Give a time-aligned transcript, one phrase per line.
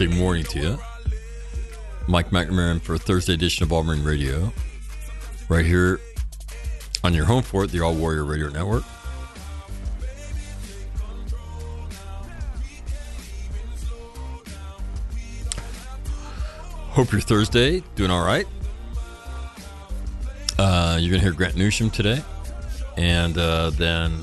[0.00, 0.78] Thursday morning to you.
[2.08, 4.50] Mike McNamara for Thursday edition of All Marine Radio.
[5.50, 6.00] Right here
[7.04, 8.82] on your home for it, the All Warrior Radio Network.
[16.92, 18.46] Hope your Thursday doing all right.
[20.58, 22.22] Uh, you're to hear Grant Newsham today.
[22.96, 24.20] And uh, then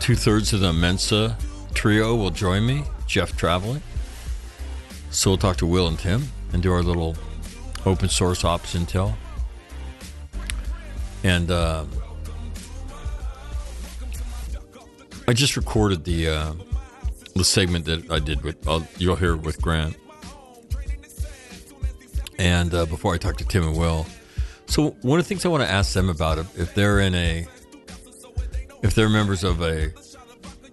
[0.00, 1.36] two thirds of the Mensa
[1.74, 3.82] trio will join me, Jeff traveling.
[5.22, 7.16] So we'll talk to Will and Tim and do our little
[7.86, 9.14] open source ops intel.
[11.22, 11.84] And uh,
[15.28, 16.54] I just recorded the uh,
[17.36, 19.96] the segment that I did with uh, you'll hear with Grant.
[22.40, 24.04] And uh, before I talk to Tim and Will,
[24.66, 27.46] so one of the things I want to ask them about if they're in a
[28.82, 29.92] if they're members of a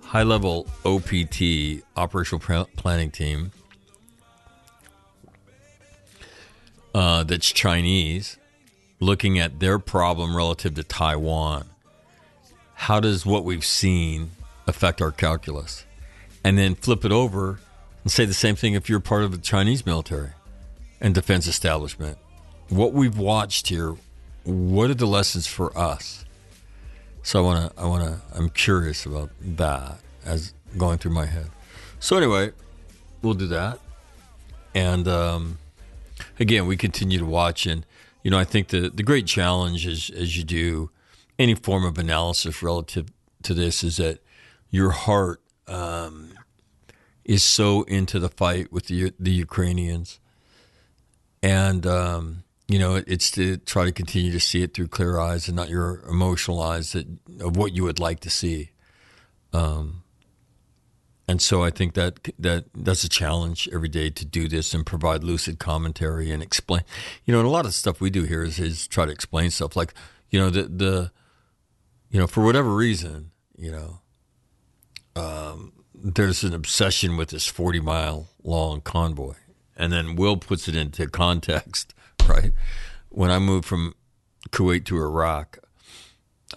[0.02, 3.52] high level OPT operational planning team
[6.94, 8.38] uh, that's Chinese,
[9.00, 11.70] looking at their problem relative to Taiwan.
[12.74, 14.32] How does what we've seen
[14.68, 15.86] affect our calculus?
[16.44, 17.60] And then flip it over
[18.04, 20.32] and say the same thing if you're part of the Chinese military
[21.02, 22.18] and defense establishment.
[22.70, 23.96] What we've watched here,
[24.44, 26.26] what are the lessons for us?
[27.24, 31.26] So I want to, I want to, I'm curious about that as going through my
[31.26, 31.48] head.
[32.00, 32.52] So anyway,
[33.22, 33.80] we'll do that.
[34.74, 35.59] And, um,
[36.40, 37.86] again, we continue to watch, and
[38.24, 40.92] you know, I think the the great challenge is as you do
[41.38, 43.08] any form of analysis relative
[43.44, 44.20] to this is that
[44.70, 46.34] your heart um,
[47.24, 50.20] is so into the fight with the the Ukrainians,
[51.42, 55.48] and um, you know, it's to try to continue to see it through clear eyes
[55.48, 57.08] and not your emotional eyes that
[57.42, 58.70] of what you would like to see.
[59.52, 60.04] Um,
[61.30, 64.84] and so I think that that that's a challenge every day to do this and
[64.84, 66.82] provide lucid commentary and explain.
[67.24, 69.52] You know, and a lot of stuff we do here is, is try to explain
[69.52, 69.94] stuff like,
[70.32, 71.12] you know, the the,
[72.10, 74.00] you know, for whatever reason, you know,
[75.16, 79.36] um, there's an obsession with this 40 mile long convoy,
[79.78, 81.94] and then Will puts it into context,
[82.28, 82.54] right?
[83.10, 83.94] When I moved from
[84.50, 85.60] Kuwait to Iraq,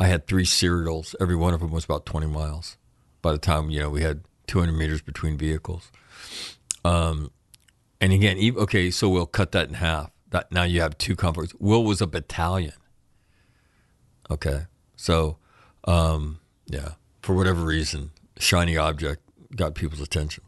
[0.00, 1.14] I had three serials.
[1.20, 2.78] Every one of them was about 20 miles.
[3.20, 5.90] By the time you know we had 200 meters between vehicles.
[6.84, 7.30] Um,
[8.00, 10.10] and again, okay, so we'll cut that in half.
[10.30, 11.54] That now you have two convoys.
[11.58, 12.72] Will was a battalion.
[14.30, 14.62] Okay,
[14.96, 15.36] so
[15.84, 19.22] um, yeah, for whatever reason, shiny object
[19.54, 20.42] got people's attention.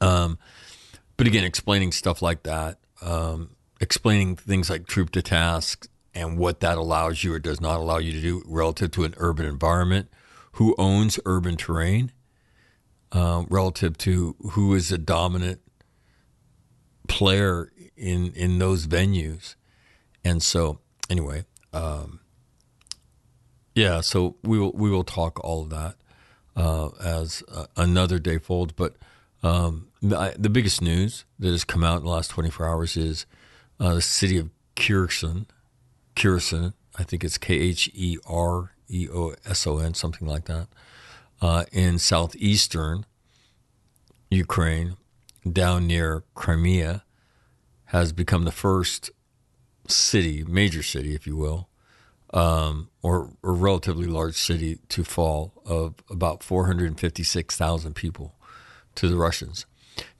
[0.00, 0.38] Um,
[1.16, 3.50] but again, explaining stuff like that, um,
[3.80, 7.98] explaining things like troop to task and what that allows you or does not allow
[7.98, 10.08] you to do relative to an urban environment,
[10.52, 12.12] who owns urban terrain,
[13.14, 15.60] uh, relative to who is a dominant
[17.08, 19.54] player in in those venues,
[20.24, 22.20] and so anyway, um,
[23.74, 24.00] yeah.
[24.00, 25.96] So we will we will talk all of that
[26.56, 28.72] uh, as uh, another day folds.
[28.72, 28.96] But
[29.42, 33.26] um, the, the, biggest news that has come out in the last 24 hours is
[33.78, 35.46] uh, the city of Kherson,
[36.16, 40.46] Kherson, I think it's K H E R E O S O N, something like
[40.46, 40.68] that,
[41.40, 43.06] uh, in southeastern
[44.30, 44.96] Ukraine,
[45.50, 47.04] down near Crimea,
[47.86, 49.10] has become the first
[49.86, 51.68] city, major city, if you will,
[52.32, 58.34] um, or a relatively large city to fall of about 456,000 people
[58.96, 59.66] to the Russians.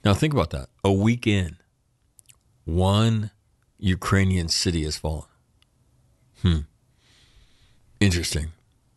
[0.03, 0.69] Now, think about that.
[0.83, 1.57] A week in,
[2.63, 3.31] one
[3.77, 5.27] Ukrainian city has fallen.
[6.41, 6.59] Hmm.
[7.99, 8.51] Interesting,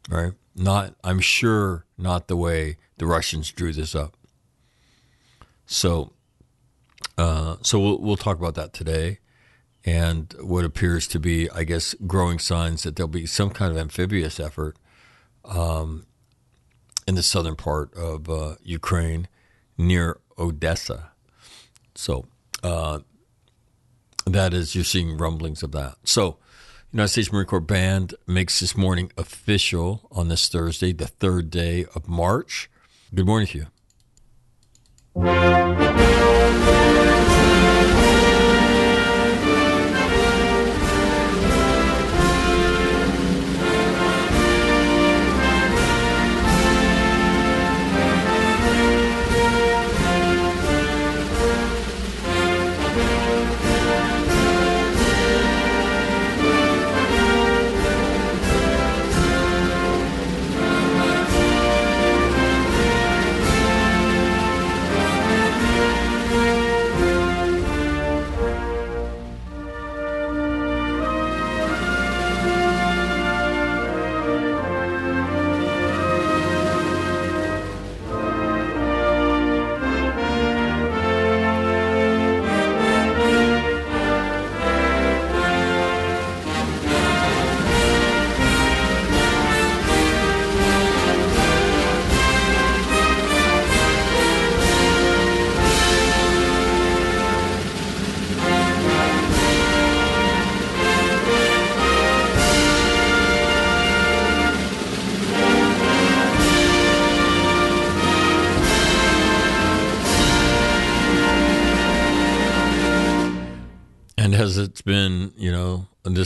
[0.08, 0.32] right?
[0.54, 4.16] Not, I'm sure, not the way the Russians drew this up.
[5.66, 6.12] So,
[7.18, 9.18] uh, so we'll we'll talk about that today,
[9.84, 13.76] and what appears to be, I guess, growing signs that there'll be some kind of
[13.76, 14.76] amphibious effort
[15.44, 16.06] um,
[17.06, 19.28] in the southern part of uh, Ukraine
[19.76, 21.12] near Odessa.
[21.94, 22.26] So
[22.62, 23.00] uh,
[24.26, 25.96] that is, you're seeing rumblings of that.
[26.04, 26.38] So
[26.92, 31.84] United States Marine Corps Band makes this morning official on this Thursday, the third day
[31.94, 32.70] of March.
[33.14, 33.58] Good morning to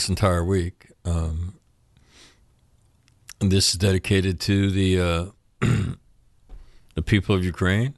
[0.02, 0.90] this entire week.
[1.04, 1.54] Um,
[3.38, 5.26] this is dedicated to the uh,
[6.94, 7.94] the people of Ukraine,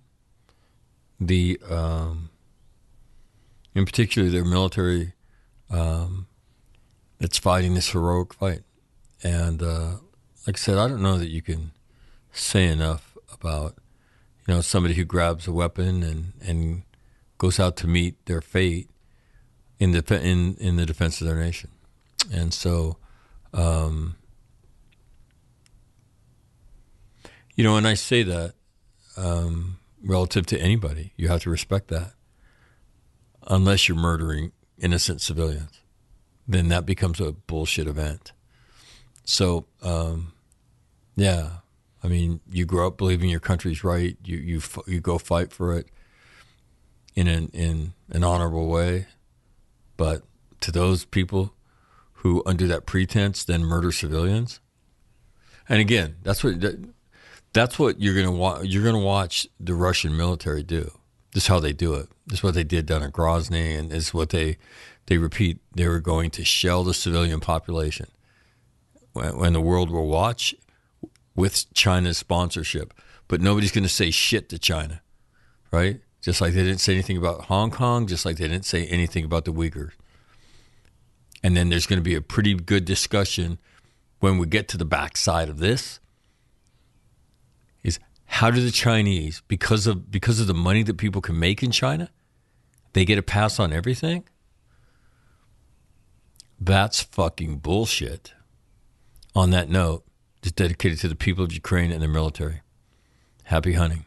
[1.18, 2.28] the um,
[3.74, 5.14] in particular their military
[5.70, 6.26] um,
[7.18, 8.64] that's fighting this heroic fight.
[9.22, 9.92] And uh,
[10.46, 11.70] like I said, I don't know that you can
[12.32, 13.76] say enough about
[14.46, 16.82] you know somebody who grabs a weapon and and
[17.38, 18.90] goes out to meet their fate
[19.78, 21.70] in the in in the defense of their nation,
[22.32, 22.96] and so.
[23.52, 24.16] Um,
[27.54, 28.54] you know, and I say that
[29.16, 32.12] um, relative to anybody, you have to respect that.
[33.46, 35.80] Unless you're murdering innocent civilians,
[36.48, 38.32] then that becomes a bullshit event.
[39.24, 40.32] So, um,
[41.14, 41.50] yeah,
[42.02, 44.16] I mean, you grow up believing your country's right.
[44.24, 45.88] You you you go fight for it
[47.14, 49.06] in an in an honorable way,
[49.96, 50.22] but
[50.60, 51.54] to those people
[52.24, 54.58] who, under that pretense, then murder civilians,
[55.68, 56.56] and again, that's what
[57.52, 58.64] that's what you're gonna watch.
[58.64, 60.90] You're gonna watch the Russian military do.
[61.32, 62.08] This is how they do it.
[62.26, 64.58] This is what they did down at Grozny, and this is what they
[65.06, 65.58] they repeat.
[65.72, 68.06] They were going to shell the civilian population.
[69.12, 70.56] When, when the world will watch
[71.36, 72.92] with China's sponsorship,
[73.28, 75.02] but nobody's going to say shit to China,
[75.70, 76.00] right?
[76.24, 79.26] just like they didn't say anything about Hong Kong, just like they didn't say anything
[79.26, 79.92] about the Uyghurs.
[81.44, 83.58] And then there's going to be a pretty good discussion
[84.20, 86.00] when we get to the backside of this
[87.82, 91.62] is how do the Chinese, because of because of the money that people can make
[91.62, 92.08] in China,
[92.94, 94.24] they get a pass on everything?
[96.58, 98.32] That's fucking bullshit.
[99.34, 100.04] On that note,
[100.40, 102.62] just dedicated to the people of Ukraine and their military.
[103.42, 104.06] Happy hunting.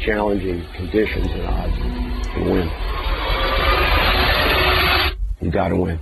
[0.00, 1.72] challenging conditions and odds
[2.34, 2.70] and win.
[5.40, 5.98] You got to win.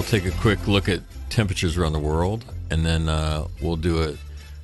[0.00, 4.02] We'll take a quick look at temperatures around the world, and then uh, we'll do
[4.02, 4.16] a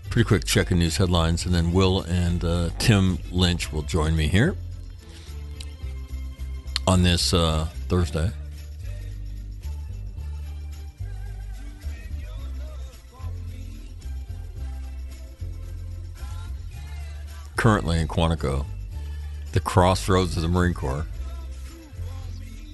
[0.09, 4.17] pretty quick check of news headlines, and then Will and uh, Tim Lynch will join
[4.17, 4.57] me here
[6.87, 8.31] on this uh, Thursday.
[17.57, 18.65] Currently in Quantico,
[19.53, 21.05] the crossroads of the Marine Corps,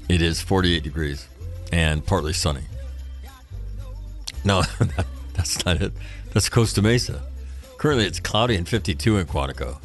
[0.09, 1.27] it is 48 degrees
[1.73, 2.63] and partly sunny.
[4.45, 5.93] No, that, that's not it.
[6.33, 7.23] That's Costa Mesa.
[7.79, 9.79] Currently, it's cloudy and 52 in Quantico.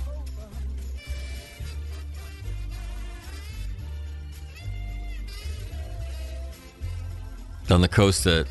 [7.68, 8.48] Down the coast at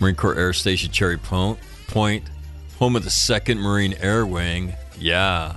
[0.00, 2.22] Marine Corps Air Station Cherry Point,
[2.78, 4.72] home of the 2nd Marine Air Wing.
[4.98, 5.56] Yeah,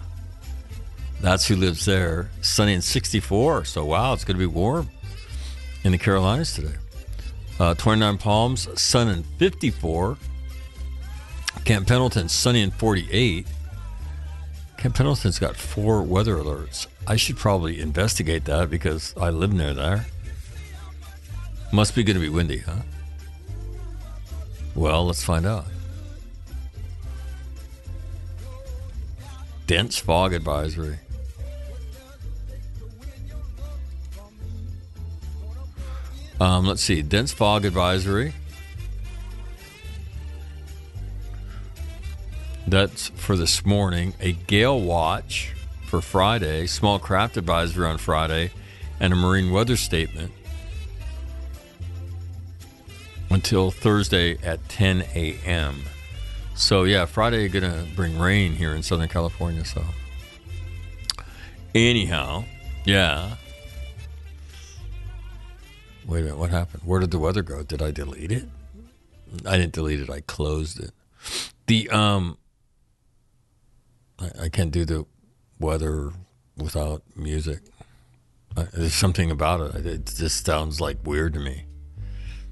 [1.22, 2.30] that's who lives there.
[2.42, 3.66] Sunny and 64.
[3.66, 4.90] So, wow, it's going to be warm
[5.84, 6.76] in the Carolinas today.
[7.60, 10.18] Uh, 29 Palms, sun and 54.
[11.66, 13.46] Camp Pendleton, sunny and 48.
[14.78, 16.88] Camp Pendleton's got four weather alerts.
[17.06, 20.06] I should probably investigate that because I live near there.
[21.72, 22.82] Must be going to be windy, huh?
[24.74, 25.66] Well, let's find out.
[29.68, 30.98] Dense fog advisory.
[36.42, 37.04] Um, let's see.
[37.04, 38.34] Dense fog advisory.
[42.66, 44.16] That's for this morning.
[44.20, 45.54] A gale watch
[45.86, 46.66] for Friday.
[46.66, 48.50] Small craft advisory on Friday.
[49.00, 50.32] And a marine weather statement
[53.30, 55.84] until Thursday at 10 a.m.
[56.56, 59.64] So, yeah, Friday going to bring rain here in Southern California.
[59.64, 59.84] So,
[61.76, 62.46] anyhow,
[62.84, 63.36] yeah.
[66.08, 66.84] Wait a minute, what happened?
[66.84, 67.64] Where did the weather go?
[67.64, 68.46] Did I delete it?
[69.46, 70.10] I didn't delete it.
[70.10, 70.92] I closed it.
[71.68, 72.38] The um,
[74.20, 75.06] I, I can't do the
[75.60, 76.12] weather
[76.58, 77.62] without music.
[78.58, 79.86] Uh, there's something about it.
[79.86, 81.66] It just sounds like weird to me.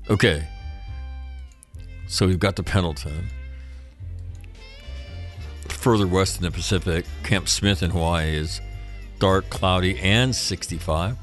[0.09, 0.47] Okay,
[2.07, 3.29] so we've got the Pendleton.
[5.67, 8.61] Further west in the Pacific, Camp Smith in Hawaii is
[9.19, 11.17] dark, cloudy, and 65.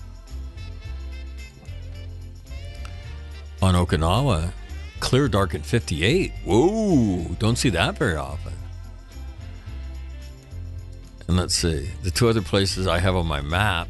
[3.63, 4.53] On Okinawa,
[5.01, 6.33] clear dark at 58.
[6.45, 8.53] Whoa, don't see that very often.
[11.29, 13.89] And let's see, the two other places I have on my map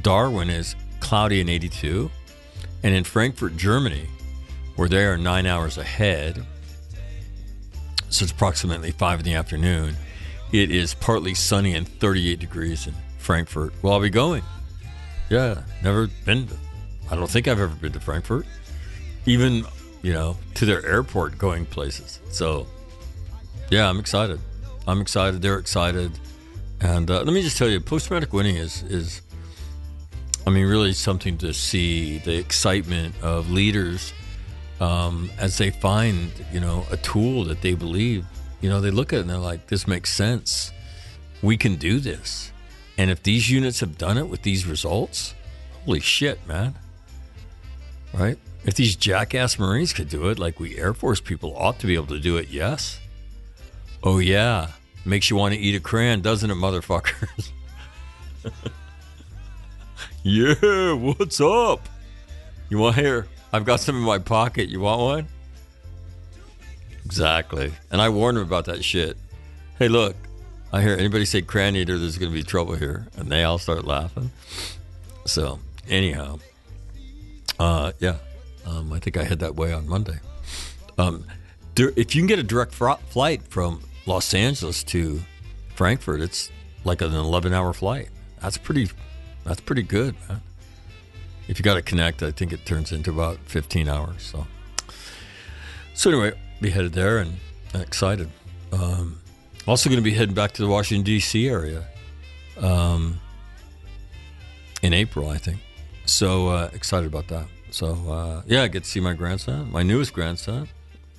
[0.00, 2.10] Darwin is cloudy and 82.
[2.82, 4.08] And in Frankfurt, Germany,
[4.76, 6.44] where they are nine hours ahead,
[8.08, 9.96] so it's approximately five in the afternoon,
[10.52, 13.72] it is partly sunny and 38 degrees in Frankfurt.
[13.82, 14.42] Well, I'll be going.
[15.30, 16.46] Yeah, never been.
[16.48, 16.56] To,
[17.10, 18.46] I don't think I've ever been to Frankfurt
[19.26, 19.64] even
[20.02, 22.20] you know to their airport going places.
[22.30, 22.66] So
[23.70, 24.40] yeah i'm excited.
[24.86, 25.42] I'm excited.
[25.42, 26.12] They're excited.
[26.80, 29.22] And uh, let me just tell you post-traumatic winning is is
[30.46, 34.12] i mean really something to see the excitement of leaders
[34.80, 38.26] um, as they find you know a tool that they believe.
[38.60, 40.72] You know they look at it and they're like this makes sense.
[41.42, 42.52] We can do this.
[42.98, 45.34] And if these units have done it with these results
[45.84, 46.74] holy shit man.
[48.12, 51.86] Right If these jackass Marines could do it, like we Air Force people ought to
[51.86, 53.00] be able to do it, yes.
[54.02, 54.68] Oh, yeah.
[55.04, 57.50] Makes you want to eat a crayon, doesn't it, motherfuckers?
[60.22, 61.88] yeah, what's up?
[62.68, 63.26] You want here?
[63.52, 64.68] I've got some in my pocket.
[64.68, 65.28] You want one?
[67.04, 67.72] Exactly.
[67.90, 69.16] And I warned him about that shit.
[69.78, 70.14] Hey, look,
[70.72, 73.08] I hear anybody say crayon eater, there's going to be trouble here.
[73.16, 74.30] And they all start laughing.
[75.26, 75.58] So,
[75.88, 76.38] anyhow,
[77.58, 78.16] uh, yeah,
[78.66, 80.20] um, I think I head that way on Monday.
[80.98, 81.24] Um,
[81.74, 85.20] there, if you can get a direct fr- flight from Los Angeles to
[85.74, 86.50] Frankfurt, it's
[86.84, 88.08] like an 11 hour flight.
[88.40, 88.90] That's pretty,
[89.44, 90.42] that's pretty good, man.
[91.48, 94.22] If you got to connect, I think it turns into about 15 hours.
[94.22, 94.46] So,
[95.94, 97.36] so anyway, be headed there and,
[97.72, 98.30] and excited.
[98.72, 99.20] Um,
[99.66, 101.48] also going to be heading back to the Washington D.C.
[101.48, 101.84] area
[102.58, 103.20] um,
[104.82, 105.60] in April, I think.
[106.04, 107.46] So uh, excited about that.
[107.72, 110.68] So uh, yeah, I get to see my grandson, my newest grandson,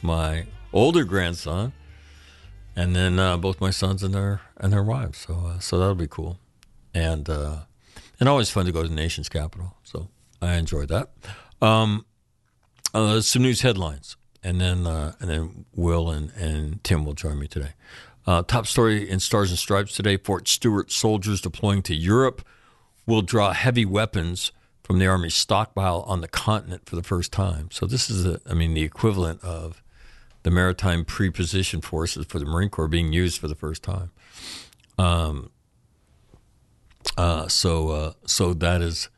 [0.04, 1.74] my older grandson,
[2.76, 5.18] and then uh, both my sons and their and their wives.
[5.20, 6.38] So uh, so that'll be cool,
[6.94, 7.62] and uh,
[8.20, 9.76] and always fun to go to the nation's capital.
[9.84, 10.10] So
[10.44, 11.10] I enjoyed that.
[11.60, 12.06] Um,
[12.94, 17.39] uh, some news headlines, and then uh, and then Will and, and Tim will join
[17.39, 17.74] me today.
[18.26, 22.46] Top story in Stars and Stripes today: Fort Stewart soldiers deploying to Europe
[23.08, 24.52] will draw heavy weapons
[24.84, 27.69] from the Army stockpile on the continent for the first time.
[27.72, 29.82] So this is, a, I mean, the equivalent of
[30.43, 34.12] the maritime preposition forces for the Marine Corps being used for the first time.
[34.98, 35.52] Um,
[37.17, 39.10] uh, so, uh, so that is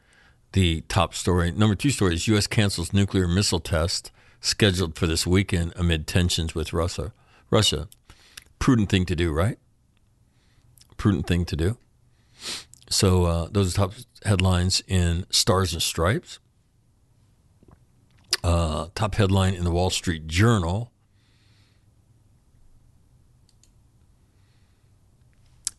[0.54, 1.52] the top story.
[1.52, 2.48] Number two story is U.S.
[2.48, 7.12] cancels nuclear missile test scheduled for this weekend amid tensions with Russia.
[7.50, 7.88] Russia,
[8.60, 9.58] prudent thing to do, right?
[10.98, 11.78] Prudent thing to do.
[12.90, 13.94] So uh, those are top
[14.26, 16.40] headlines in Stars and Stripes.
[18.44, 20.92] Uh, top headline in the Wall Street Journal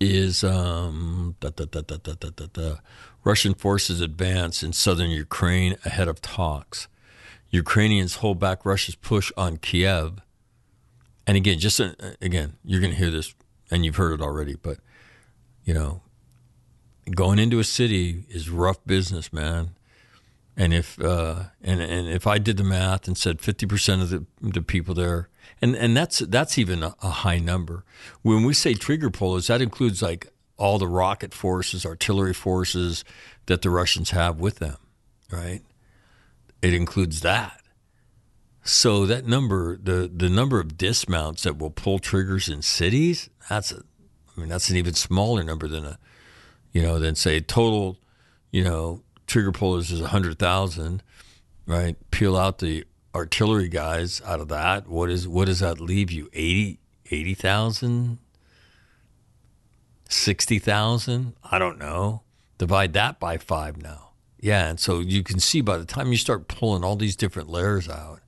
[0.01, 2.75] is um, da, da, da,
[3.25, 6.89] Russian forces advance in southern Ukraine ahead of talks.
[7.51, 10.21] Ukrainians hold back Russia's push on Kiev.
[11.27, 13.35] And again, just uh, again, you're going to hear this,
[13.71, 14.79] and you've heard it already, but
[15.65, 16.03] you know,
[17.15, 19.71] going into a city is rough business, man.
[20.57, 24.11] And if uh, and and if I did the math and said fifty percent of
[24.11, 25.29] the the people there,
[25.61, 27.85] and and that's that's even a, a high number.
[28.23, 33.05] When we say trigger pullers, that includes like all the rocket forces, artillery forces
[33.47, 34.79] that the Russians have with them,
[35.31, 35.61] right?
[36.63, 37.61] It includes that.
[38.65, 43.73] So that number, the the number of dismounts that will pull triggers in cities, that's
[43.73, 43.83] a,
[44.37, 45.99] I mean that's an even smaller number than a
[46.77, 47.97] you know, then say total,
[48.51, 51.03] you know, trigger pullers is 100,000,
[51.65, 51.97] right?
[52.11, 52.85] Peel out the
[53.15, 54.87] artillery guys out of that.
[54.87, 56.29] What is what does that leave you?
[56.35, 56.79] 80
[57.11, 58.19] 80,000?
[60.11, 61.33] 60,000?
[61.51, 62.21] I don't know.
[62.59, 64.11] Divide that by 5 now.
[64.39, 67.49] Yeah, and so you can see by the time you start pulling all these different
[67.49, 68.21] layers out,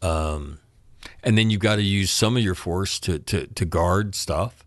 [0.00, 0.60] um,
[1.22, 4.65] and then you've got to use some of your force to, to, to guard stuff.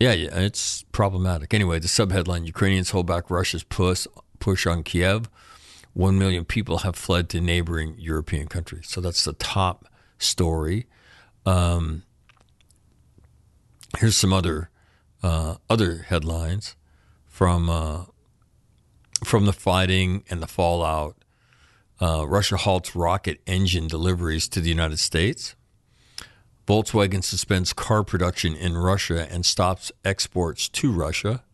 [0.00, 1.54] Yeah, yeah, it's problematic.
[1.54, 4.06] Anyway, the subheadline Ukrainians hold back Russia's push,
[4.40, 5.28] push on Kiev.
[5.92, 8.88] One million people have fled to neighboring European countries.
[8.88, 9.86] So that's the top
[10.18, 10.86] story.
[11.46, 12.02] Um,
[13.98, 14.70] here's some other
[15.22, 16.76] uh, other headlines
[17.26, 18.04] from uh,
[19.24, 21.16] from the fighting and the fallout.
[22.00, 25.54] Uh, Russia halts rocket engine deliveries to the United States.
[26.66, 31.44] Volkswagen suspends car production in Russia and stops exports to Russia.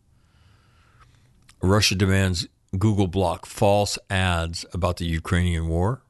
[1.61, 2.47] Russia demands
[2.77, 6.01] Google block false ads about the Ukrainian war.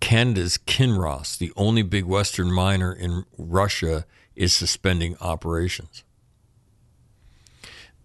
[0.00, 4.04] Canada's Kinross, the only big Western miner in Russia,
[4.34, 6.02] is suspending operations.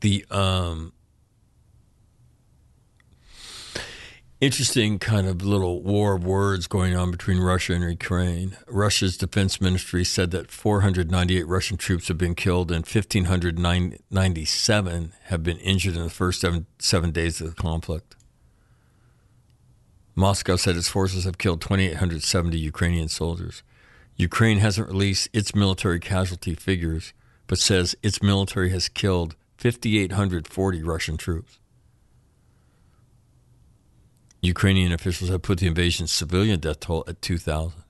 [0.01, 0.93] The um,
[4.39, 8.55] interesting kind of little war of words going on between Russia and Ukraine.
[8.67, 15.57] Russia's defense ministry said that 498 Russian troops have been killed and 1,597 have been
[15.57, 18.15] injured in the first seven, seven days of the conflict.
[20.15, 23.61] Moscow said its forces have killed 2,870 Ukrainian soldiers.
[24.15, 27.13] Ukraine hasn't released its military casualty figures,
[27.45, 31.59] but says its military has killed 5,840 Russian troops.
[34.41, 37.83] Ukrainian officials have put the invasion's civilian death toll at 2,000.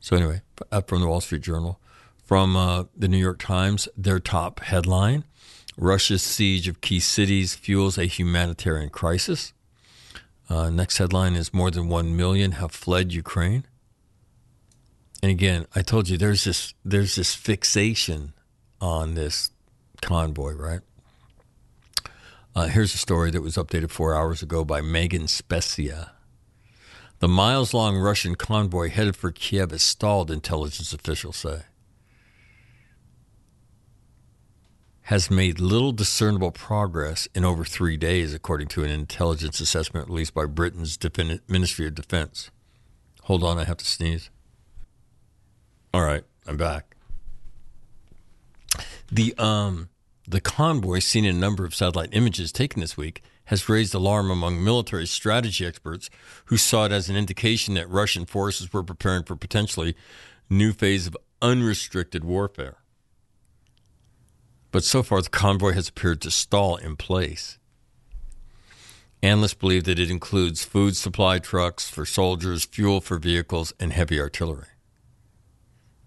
[0.00, 1.78] So, anyway, up from the Wall Street Journal.
[2.24, 5.24] From uh, the New York Times, their top headline
[5.80, 9.54] Russia's siege of key cities fuels a humanitarian crisis.
[10.48, 13.64] Uh, next headline is more than 1 million have fled Ukraine.
[15.22, 18.32] And again, I told you there's this there's this fixation
[18.80, 19.50] on this
[20.02, 20.80] convoy, right?
[22.54, 26.10] Uh, here's a story that was updated four hours ago by Megan Specia.
[27.20, 31.62] The miles long Russian convoy headed for Kiev is stalled, intelligence officials say.
[35.02, 40.34] Has made little discernible progress in over three days, according to an intelligence assessment released
[40.34, 42.50] by Britain's Defin- Ministry of Defense.
[43.24, 44.30] Hold on, I have to sneeze.
[45.94, 46.96] All right, I'm back.
[49.10, 49.88] The um
[50.30, 54.30] the convoy seen in a number of satellite images taken this week has raised alarm
[54.30, 56.08] among military strategy experts
[56.44, 59.96] who saw it as an indication that Russian forces were preparing for potentially
[60.48, 62.76] new phase of unrestricted warfare.
[64.70, 67.58] But so far the convoy has appeared to stall in place.
[69.24, 74.20] Analysts believe that it includes food supply trucks for soldiers, fuel for vehicles, and heavy
[74.20, 74.68] artillery.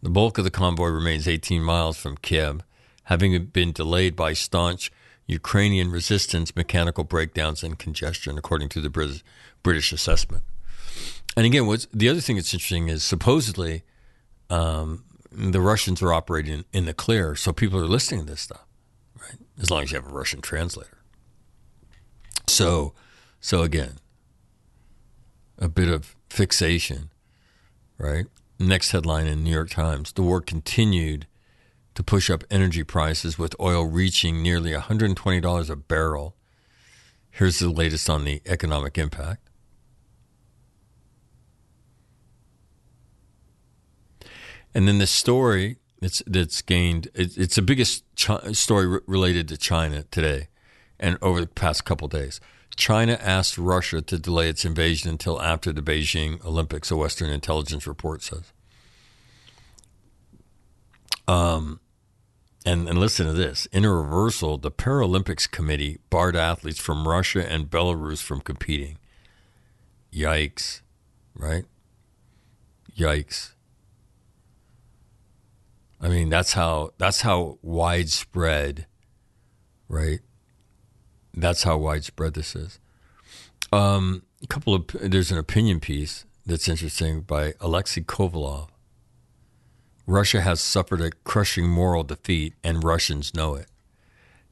[0.01, 2.61] The bulk of the convoy remains 18 miles from Kiev,
[3.05, 4.91] having been delayed by staunch
[5.25, 10.43] Ukrainian resistance, mechanical breakdowns, and congestion, according to the British, assessment.
[11.35, 13.83] And again, what's the other thing that's interesting is supposedly
[14.49, 18.65] um, the Russians are operating in the clear, so people are listening to this stuff,
[19.19, 19.37] right?
[19.59, 20.97] As long as you have a Russian translator.
[22.47, 22.93] So,
[23.39, 23.95] so again,
[25.57, 27.09] a bit of fixation,
[27.97, 28.25] right?
[28.59, 31.25] Next headline in New York Times: The war continued
[31.95, 36.35] to push up energy prices, with oil reaching nearly $120 a barrel.
[37.29, 39.49] Here's the latest on the economic impact.
[44.73, 49.47] And then the story that's, that's gained, it, it's the biggest chi- story re- related
[49.49, 50.47] to China today
[50.99, 52.39] and over the past couple days.
[52.75, 57.85] China asked Russia to delay its invasion until after the Beijing Olympics, a Western intelligence
[57.85, 58.51] report says.
[61.27, 61.79] Um,
[62.65, 63.65] and, and listen to this.
[63.67, 68.97] In a reversal, the Paralympics Committee barred athletes from Russia and Belarus from competing.
[70.13, 70.81] Yikes,
[71.35, 71.65] right?
[72.97, 73.51] Yikes.
[75.99, 78.87] I mean, that's how that's how widespread,
[79.87, 80.19] right?
[81.33, 82.79] That's how widespread this is.
[83.71, 88.67] Um, a couple of there's an opinion piece that's interesting by Alexei Kovalov.
[90.05, 93.67] Russia has suffered a crushing moral defeat, and Russians know it.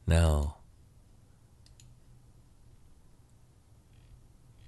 [0.06, 0.56] Now,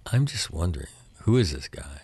[0.06, 0.88] I'm just wondering
[1.22, 2.02] who is this guy?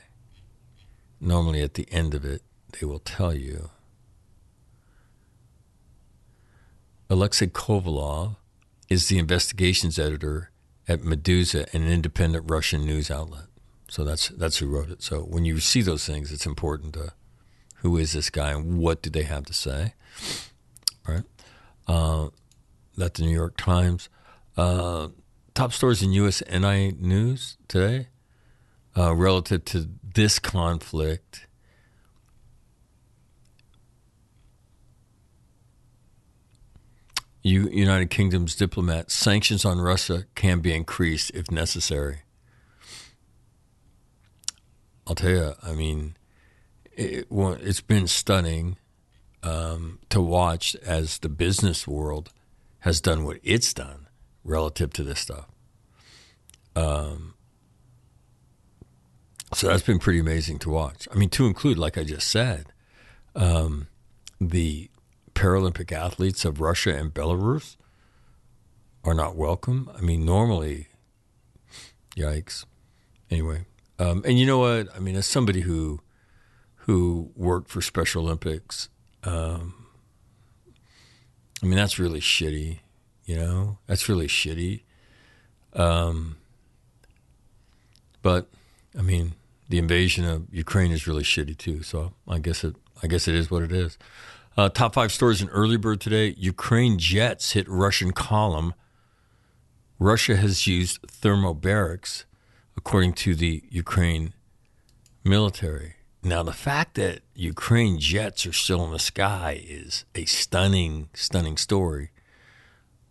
[1.21, 3.71] Normally, at the end of it, they will tell you.
[7.11, 8.37] Alexei Kovalov
[8.89, 10.51] is the investigations editor
[10.89, 13.45] at Meduza, an independent Russian news outlet.
[13.89, 15.03] So that's that's who wrote it.
[15.03, 17.13] So when you see those things, it's important to
[17.81, 19.95] who is this guy and what do they have to say?
[21.07, 21.25] Right.
[21.87, 22.29] Uh,
[22.97, 24.09] that the New York Times.
[24.57, 25.09] Uh,
[25.55, 28.09] top stories in USNI News today
[28.97, 31.47] uh, relative to this conflict.
[37.43, 42.19] United Kingdom's diplomat sanctions on Russia can be increased if necessary.
[45.07, 46.17] I'll tell you, I mean,
[47.01, 47.27] it,
[47.65, 48.77] has been stunning
[49.43, 52.31] um, to watch as the business world
[52.81, 54.07] has done what it's done
[54.45, 55.47] relative to this stuff.
[56.77, 57.35] Um,
[59.53, 61.09] so that's been pretty amazing to watch.
[61.13, 62.67] I mean, to include, like I just said,
[63.35, 63.89] um,
[64.41, 64.91] the
[65.35, 67.77] Paralympic athletes of Russia and Belarus
[69.05, 69.91] are not welcome.
[69.97, 70.89] I mean, normally,
[72.17, 72.65] yikes.
[73.31, 73.65] Anyway,
[73.99, 74.89] um, and you know what?
[74.95, 76.01] I mean, as somebody who
[76.81, 78.89] who worked for Special Olympics.
[79.25, 79.87] Um,
[81.63, 82.79] I mean, that's really shitty.
[83.25, 84.83] You know, that's really shitty.
[85.75, 86.37] Um,
[88.23, 88.49] but
[88.99, 89.35] I mean,
[89.69, 91.83] the invasion of Ukraine is really shitty too.
[91.83, 93.99] So I guess it, I guess it is what it is.
[94.57, 98.75] Uh, top five stories in early bird today: Ukraine jets hit Russian column.
[99.99, 102.25] Russia has used thermobarics,
[102.77, 104.33] according to the Ukraine
[105.23, 105.95] military.
[106.23, 111.57] Now, the fact that Ukraine jets are still in the sky is a stunning, stunning
[111.57, 112.11] story.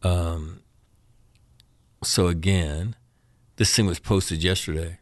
[0.03, 0.61] Um,
[2.03, 2.95] so, again,
[3.55, 4.99] this thing was posted yesterday.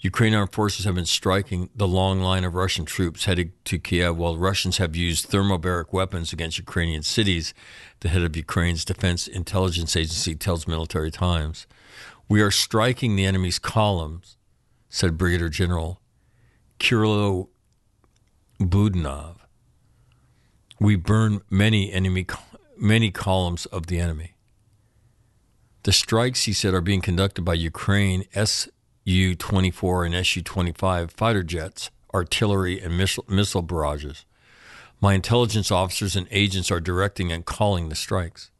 [0.00, 4.16] Ukraine armed forces have been striking the long line of Russian troops headed to Kiev,
[4.16, 7.52] while Russians have used thermobaric weapons against Ukrainian cities.
[8.00, 11.66] The head of Ukraine's Defense Intelligence Agency tells Military Times.
[12.26, 14.36] We are striking the enemy's columns,
[14.88, 16.00] said Brigadier General
[16.78, 17.48] Kirilo
[18.60, 19.36] Budanov.
[20.80, 22.26] We burn many enemy
[22.76, 24.34] many columns of the enemy.
[25.84, 31.42] The strikes, he said, are being conducted by Ukraine Su 24 and Su 25 fighter
[31.42, 34.24] jets, artillery, and missile, missile barrages.
[35.00, 38.50] My intelligence officers and agents are directing and calling the strikes.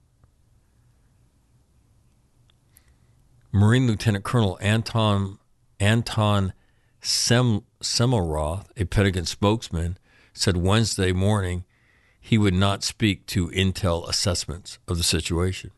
[3.51, 5.39] Marine Lieutenant Colonel Anton
[5.81, 6.53] Anton
[7.01, 9.99] Sem, Semelroth, a Pentagon spokesman,
[10.33, 11.65] said Wednesday morning
[12.21, 15.71] he would not speak to intel assessments of the situation.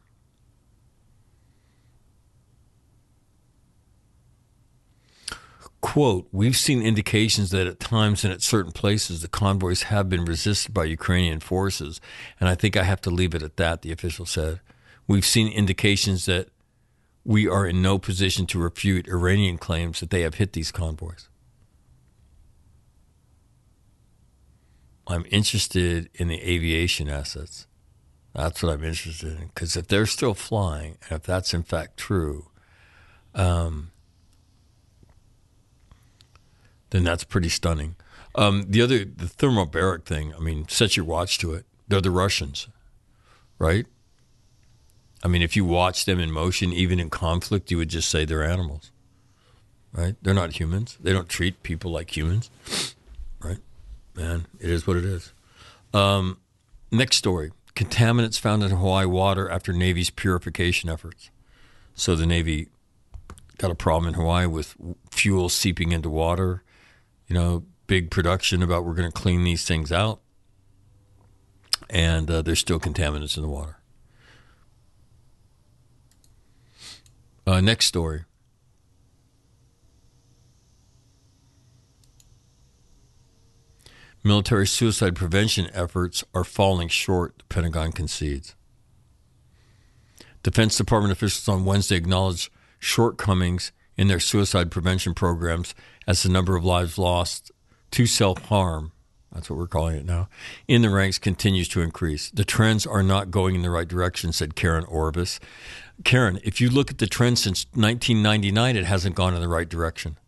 [5.81, 10.25] Quote, we've seen indications that at times and at certain places the convoys have been
[10.25, 12.01] resisted by Ukrainian forces,
[12.41, 14.61] and I think I have to leave it at that, the official said.
[15.07, 16.49] We've seen indications that
[17.25, 21.29] we are in no position to refute Ukrainian claims that they have hit these convoys.
[25.07, 27.67] I'm interested in the aviation assets.
[28.35, 29.47] That's what I'm interested in.
[29.47, 32.47] Because if they're still flying, and if that's in fact true,
[33.35, 33.93] um,
[36.91, 37.97] then that's pretty stunning.
[38.35, 41.65] Um, the other, the thermobaric thing, I mean, set your watch to it.
[41.89, 42.69] They're the Russians,
[43.59, 43.87] right?
[45.25, 48.25] I mean, if you watch them in motion, even in conflict, you would just say
[48.25, 48.91] they're animals,
[49.93, 50.17] right?
[50.21, 50.99] They're not humans.
[51.01, 52.51] They don't treat people like humans?
[54.17, 55.33] Man, it is what it is.
[55.93, 56.39] Um,
[56.91, 61.31] next story contaminants found in Hawaii water after Navy's purification efforts.
[61.95, 62.69] So the Navy
[63.59, 64.75] got a problem in Hawaii with
[65.11, 66.63] fuel seeping into water.
[67.29, 70.21] You know, big production about we're going to clean these things out.
[71.91, 73.79] And uh, there's still contaminants in the water.
[77.47, 78.25] Uh, next story.
[84.27, 88.57] Military suicide prevention efforts are falling short, the Pentagon concedes.
[90.43, 95.77] Defense Department officials on Wednesday acknowledged shortcomings in their suicide prevention programs
[96.09, 97.53] as the number of lives lost
[97.93, 98.91] to self harm,
[99.33, 100.29] that's what we're calling it now,
[100.67, 102.29] in the ranks continues to increase.
[102.31, 105.39] The trends are not going in the right direction, said Karen Orvis.
[106.03, 109.69] Karen, if you look at the trend since 1999, it hasn't gone in the right
[109.69, 110.19] direction.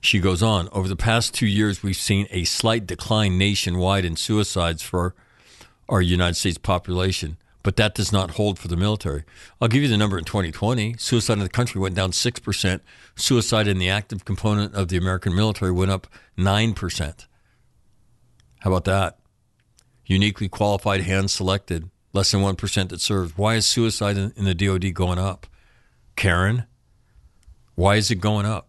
[0.00, 4.16] She goes on, over the past two years, we've seen a slight decline nationwide in
[4.16, 5.14] suicides for
[5.88, 9.24] our United States population, but that does not hold for the military.
[9.60, 10.96] I'll give you the number in 2020.
[10.98, 12.80] Suicide in the country went down 6%.
[13.16, 16.06] Suicide in the active component of the American military went up
[16.36, 17.26] 9%.
[18.60, 19.18] How about that?
[20.06, 23.36] Uniquely qualified, hand selected, less than 1% that serves.
[23.36, 25.46] Why is suicide in the DoD going up?
[26.16, 26.64] Karen,
[27.74, 28.67] why is it going up?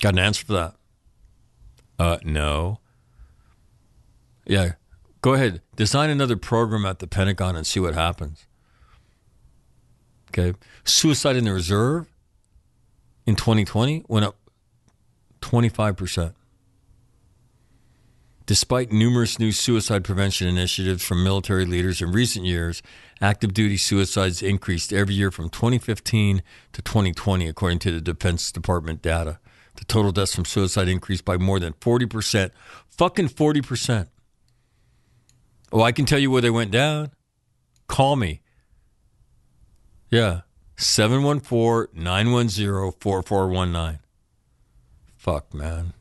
[0.00, 0.74] Got an answer for that?
[1.98, 2.80] Uh, no.
[4.46, 4.72] Yeah,
[5.20, 5.60] go ahead.
[5.76, 8.46] Design another program at the Pentagon and see what happens.
[10.28, 10.56] Okay.
[10.84, 12.06] Suicide in the reserve
[13.26, 14.36] in 2020 went up
[15.40, 16.34] 25%.
[18.46, 22.82] Despite numerous new suicide prevention initiatives from military leaders in recent years,
[23.20, 29.02] active duty suicides increased every year from 2015 to 2020, according to the Defense Department
[29.02, 29.38] data.
[29.80, 32.50] The total deaths from suicide increased by more than 40%.
[32.88, 34.08] Fucking 40%.
[35.72, 37.10] Oh, I can tell you where they went down.
[37.88, 38.40] Call me.
[40.10, 40.42] Yeah.
[40.76, 43.98] 714 910 4419.
[45.16, 45.92] Fuck, man.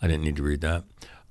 [0.00, 0.84] I didn't need to read that.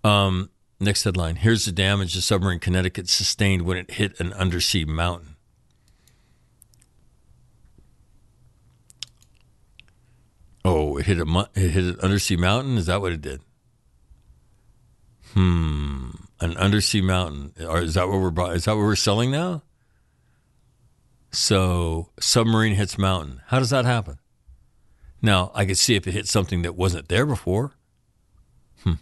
[0.03, 1.37] Um, next headline.
[1.37, 5.36] Here's the damage the submarine Connecticut sustained when it hit an undersea mountain.
[10.69, 12.77] Oh, it hit a it hit an undersea mountain.
[12.77, 13.39] Is that what it did?
[15.33, 16.09] Hmm,
[16.41, 17.53] an undersea mountain.
[17.55, 19.63] Is that what we're is that what we're selling now?
[21.31, 23.39] So submarine hits mountain.
[23.45, 24.17] How does that happen?
[25.21, 27.71] Now I could see if it hit something that wasn't there before.
[28.83, 28.95] Hmm.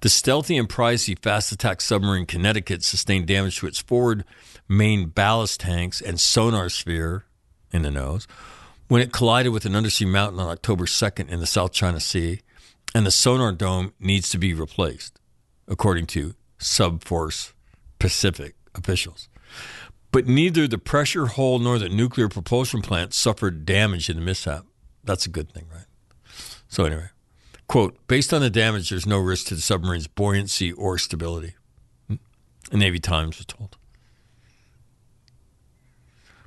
[0.00, 4.24] The stealthy and pricey fast attack submarine Connecticut sustained damage to its forward
[4.68, 7.26] main ballast tanks and sonar sphere
[7.70, 8.26] in the nose
[8.88, 12.40] when it collided with an undersea mountain on October 2nd in the South China Sea,
[12.94, 15.20] and the sonar dome needs to be replaced,
[15.66, 17.52] according to Subforce
[17.98, 19.28] Pacific officials.
[20.10, 24.64] But neither the pressure hull nor the nuclear propulsion plant suffered damage in the mishap.
[25.04, 25.84] That's a good thing, right?
[26.68, 27.10] So, anyway,
[27.68, 31.54] Quote, based on the damage, there's no risk to the submarine's buoyancy or stability.
[32.08, 33.76] The Navy Times was told.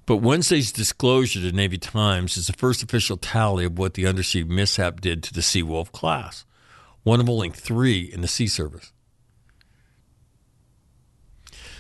[0.06, 4.44] But Wednesday's disclosure to Navy Times is the first official tally of what the undersea
[4.44, 6.46] mishap did to the Seawolf class,
[7.04, 8.92] one of only three in the Sea Service.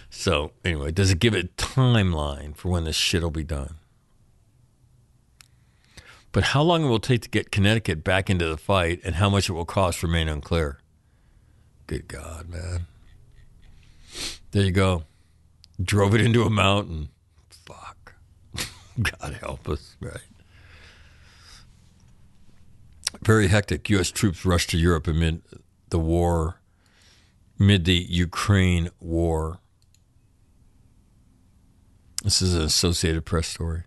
[0.09, 3.75] So, anyway, does it give a timeline for when this shit will be done?
[6.31, 9.29] But how long it will take to get Connecticut back into the fight and how
[9.29, 10.79] much it will cost remain unclear.
[11.87, 12.87] Good God, man.
[14.51, 15.03] There you go.
[15.81, 17.09] Drove it into a mountain.
[19.21, 20.17] God help us, right?
[23.21, 23.89] Very hectic.
[23.89, 24.11] U.S.
[24.11, 25.41] troops rushed to Europe amid
[25.89, 26.61] the war,
[27.59, 29.59] mid the Ukraine war.
[32.23, 33.83] This is an Associated Press story.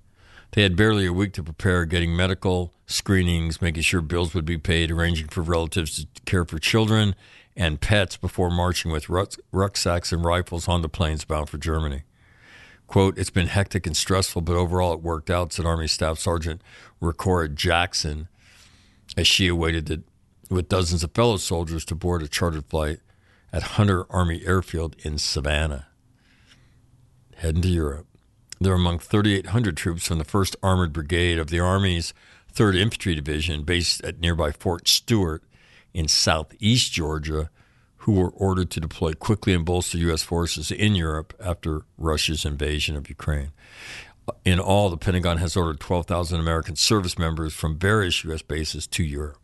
[0.53, 4.59] They had barely a week to prepare, getting medical screenings, making sure bills would be
[4.59, 7.15] paid, arranging for relatives to care for children
[7.57, 9.09] and pets before marching with
[9.53, 12.03] rucksacks and rifles on the planes bound for Germany.
[12.87, 16.63] Quote, it's been hectic and stressful, but overall it worked out, said Army Staff Sergeant
[17.01, 18.29] Ricora Jackson
[19.17, 20.03] as she awaited the,
[20.51, 23.01] with dozens of fellow soldiers to board a chartered flight
[23.53, 25.87] at Hunter Army Airfield in Savannah,
[27.37, 28.07] heading to Europe.
[28.61, 32.15] They're among 3,800 troops from the 1st Armored Brigade of the Army's
[32.53, 35.43] 3rd Infantry Division, based at nearby Fort Stewart
[35.93, 37.51] in southeast Georgia,
[38.05, 40.23] who were ordered to deploy quickly and bolster U.S.
[40.23, 43.53] forces in Europe after Russia's invasion of Ukraine.
[44.45, 48.43] In all, the Pentagon has ordered 12,000 American service members from various U.S.
[48.43, 49.39] bases to Europe.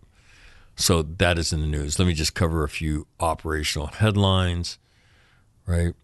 [0.77, 1.99] So that is in the news.
[1.99, 4.79] Let me just cover a few operational headlines,
[5.67, 5.95] right?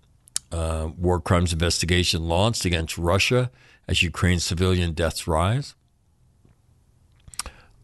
[0.52, 3.50] uh, war crimes investigation launched against Russia
[3.88, 5.74] as Ukraine's civilian deaths rise.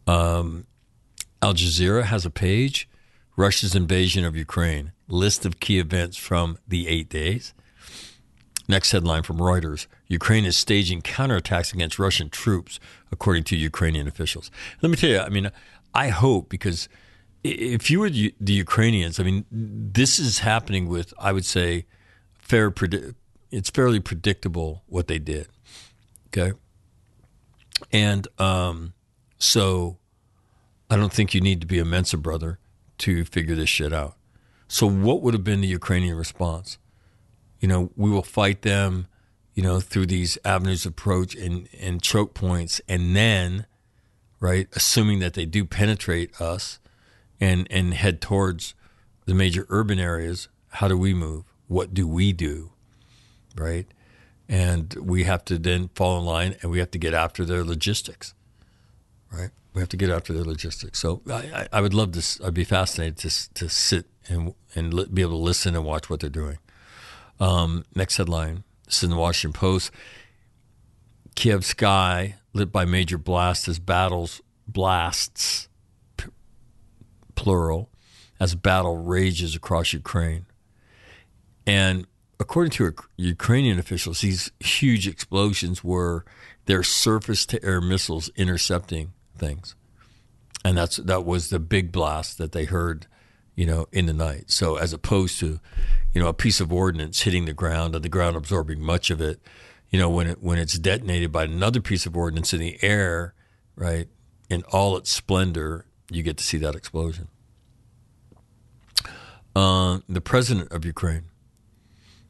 [0.07, 0.65] Um,
[1.41, 2.89] Al Jazeera has a page
[3.35, 7.53] Russia's invasion of Ukraine, list of key events from the eight days.
[8.67, 12.79] Next headline from Reuters Ukraine is staging counterattacks against Russian troops,
[13.11, 14.51] according to Ukrainian officials.
[14.81, 15.51] Let me tell you, I mean,
[15.93, 16.87] I hope because
[17.43, 21.85] if you were the Ukrainians, I mean, this is happening with, I would say,
[22.37, 22.73] fair
[23.51, 25.47] it's fairly predictable what they did.
[26.27, 26.57] Okay.
[27.91, 28.93] And um,
[29.37, 29.97] so
[30.89, 32.59] I don't think you need to be a Mensa brother
[33.03, 34.15] to figure this shit out.
[34.67, 36.77] So what would have been the Ukrainian response?
[37.59, 39.07] You know, we will fight them,
[39.53, 43.65] you know, through these avenues of approach and, and choke points, and then,
[44.39, 46.79] right, assuming that they do penetrate us
[47.39, 48.73] and and head towards
[49.25, 51.45] the major urban areas, how do we move?
[51.73, 52.71] what do we do,
[53.55, 53.87] right?
[54.47, 57.63] And we have to then fall in line and we have to get after their
[57.63, 58.33] logistics,
[59.31, 59.49] right?
[59.73, 60.99] We have to get after the logistics.
[60.99, 62.39] So I, I would love this.
[62.41, 66.19] I'd be fascinated to, to sit and, and be able to listen and watch what
[66.19, 66.59] they're doing.
[67.39, 68.63] Um, next headline.
[68.85, 69.91] This is in the Washington Post.
[71.35, 75.67] Kiev sky lit by major blasts as battles blasts
[76.17, 76.29] p-
[77.35, 77.89] plural
[78.39, 80.45] as battle rages across Ukraine.
[81.65, 82.05] And
[82.39, 86.25] according to Ukrainian officials, these huge explosions were
[86.65, 89.75] their surface to air missiles intercepting things.
[90.65, 93.07] And that's that was the big blast that they heard,
[93.55, 94.45] you know, in the night.
[94.49, 95.59] So as opposed to,
[96.13, 99.19] you know, a piece of ordnance hitting the ground and the ground absorbing much of
[99.19, 99.41] it,
[99.89, 103.33] you know, when it when it's detonated by another piece of ordnance in the air,
[103.75, 104.07] right,
[104.49, 107.27] in all its splendor, you get to see that explosion.
[109.55, 111.25] Uh, the president of Ukraine,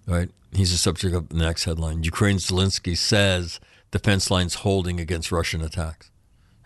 [0.06, 0.30] Right.
[0.51, 2.04] He's the subject of the next headline.
[2.04, 3.60] Ukraine Zelensky says
[3.91, 6.12] defense lines holding against Russian attacks.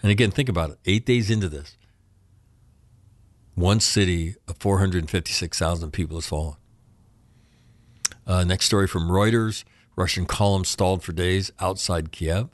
[0.02, 0.78] And again, think about it.
[0.86, 1.76] Eight days into this,
[3.56, 6.58] one city of 456,000 people has fallen.
[8.26, 9.64] Uh, next story from Reuters
[9.98, 12.50] Russian column stalled for days outside Kiev.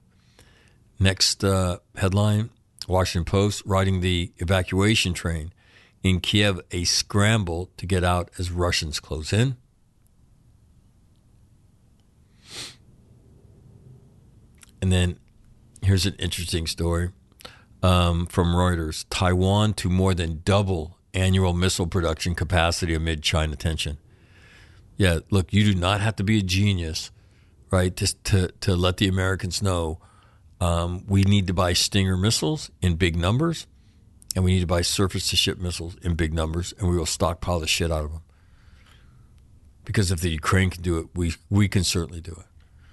[1.00, 2.50] Next uh, headline
[2.88, 5.52] Washington Post riding the evacuation train
[6.02, 9.58] in Kiev, a scramble to get out as Russians close in.
[14.82, 15.20] And then
[15.82, 17.10] here's an interesting story
[17.84, 24.00] um, from Reuters Taiwan to more than double annual missile production capacity amid China tension.
[24.98, 27.12] Yeah, look, you do not have to be a genius,
[27.70, 30.00] right, to, to, to let the Americans know
[30.62, 33.68] um, we need to buy Stinger missiles in big numbers,
[34.36, 37.06] and we need to buy surface to ship missiles in big numbers, and we will
[37.06, 38.22] stockpile the shit out of them.
[39.84, 42.46] Because if the Ukraine can do it, we, we can certainly do it.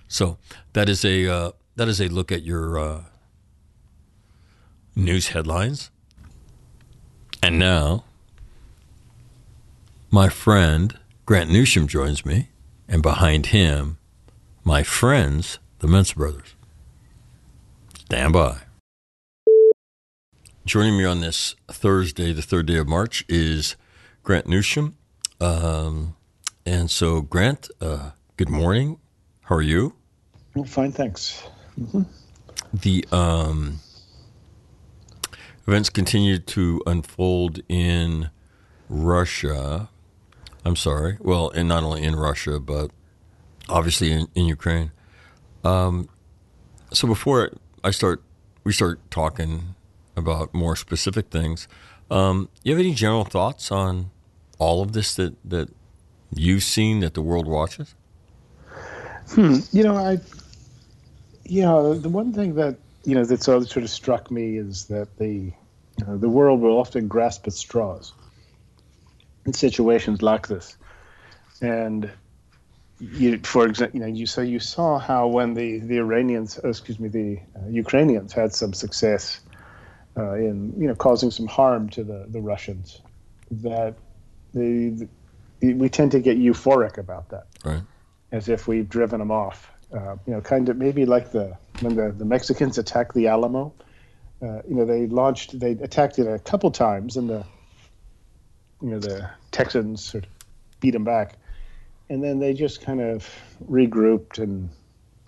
[0.09, 0.39] So
[0.73, 3.05] that is a uh, that is a look at your uh,
[5.05, 5.91] news headlines
[7.43, 8.05] and now,
[10.11, 12.49] my friend Grant Newsham joins me,
[12.89, 13.99] and behind him,
[14.63, 16.55] my friends, the Mensa brothers.
[17.95, 18.59] Stand by.
[20.67, 23.77] Joining me on this Thursday, the third day of March, is
[24.23, 24.95] Grant Newsham.
[25.41, 26.17] Um,
[26.67, 28.99] and so, Grant, uh, good morning.
[29.43, 29.95] How are you?
[30.55, 31.43] Well, fine, thanks.
[32.75, 33.81] The um,
[35.67, 38.31] events continue to unfold in
[38.89, 39.89] Russia.
[40.65, 41.17] I'm sorry.
[41.21, 42.91] Well, and not only in Russia, but
[43.69, 44.93] obviously in, in Ukraine.
[45.65, 46.09] Um,
[46.93, 47.53] so before
[47.85, 48.23] I start,
[48.65, 49.75] we start talking
[50.17, 51.69] about more specific things.
[52.11, 54.11] Um, you have any general thoughts on
[54.59, 55.71] all of this that that
[56.35, 57.95] you've seen that the world watches?
[59.73, 60.19] You know, I,
[61.45, 64.87] yeah, the one thing that you know that sort of sort of struck me is
[64.87, 65.53] that the
[65.99, 68.13] you know, the world will often grasp at straws
[69.47, 70.77] in situations like this,
[71.61, 72.11] and
[73.01, 76.69] you, for example, you know, you so you saw how when the the Iranians, uh,
[76.69, 79.41] excuse me, the uh, Ukrainians had some success
[80.17, 83.01] uh, in you know causing some harm to the the Russians,
[83.51, 83.95] that
[84.53, 85.09] the,
[85.61, 87.83] the we tend to get euphoric about that Right.
[88.33, 89.71] as if we've driven them off.
[89.93, 93.73] Uh, you know, kind of maybe like the when the, the Mexicans attacked the Alamo.
[94.43, 97.45] Uh, you know, they launched, they attacked it a couple times, and the
[98.81, 100.31] you know the Texans sort of
[100.81, 101.35] beat them back,
[102.09, 103.29] and then they just kind of
[103.69, 104.71] regrouped and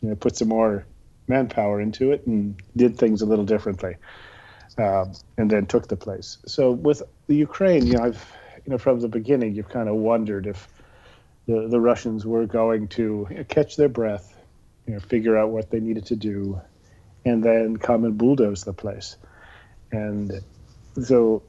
[0.00, 0.86] you know put some more
[1.28, 3.96] manpower into it and did things a little differently,
[4.78, 6.38] um, and then took the place.
[6.46, 8.32] So with the Ukraine, you know, I've
[8.64, 10.68] you know from the beginning, you've kind of wondered if
[11.46, 14.31] the, the Russians were going to catch their breath,
[14.86, 16.60] you know, figure out what they needed to do,
[17.24, 19.16] and then come and bulldoze the place.
[19.90, 20.40] And
[21.02, 21.42] so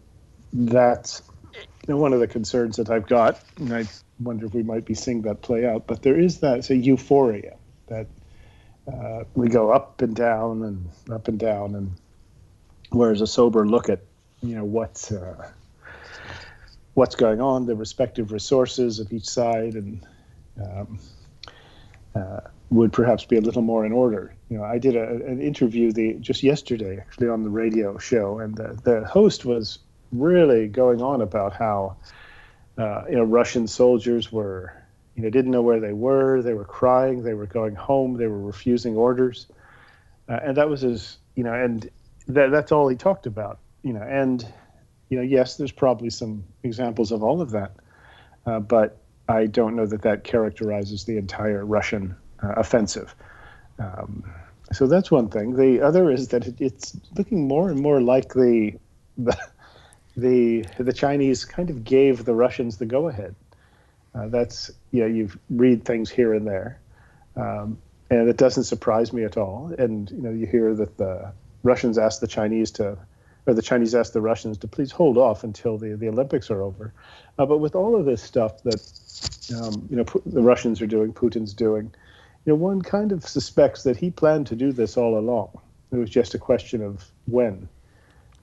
[0.51, 1.21] that's
[1.85, 3.85] one of the concerns that I've got, and I
[4.19, 5.87] wonder if we might be seeing that play out.
[5.87, 7.55] But there is that say euphoria
[7.87, 8.07] that
[8.91, 11.91] uh, we go up and down and up and down, and
[12.89, 13.99] whereas a sober look at
[14.41, 15.51] you know what's uh,
[16.93, 20.05] what's going on, the respective resources of each side, and
[20.61, 20.99] um,
[22.15, 24.33] uh, would perhaps be a little more in order.
[24.49, 28.39] You know, I did a, an interview the just yesterday, actually, on the radio show,
[28.39, 29.79] and the, the host was
[30.11, 31.97] really going on about how
[32.77, 34.73] uh, you know Russian soldiers were
[35.15, 38.27] you know didn't know where they were, they were crying, they were going home, they
[38.27, 39.47] were refusing orders,
[40.29, 41.89] uh, and that was his you know, and
[42.27, 43.59] that, that's all he talked about.
[43.83, 44.45] You know, and
[45.09, 47.75] you know, yes, there's probably some examples of all of that,
[48.45, 53.15] uh, but I don't know that that characterizes the entire Russian uh, offensive.
[53.79, 54.23] Um,
[54.71, 55.55] so that's one thing.
[55.55, 58.73] The other is that it, it's looking more and more like the,
[59.17, 59.37] the
[60.15, 63.35] the the Chinese kind of gave the Russians the go ahead.
[64.13, 66.79] Uh, that's yeah, you read things here and there,
[67.35, 67.77] um,
[68.09, 69.73] and it doesn't surprise me at all.
[69.77, 71.31] And you know, you hear that the
[71.63, 72.97] Russians asked the Chinese to,
[73.45, 76.61] or the Chinese asked the Russians to please hold off until the the Olympics are
[76.61, 76.93] over.
[77.37, 78.81] Uh, but with all of this stuff that
[79.57, 81.93] um, you know the Russians are doing, Putin's doing,
[82.45, 85.49] you know, one kind of suspects that he planned to do this all along.
[85.91, 87.67] It was just a question of when.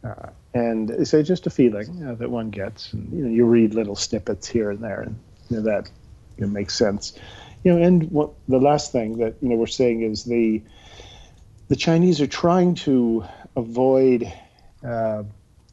[0.02, 2.92] Uh, and it's uh, just a feeling uh, that one gets.
[2.92, 5.90] And, you know, you read little snippets here and there, and you know, that
[6.38, 7.18] you know, makes sense.
[7.64, 10.62] You know, and what the last thing that you know we're saying is the
[11.68, 13.24] the Chinese are trying to
[13.56, 14.32] avoid
[14.86, 15.22] uh,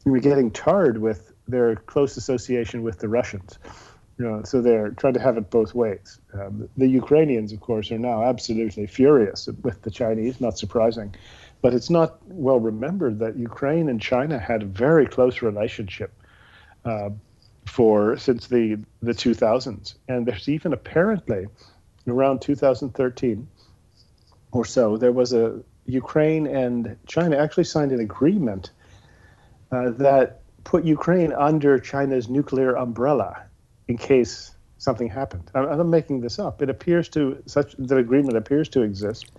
[0.04, 3.58] we're getting tarred with their close association with the Russians.
[4.18, 6.18] You know, so they're trying to have it both ways.
[6.34, 10.40] Um, the Ukrainians, of course, are now absolutely furious with the Chinese.
[10.40, 11.14] Not surprising,
[11.62, 16.12] but it's not well remembered that Ukraine and China had a very close relationship
[16.84, 17.10] uh,
[17.64, 21.46] for since the the 2000s, and there's even apparently
[22.08, 23.46] around 2013
[24.52, 28.70] or so there was a Ukraine and China actually signed an agreement
[29.72, 33.44] uh, that put Ukraine under China's nuclear umbrella
[33.86, 35.50] in case something happened.
[35.54, 36.62] I'm, I'm making this up.
[36.62, 39.32] It appears to such that agreement appears to exist.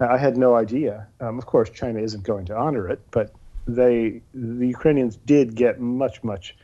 [0.00, 1.06] Uh, I had no idea.
[1.20, 3.32] Um, of course, China isn't going to honor it, but
[3.66, 6.56] they the Ukrainians did get much much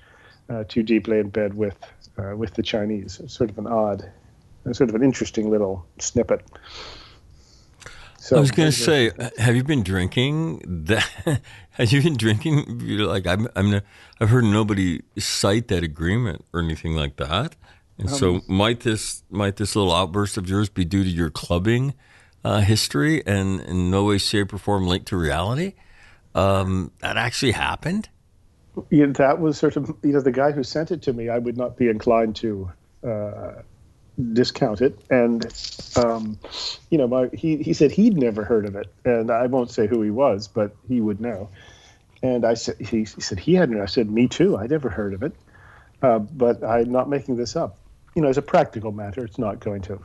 [0.48, 1.78] uh, too deeply in bed with
[2.18, 3.20] uh, with the Chinese.
[3.20, 4.10] It's sort of an odd,
[4.72, 6.42] sort of an interesting little snippet.
[8.26, 10.60] So I was going to say, have you been drinking?
[10.66, 11.06] That
[11.70, 12.80] have you been drinking?
[12.82, 13.80] You're Like I'm, I'm,
[14.20, 17.54] I've heard nobody cite that agreement or anything like that.
[17.98, 21.94] And so, might this might this little outburst of yours be due to your clubbing
[22.44, 25.74] uh, history and in no way, shape, or form linked to reality?
[26.34, 28.08] Um, that actually happened.
[28.90, 31.28] you know, that was sort of you know the guy who sent it to me.
[31.28, 32.70] I would not be inclined to
[33.06, 33.52] uh,
[34.32, 35.46] discount it, and
[35.96, 36.38] um,
[36.90, 39.86] you know, my, he he said he'd never heard of it, and I won't say
[39.86, 41.50] who he was, but he would know.
[42.22, 43.80] And I said he, he said he hadn't.
[43.80, 44.56] I said me too.
[44.56, 45.32] I'd never heard of it,
[46.02, 47.78] uh, but I'm not making this up.
[48.14, 50.00] You know, as a practical matter, it's not going to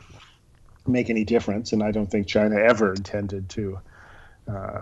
[0.86, 3.80] make any difference, and I don't think China ever intended to
[4.52, 4.82] uh,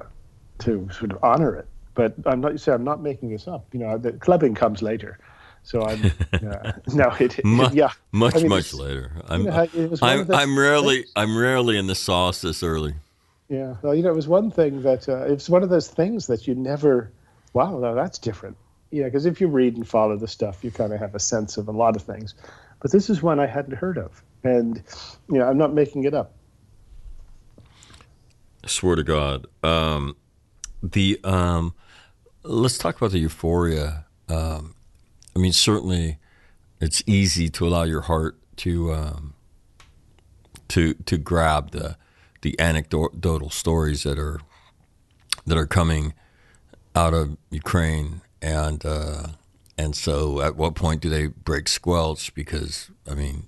[0.60, 1.68] to sort of honor it.
[1.94, 3.66] But I'm not you say I'm not making this up.
[3.74, 5.20] You know, the clubbing comes later.
[5.64, 9.12] So I'm uh, no, it, Mu- yeah, much I mean, much later.
[9.28, 12.96] I'm know how it I'm, I'm rarely things- I'm rarely in the sauce this early.
[13.50, 16.28] Yeah, well, you know, it was one thing that uh, it's one of those things
[16.28, 17.12] that you never.
[17.54, 18.58] Wow, no, that's different.
[18.92, 21.58] Yeah, because if you read and follow the stuff, you kind of have a sense
[21.58, 22.36] of a lot of things.
[22.80, 24.82] But this is one I hadn't heard of, and
[25.32, 26.34] you know, I'm not making it up.
[28.64, 29.48] I swear to God.
[29.64, 30.16] Um,
[30.82, 31.74] the um,
[32.44, 34.06] let's talk about the euphoria.
[34.28, 34.76] Um,
[35.36, 36.18] I mean, certainly,
[36.82, 39.34] it's easy to allow your heart to um,
[40.70, 41.98] to to grab the
[42.42, 44.40] the anecdotal stories that are
[45.46, 46.14] that are coming
[46.96, 49.28] out of Ukraine, and uh,
[49.78, 52.34] and so at what point do they break squelch?
[52.34, 53.48] Because I mean,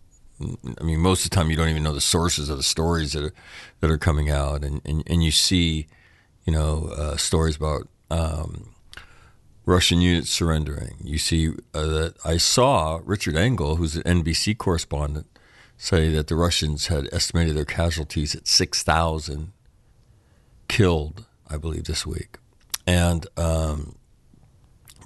[0.80, 3.14] I mean, most of the time you don't even know the sources of the stories
[3.14, 3.34] that are
[3.80, 5.88] that are coming out, and and, and you see,
[6.46, 8.74] you know, uh, stories about um,
[9.66, 10.96] Russian units surrendering.
[11.04, 15.28] You see uh, that I saw Richard Engel, who's an NBC correspondent,
[15.78, 19.54] say that the Russians had estimated their casualties at six thousand
[20.68, 22.38] killed, I believe, this week,
[22.88, 23.96] and um,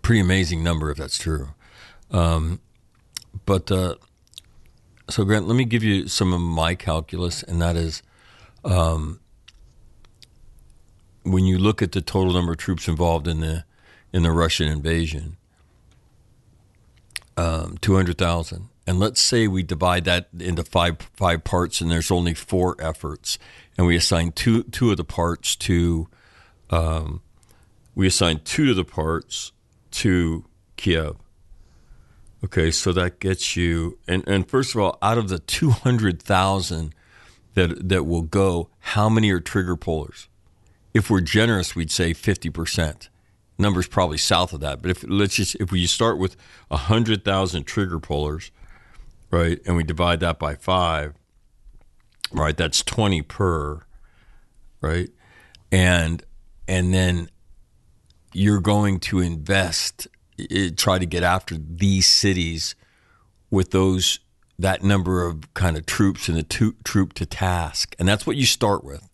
[0.02, 1.50] pretty amazing number if that's true.
[2.12, 2.62] Um,
[3.46, 3.96] but uh,
[5.10, 8.02] so, Grant, let me give you some of my calculus, and that is
[8.64, 9.20] um,
[11.24, 13.66] when you look at the total number of troops involved in the
[14.16, 15.36] in the Russian invasion,
[17.36, 21.92] um, two hundred thousand, and let's say we divide that into five five parts, and
[21.92, 23.38] there's only four efforts,
[23.78, 26.08] and we assign two two of the parts to
[26.70, 27.22] um,
[27.94, 29.52] we assign two of the parts
[29.92, 30.46] to
[30.78, 31.18] Kiev.
[32.46, 36.94] Okay, so that gets you, and, and first of all, out of the 200,000
[37.56, 40.28] that, that will go, how many are trigger pullers?
[40.94, 43.08] If we're generous, we'd say 50%.
[43.58, 44.82] Numbers probably south of that.
[44.82, 46.36] But if let's just, if we start with
[46.68, 48.52] 100,000 trigger pullers,
[49.32, 51.14] right, and we divide that by five,
[52.32, 53.82] right, that's 20 per,
[54.82, 55.10] right?
[55.72, 56.24] And,
[56.68, 57.30] and then
[58.34, 60.08] you're going to invest
[60.76, 62.76] try to get after these cities
[63.50, 64.20] with those
[64.60, 68.36] that number of kind of troops and the to, troop to task and that's what
[68.36, 69.10] you start with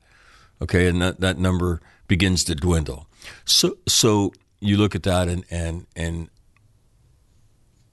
[0.61, 3.07] okay and that, that number begins to dwindle
[3.45, 6.29] so so you look at that and and and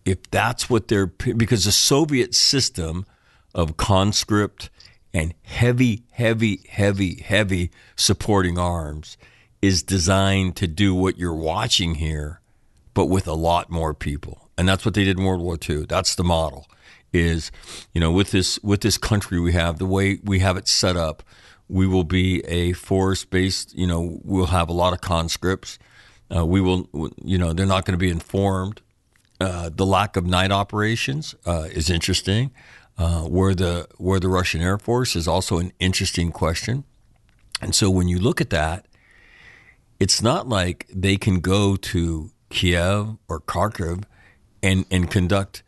[0.05, 3.05] if that's what they're because the soviet system
[3.55, 4.71] of conscript
[5.13, 9.17] and heavy heavy heavy heavy supporting arms
[9.61, 12.41] is designed to do what you're watching here
[12.99, 14.51] but with a lot more people.
[14.59, 15.85] And that's what they did in World War II.
[15.85, 16.67] That's the model.
[17.13, 17.53] Is
[17.95, 20.97] you know with this with this country we have the way we have it set
[20.97, 21.23] up,
[21.69, 23.75] we will be a force based.
[23.75, 25.79] You know we'll have a lot of conscripts.
[26.35, 26.89] Uh, we will
[27.23, 28.81] you know they're not going to be informed.
[29.41, 32.51] Uh, the lack of night operations uh, is interesting.
[32.97, 36.85] Uh, where the where the Russian Air Force is also an interesting question.
[37.61, 38.87] And so when you look at that,
[40.01, 44.05] it's not like they can go to Kiev or Kharkiv
[44.63, 45.63] and, and conduct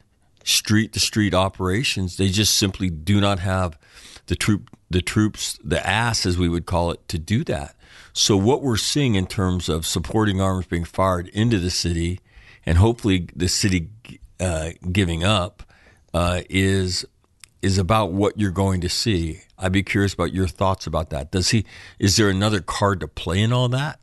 [0.44, 2.16] street to street operations.
[2.16, 3.78] They just simply do not have
[4.26, 7.76] the troop the troops, the ass as we would call it, to do that.
[8.12, 12.20] So what we're seeing in terms of supporting arms being fired into the city
[12.66, 13.88] and hopefully the city
[14.38, 15.62] uh, giving up
[16.12, 17.04] uh, is
[17.62, 19.42] is about what you're going to see.
[19.58, 21.30] I'd be curious about your thoughts about that.
[21.30, 21.66] Does he?
[21.98, 24.00] Is there another card to play in all that?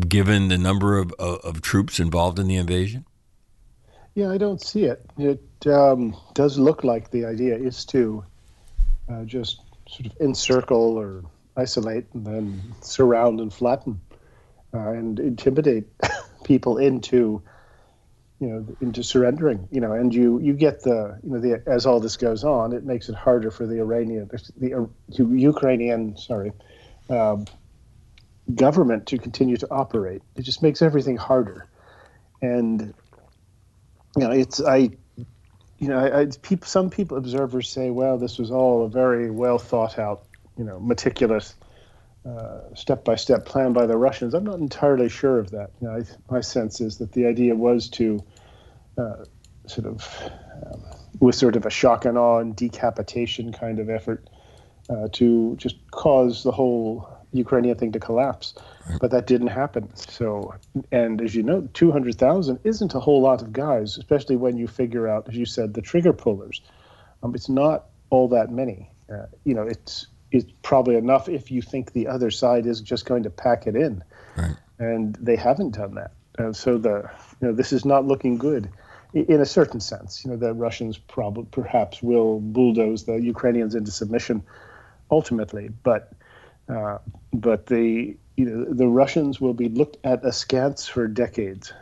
[0.00, 3.04] given the number of, of, of, troops involved in the invasion?
[4.14, 5.04] Yeah, I don't see it.
[5.18, 8.24] It um, does look like the idea is to
[9.08, 9.61] uh, just
[9.92, 11.22] sort of encircle or
[11.56, 14.00] isolate and then surround and flatten
[14.74, 15.84] uh, and intimidate
[16.44, 17.42] people into
[18.40, 21.86] you know into surrendering you know and you you get the you know the as
[21.86, 24.86] all this goes on it makes it harder for the iranian the uh,
[25.28, 26.50] ukrainian sorry
[27.10, 27.44] um,
[28.54, 30.22] government to continue to operate.
[30.36, 31.68] It just makes everything harder.
[32.40, 32.94] And
[34.16, 34.90] you know, it's I,
[35.82, 39.30] you know, I, I, people, some people observers say, well, this was all a very
[39.30, 40.22] well thought out,
[40.56, 41.56] you know, meticulous
[42.74, 44.34] step by step plan by the Russians.
[44.34, 45.70] I'm not entirely sure of that.
[45.80, 46.02] You know, I,
[46.32, 48.24] my sense is that the idea was to
[48.96, 49.24] uh,
[49.66, 50.30] sort of,
[50.66, 50.82] um,
[51.20, 54.28] with sort of a shock and awe and decapitation kind of effort,
[54.88, 58.54] uh, to just cause the whole Ukrainian thing to collapse.
[59.00, 59.94] But that didn't happen.
[59.96, 60.54] So,
[60.90, 65.06] and as you know, 200,000 isn't a whole lot of guys, especially when you figure
[65.08, 66.60] out, as you said, the trigger pullers.
[67.22, 68.90] Um, it's not all that many.
[69.12, 73.04] Uh, you know, it's it's probably enough if you think the other side is just
[73.04, 74.02] going to pack it in,
[74.36, 74.56] Right.
[74.78, 76.12] and they haven't done that.
[76.38, 77.08] And so the
[77.40, 78.70] you know this is not looking good,
[79.12, 80.24] in a certain sense.
[80.24, 84.42] You know, the Russians probably perhaps will bulldoze the Ukrainians into submission,
[85.10, 86.12] ultimately, but
[86.68, 86.98] uh,
[87.32, 91.72] but the you know the Russians will be looked at askance for decades,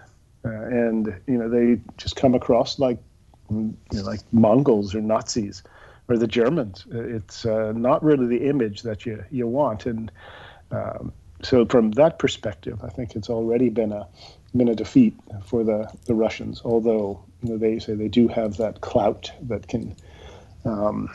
[0.44, 2.98] uh, and you know they just come across like
[3.50, 5.62] you know, like Mongols or Nazis
[6.08, 6.86] or the Germans.
[6.90, 10.10] It's uh, not really the image that you you want, and
[10.70, 14.06] um, so from that perspective, I think it's already been a
[14.54, 16.60] been a defeat for the the Russians.
[16.64, 19.96] Although you know they say they do have that clout that can,
[20.64, 21.08] um,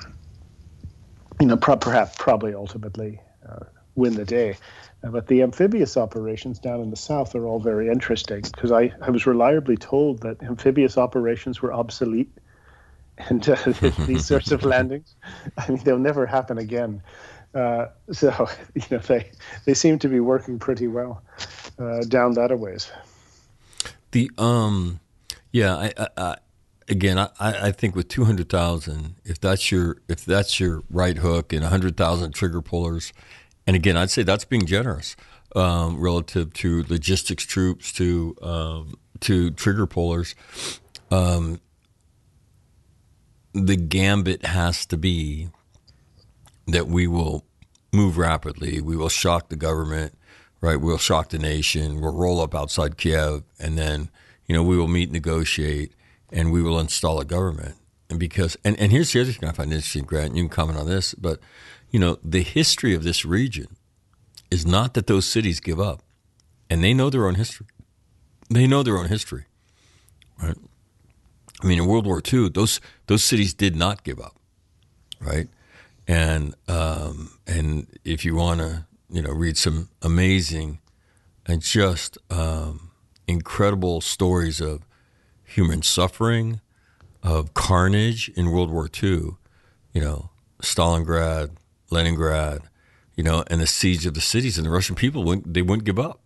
[1.39, 3.65] you know, perhaps probably ultimately uh,
[3.95, 4.57] win the day.
[5.03, 8.93] Uh, But the amphibious operations down in the south are all very interesting because I,
[9.01, 12.31] I was reliably told that amphibious operations were obsolete
[13.29, 13.55] and uh,
[14.07, 15.15] these sorts of landings,
[15.57, 17.01] I mean, they'll never happen again.
[17.53, 19.31] Uh, so, you know, they,
[19.65, 21.23] they seem to be working pretty well
[21.79, 22.91] uh, down that a ways.
[24.11, 24.99] The um,
[25.51, 26.35] yeah, I, I, I
[26.87, 31.17] again, I, I think with two hundred thousand, if that's your if that's your right
[31.17, 33.11] hook and hundred thousand trigger pullers,
[33.67, 35.15] and again, I'd say that's being generous
[35.55, 40.35] um, relative to logistics troops to um, to trigger pullers.
[41.09, 41.59] Um,
[43.53, 45.49] the gambit has to be
[46.67, 47.45] that we will
[47.93, 48.81] move rapidly.
[48.81, 50.17] We will shock the government,
[50.59, 50.75] right?
[50.75, 52.01] We'll shock the nation.
[52.01, 54.09] We'll roll up outside Kiev, and then
[54.45, 55.93] you know we will meet, negotiate,
[56.31, 57.75] and we will install a government.
[58.09, 60.35] And because and, and here's the other thing I find interesting, Grant.
[60.35, 61.39] You can comment on this, but
[61.95, 63.67] you know the history of this region
[64.51, 66.03] is not that those cities give up,
[66.69, 67.67] and they know their own history.
[68.49, 69.45] They know their own history,
[70.43, 70.57] right?
[71.63, 74.35] I mean, in World War II, those those cities did not give up,
[75.21, 75.47] right?
[76.05, 80.79] And um, and if you want to, you know, read some amazing
[81.45, 82.91] and just um,
[83.25, 84.85] incredible stories of
[85.45, 86.59] human suffering,
[87.23, 89.37] of carnage in World War II,
[89.93, 90.29] you know,
[90.61, 91.51] Stalingrad,
[91.89, 92.61] Leningrad,
[93.15, 95.85] you know, and the siege of the cities, and the Russian people wouldn't they wouldn't
[95.85, 96.21] give up.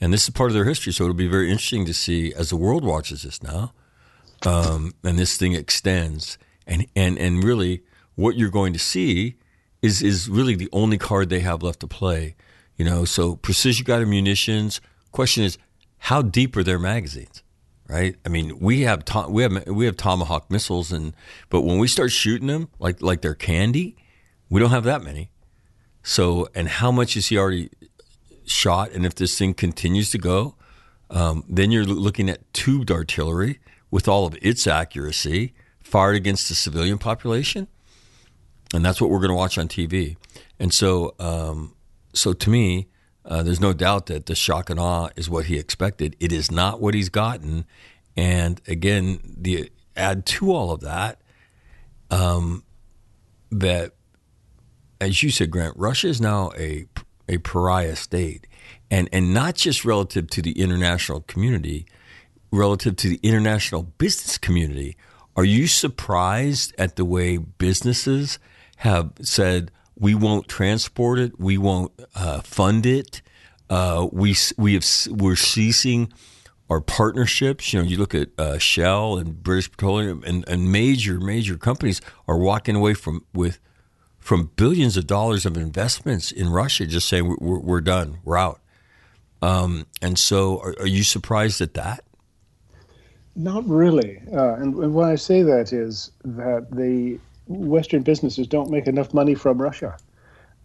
[0.00, 2.50] And this is part of their history, so it'll be very interesting to see as
[2.50, 3.72] the world watches this now
[4.46, 7.82] um, and this thing extends, and and and really,
[8.14, 9.36] what you're going to see
[9.80, 12.34] is is really the only card they have left to play.
[12.76, 14.80] You know, so precision guided munitions.
[15.12, 15.58] Question is,
[15.98, 17.42] how deep are their magazines?
[17.88, 18.16] Right?
[18.24, 21.14] I mean, we have to, we have we have tomahawk missiles, and
[21.50, 23.96] but when we start shooting them like like they're candy,
[24.52, 25.30] we don't have that many.
[26.02, 27.70] So, and how much is he already
[28.44, 28.90] shot?
[28.90, 30.56] And if this thing continues to go,
[31.08, 36.54] um, then you're looking at tubed artillery with all of its accuracy fired against the
[36.54, 37.66] civilian population,
[38.74, 40.16] and that's what we're going to watch on TV.
[40.60, 41.74] And so, um,
[42.12, 42.88] so to me,
[43.24, 46.14] uh, there's no doubt that the shock and awe is what he expected.
[46.20, 47.64] It is not what he's gotten,
[48.18, 51.22] and again, the add to all of that,
[52.10, 52.64] um,
[53.50, 53.94] that
[55.02, 56.86] as you said, Grant, Russia is now a
[57.28, 58.46] a pariah state,
[58.90, 61.86] and and not just relative to the international community,
[62.52, 64.96] relative to the international business community.
[65.34, 68.38] Are you surprised at the way businesses
[68.76, 73.22] have said we won't transport it, we won't uh, fund it,
[73.70, 76.12] uh, we we have we're ceasing
[76.70, 77.72] our partnerships?
[77.72, 82.00] You know, you look at uh, Shell and British Petroleum, and, and major major companies
[82.28, 83.58] are walking away from with
[84.22, 88.60] from billions of dollars of investments in Russia, just saying we're, we're done, we're out.
[89.42, 92.04] Um, and so, are, are, you surprised at that?
[93.34, 94.22] Not really.
[94.32, 97.18] Uh, and, and why I say that is that the
[97.48, 99.96] Western businesses don't make enough money from Russia.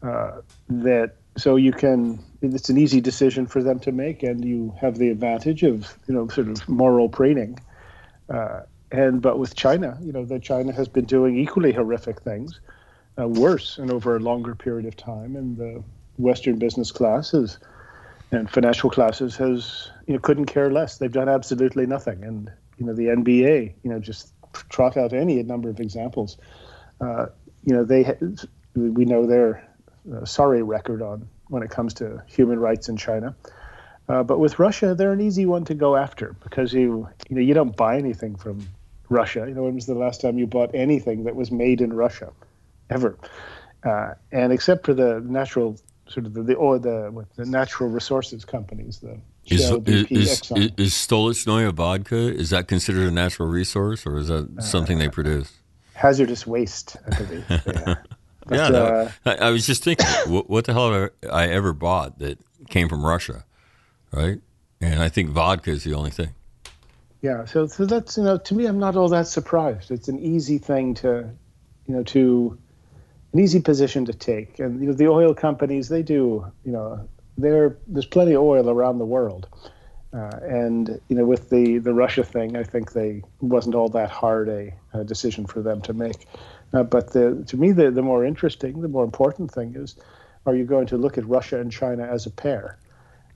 [0.04, 4.72] Uh, that so you can it's an easy decision for them to make, and you
[4.80, 7.60] have the advantage of you know sort of moral preening.
[8.30, 12.60] Uh, and but with China, you know, that China has been doing equally horrific things
[13.20, 15.36] uh, worse and over a longer period of time.
[15.36, 15.84] And the
[16.18, 17.58] Western business classes
[18.32, 20.98] and financial classes has you know couldn't care less.
[20.98, 22.24] They've done absolutely nothing.
[22.24, 24.34] And you know the NBA, you know, just
[24.70, 26.38] trot out any number of examples.
[27.02, 27.28] Uh,
[27.64, 28.18] you know they
[28.76, 29.68] we know their
[30.14, 33.36] uh, sorry record on when it comes to human rights in China.
[34.10, 37.42] Uh, but with Russia, they're an easy one to go after because you you know
[37.42, 38.68] you don't buy anything from
[39.10, 39.46] Russia.
[39.48, 42.32] You know, when was the last time you bought anything that was made in Russia,
[42.90, 43.18] ever?
[43.84, 47.90] Uh, and except for the natural sort of the the oil, the, what, the natural
[47.90, 50.80] resources companies, the Is, Shell, is, BP, is, Exxon.
[50.80, 55.54] is Stolichnaya vodka, is that considered a natural resource or is that something they produce?
[55.98, 57.46] hazardous waste, I believe.
[57.68, 57.96] Yeah.
[58.50, 61.50] But, yeah, no, uh, I, I was just thinking, what, what the hell have I
[61.50, 63.44] ever bought that came from Russia,
[64.14, 64.40] right?
[64.80, 66.30] And I think vodka is the only thing.
[67.22, 69.92] Yeah, so so that's you know to me I'm not all that surprised.
[69.92, 71.30] It's an easy thing to,
[71.88, 72.58] you know, to
[73.38, 74.60] an easy position to take.
[74.60, 77.08] And you know the oil companies they do you know
[77.38, 79.48] there there's plenty of oil around the world,
[80.14, 84.10] uh, and you know with the the Russia thing I think they wasn't all that
[84.10, 86.26] hard a, a decision for them to make.
[86.74, 89.96] Uh, but the, to me the the more interesting the more important thing is,
[90.46, 92.80] are you going to look at Russia and China as a pair,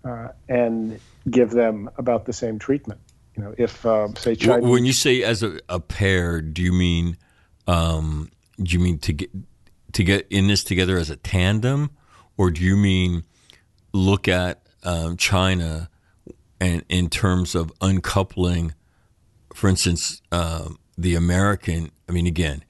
[0.04, 1.00] uh, and
[1.30, 3.00] give them about the same treatment?
[3.36, 4.68] You know, if um, say China.
[4.68, 7.18] When you say as a, a pair, do you mean
[7.68, 8.32] um,
[8.62, 9.30] do you mean to get
[9.94, 11.92] to get in this together as a tandem,
[12.38, 13.24] or do you mean
[13.94, 15.90] look at um, China
[16.60, 18.74] and in terms of uncoupling,
[19.54, 21.92] for instance, um, the American?
[22.08, 22.64] I mean, again,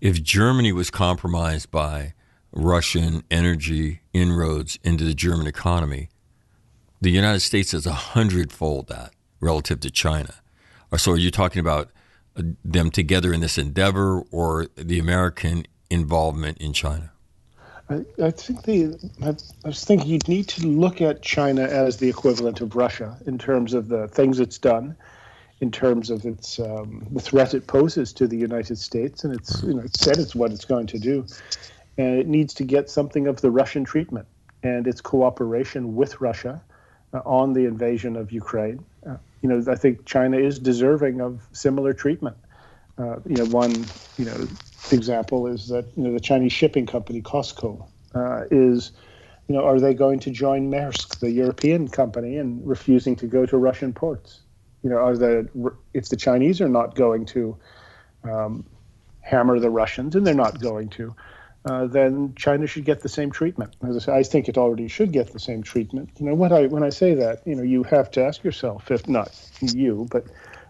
[0.00, 2.14] if Germany was compromised by
[2.52, 6.08] Russian energy inroads into the German economy,
[7.00, 10.34] the United States is a hundredfold that relative to China.
[10.90, 11.90] Or So, are you talking about
[12.36, 17.12] uh, them together in this endeavor, or the American involvement in China?
[17.88, 19.28] I, I think the I,
[19.64, 23.38] I was thinking you'd need to look at China as the equivalent of Russia in
[23.38, 24.96] terms of the things it's done,
[25.60, 29.62] in terms of its um, the threat it poses to the United States, and it's
[29.62, 31.24] you know it said it's what it's going to do,
[31.96, 34.26] and it needs to get something of the Russian treatment
[34.62, 36.60] and its cooperation with Russia
[37.14, 38.84] uh, on the invasion of Ukraine.
[39.08, 42.36] Uh, you know, I think China is deserving of similar treatment.
[42.98, 43.72] Uh, you know, one
[44.18, 44.48] you know
[44.92, 48.92] example is that you know the Chinese shipping company COSCO uh, is,
[49.48, 53.46] you know, are they going to join Maersk, the European company, and refusing to go
[53.46, 54.40] to Russian ports?
[54.82, 55.48] You know, are the
[55.94, 57.56] if the Chinese are not going to
[58.24, 58.64] um,
[59.20, 61.14] hammer the Russians, and they're not going to,
[61.64, 63.74] uh, then China should get the same treatment.
[63.86, 66.10] As I, say, I think it already should get the same treatment.
[66.18, 68.90] You know, when I when I say that, you know, you have to ask yourself,
[68.90, 70.26] if not you, but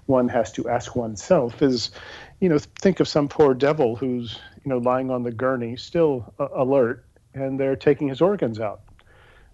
[0.07, 1.91] one has to ask oneself is,
[2.41, 6.33] you know, think of some poor devil who's you know lying on the gurney, still
[6.39, 8.81] uh, alert, and they're taking his organs out.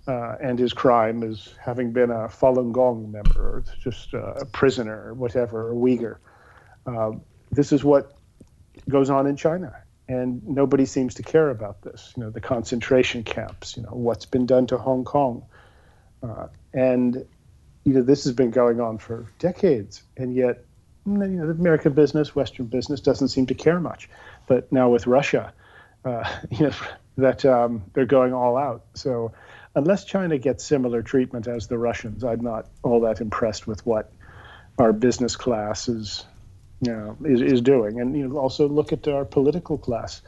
[0.09, 5.01] Uh, and his crime is having been a Falun Gong member, or just a prisoner,
[5.07, 6.17] or whatever, a Uyghur.
[6.87, 7.13] Uh,
[7.53, 8.17] this is what
[8.89, 9.73] goes on in China
[10.09, 12.13] and nobody seems to care about this.
[12.17, 13.77] You know, the concentration camps.
[13.77, 15.45] You know, what's been done to Hong Kong,
[16.23, 17.25] uh, and
[17.85, 20.65] you know, this has been going on for decades, and yet,
[21.07, 24.09] you know, the American business, Western business, doesn't seem to care much.
[24.47, 25.53] But now with Russia,
[26.05, 26.73] uh, you know,
[27.19, 28.85] that um, they're going all out.
[28.95, 29.33] So,
[29.75, 34.13] unless China gets similar treatment as the Russians, I'm not all that impressed with what
[34.79, 36.25] our business class is
[36.83, 38.01] you know, is, is doing.
[38.01, 40.21] And you know, also look at our political class,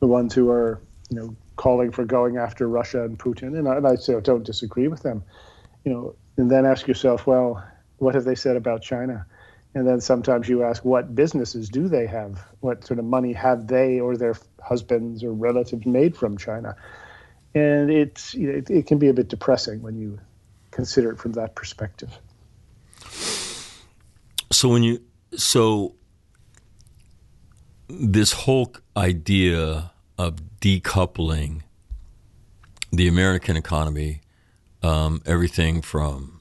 [0.00, 3.58] the ones who are you know calling for going after Russia and Putin.
[3.58, 5.24] And I, and I say don't disagree with them,
[5.84, 6.14] you know.
[6.38, 7.64] And then ask yourself, well,
[7.96, 9.26] what have they said about China?
[9.76, 12.42] And then sometimes you ask, what businesses do they have?
[12.60, 16.74] What sort of money have they or their husbands or relatives made from China?
[17.54, 20.18] And it's it, it can be a bit depressing when you
[20.70, 22.08] consider it from that perspective.
[24.50, 25.02] So when you
[25.36, 25.94] so
[27.86, 31.64] this whole idea of decoupling
[32.90, 34.22] the American economy,
[34.82, 36.35] um, everything from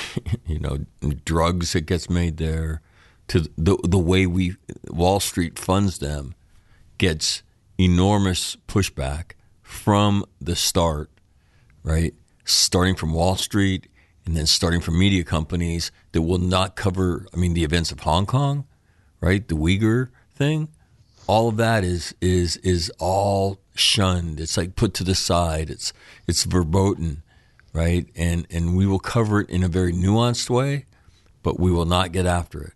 [0.46, 0.78] you know
[1.24, 2.80] drugs that gets made there
[3.28, 4.56] to the the way we
[4.88, 6.34] Wall Street funds them
[6.98, 7.42] gets
[7.78, 9.32] enormous pushback
[9.62, 11.10] from the start,
[11.82, 12.14] right?
[12.44, 13.88] Starting from Wall Street
[14.24, 18.00] and then starting from media companies that will not cover, I mean, the events of
[18.00, 18.66] Hong Kong,
[19.20, 19.46] right?
[19.46, 20.68] The Uyghur thing,
[21.26, 24.40] all of that is is is all shunned.
[24.40, 25.70] It's like put to the side.
[25.70, 25.92] It's
[26.26, 27.22] it's verboten,
[27.72, 28.06] right?
[28.16, 30.86] And and we will cover it in a very nuanced way,
[31.42, 32.74] but we will not get after it.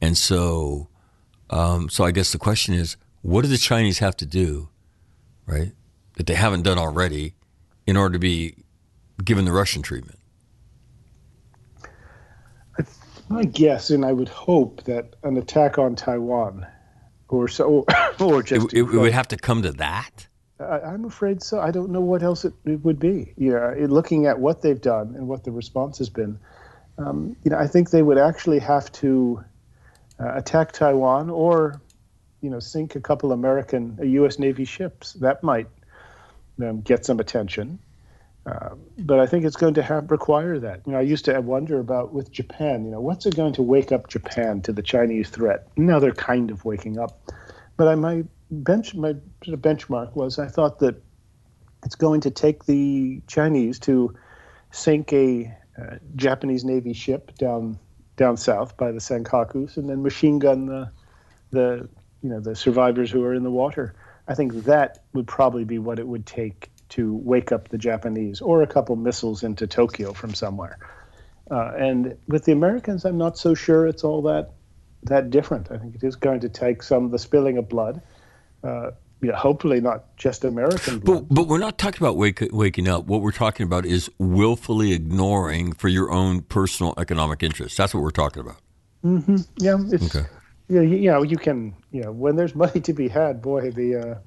[0.00, 0.88] And so,
[1.50, 4.68] um, so I guess the question is, what do the Chinese have to do,
[5.46, 5.72] right,
[6.16, 7.34] that they haven't done already,
[7.86, 8.54] in order to be
[9.24, 10.18] given the Russian treatment?
[13.28, 16.66] My guess, and I would hope that an attack on Taiwan,
[17.28, 17.84] or so,
[18.20, 20.27] or It, just it, it would have to come to that.
[20.60, 21.60] I, I'm afraid so.
[21.60, 23.32] I don't know what else it, it would be.
[23.36, 26.38] Yeah, looking at what they've done and what the response has been,
[26.98, 29.44] um, you know, I think they would actually have to
[30.18, 31.80] uh, attack Taiwan or,
[32.40, 34.38] you know, sink a couple American, uh, U.S.
[34.38, 35.12] Navy ships.
[35.14, 35.68] That might
[36.60, 37.78] um, get some attention.
[38.44, 40.82] Uh, but I think it's going to have require that.
[40.86, 42.84] You know, I used to wonder about with Japan.
[42.84, 45.68] You know, what's it going to wake up Japan to the Chinese threat?
[45.76, 47.30] Now they're kind of waking up,
[47.76, 51.02] but I my bench my benchmark was I thought that
[51.84, 54.14] it's going to take the Chinese to
[54.70, 57.78] sink a uh, Japanese Navy ship down
[58.16, 60.90] down south by the Senkakus and then machine gun the
[61.50, 61.88] the
[62.22, 63.94] you know the survivors who are in the water.
[64.26, 68.40] I think that would probably be what it would take to wake up the Japanese,
[68.40, 70.78] or a couple missiles into Tokyo from somewhere.
[71.50, 74.52] Uh, and with the Americans, I'm not so sure it's all that
[75.04, 75.70] that different.
[75.70, 78.02] I think it is going to take some of the spilling of blood.
[78.62, 78.90] Uh,
[79.20, 81.28] you know, hopefully not just American blood.
[81.28, 83.06] But, but we're not talking about wake, waking up.
[83.06, 87.76] What we're talking about is willfully ignoring for your own personal economic interests.
[87.76, 88.60] That's what we're talking about.
[89.02, 90.28] hmm Yeah, it's Okay.
[90.68, 93.70] yeah, you, you know, you can you know when there's money to be had, boy,
[93.72, 94.20] the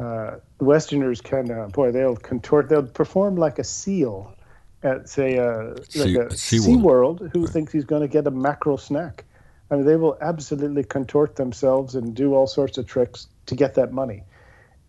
[0.00, 4.34] uh, uh, Westerners can uh, boy they'll contort, they'll perform like a seal
[4.82, 6.82] at say uh, like Sea- a SeaWorld.
[6.82, 9.24] SeaWorld who thinks he's going to get a mackerel snack.
[9.70, 13.74] I mean, they will absolutely contort themselves and do all sorts of tricks to get
[13.74, 14.22] that money,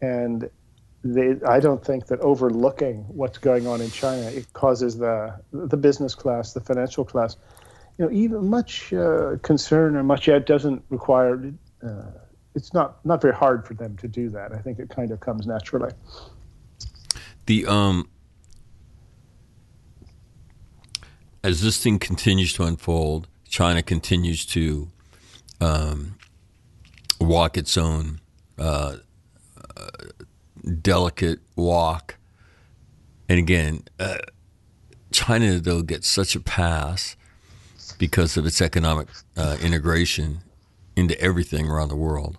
[0.01, 0.49] and
[1.03, 5.77] they, I don't think that overlooking what's going on in China it causes the the
[5.77, 7.37] business class, the financial class,
[7.97, 11.53] you know, even much uh, concern or much it doesn't require.
[11.83, 12.03] Uh,
[12.55, 14.51] it's not not very hard for them to do that.
[14.53, 15.91] I think it kind of comes naturally.
[17.45, 18.09] The um,
[21.43, 24.89] as this thing continues to unfold, China continues to
[25.61, 26.15] um,
[27.21, 28.19] walk its own
[30.81, 32.17] delicate walk.
[33.29, 34.17] And again, uh,
[35.11, 37.15] China though gets such a pass
[37.97, 40.39] because of its economic uh, integration
[40.95, 42.37] into everything around the world.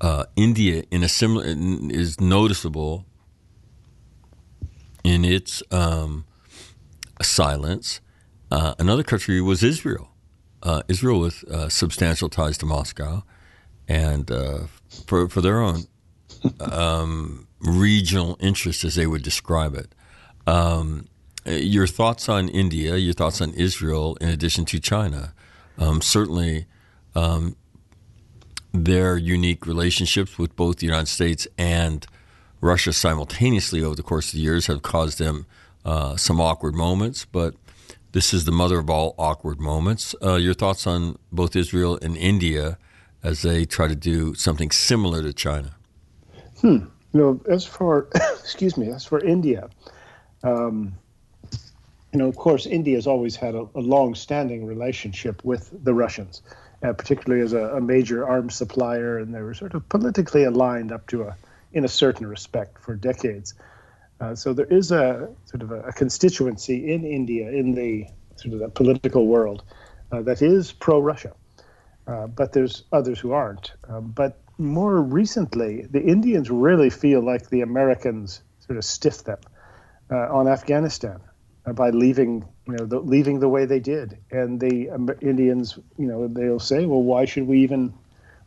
[0.00, 3.04] Uh, India, in a similar, is noticeable
[5.02, 6.24] in its um,
[7.20, 8.00] silence.
[8.50, 10.10] Uh, another country was Israel.
[10.62, 13.24] Uh, Israel with uh, substantial ties to Moscow,
[13.88, 14.30] and
[15.06, 15.84] for for their own
[16.60, 19.94] um, regional interest, as they would describe it.
[20.46, 21.06] Um,
[21.44, 22.96] your thoughts on India?
[22.96, 24.16] Your thoughts on Israel?
[24.20, 25.34] In addition to China,
[25.78, 26.66] um, certainly
[27.14, 27.56] um,
[28.72, 32.06] their unique relationships with both the United States and
[32.60, 35.46] Russia simultaneously over the course of the years have caused them
[35.84, 37.54] uh, some awkward moments, but
[38.12, 40.14] this is the mother of all awkward moments.
[40.22, 42.78] Uh, your thoughts on both Israel and India
[43.22, 45.74] as they try to do something similar to China?
[46.60, 46.86] Hmm.
[47.12, 49.70] You know, as for excuse me, as for India,
[50.42, 50.94] um,
[52.12, 56.42] you know, of course, India has always had a, a long-standing relationship with the Russians,
[56.82, 60.90] uh, particularly as a, a major arms supplier, and they were sort of politically aligned
[60.90, 61.36] up to a,
[61.72, 63.54] in a certain respect, for decades.
[64.20, 68.06] Uh, so there is a sort of a, a constituency in India, in the
[68.36, 69.62] sort of the political world,
[70.10, 71.34] uh, that is pro-Russia.
[72.08, 73.72] Uh, but there's others who aren't.
[73.88, 79.38] Um, but more recently, the Indians really feel like the Americans sort of stiffed them
[80.10, 81.20] uh, on Afghanistan
[81.66, 84.16] uh, by leaving, you know, the, leaving the way they did.
[84.30, 87.92] And the um, Indians, you know, they'll say, well, why should we even,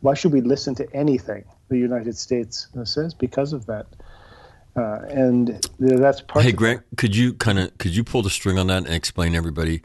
[0.00, 3.86] why should we listen to anything the United States says because of that?
[4.74, 6.44] Uh, and that's part.
[6.44, 9.34] Hey, Grant, could you kind of could you pull the string on that and explain
[9.34, 9.82] everybody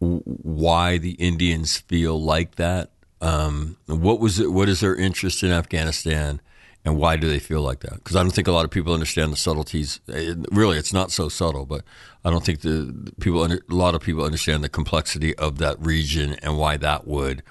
[0.00, 2.90] why the Indians feel like that?
[3.24, 4.52] Um, what was it?
[4.52, 6.42] What is their interest in Afghanistan,
[6.84, 7.94] and why do they feel like that?
[7.94, 9.98] Because I don't think a lot of people understand the subtleties.
[10.06, 11.84] It, really, it's not so subtle, but
[12.22, 15.56] I don't think the the people under, a lot of people understand the complexity of
[15.56, 17.42] that region and why that would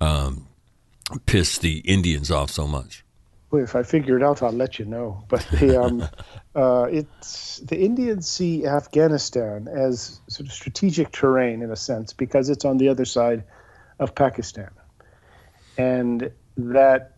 [0.00, 0.46] um,
[1.26, 3.04] piss the Indians off so much.
[3.50, 5.24] Well, if I figure it out, I'll let you know.
[5.28, 6.02] But the, um,
[6.54, 12.50] uh, it's the Indians see Afghanistan as sort of strategic terrain in a sense because
[12.50, 13.42] it's on the other side
[13.98, 14.70] of Pakistan,
[15.78, 17.12] and that,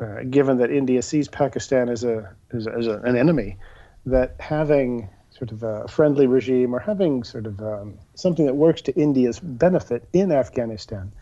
[0.00, 3.58] uh, given that India sees Pakistan as a as, as a, an enemy,
[4.06, 8.80] that having sort of a friendly regime or having sort of um, something that works
[8.82, 11.12] to India's benefit in Afghanistan,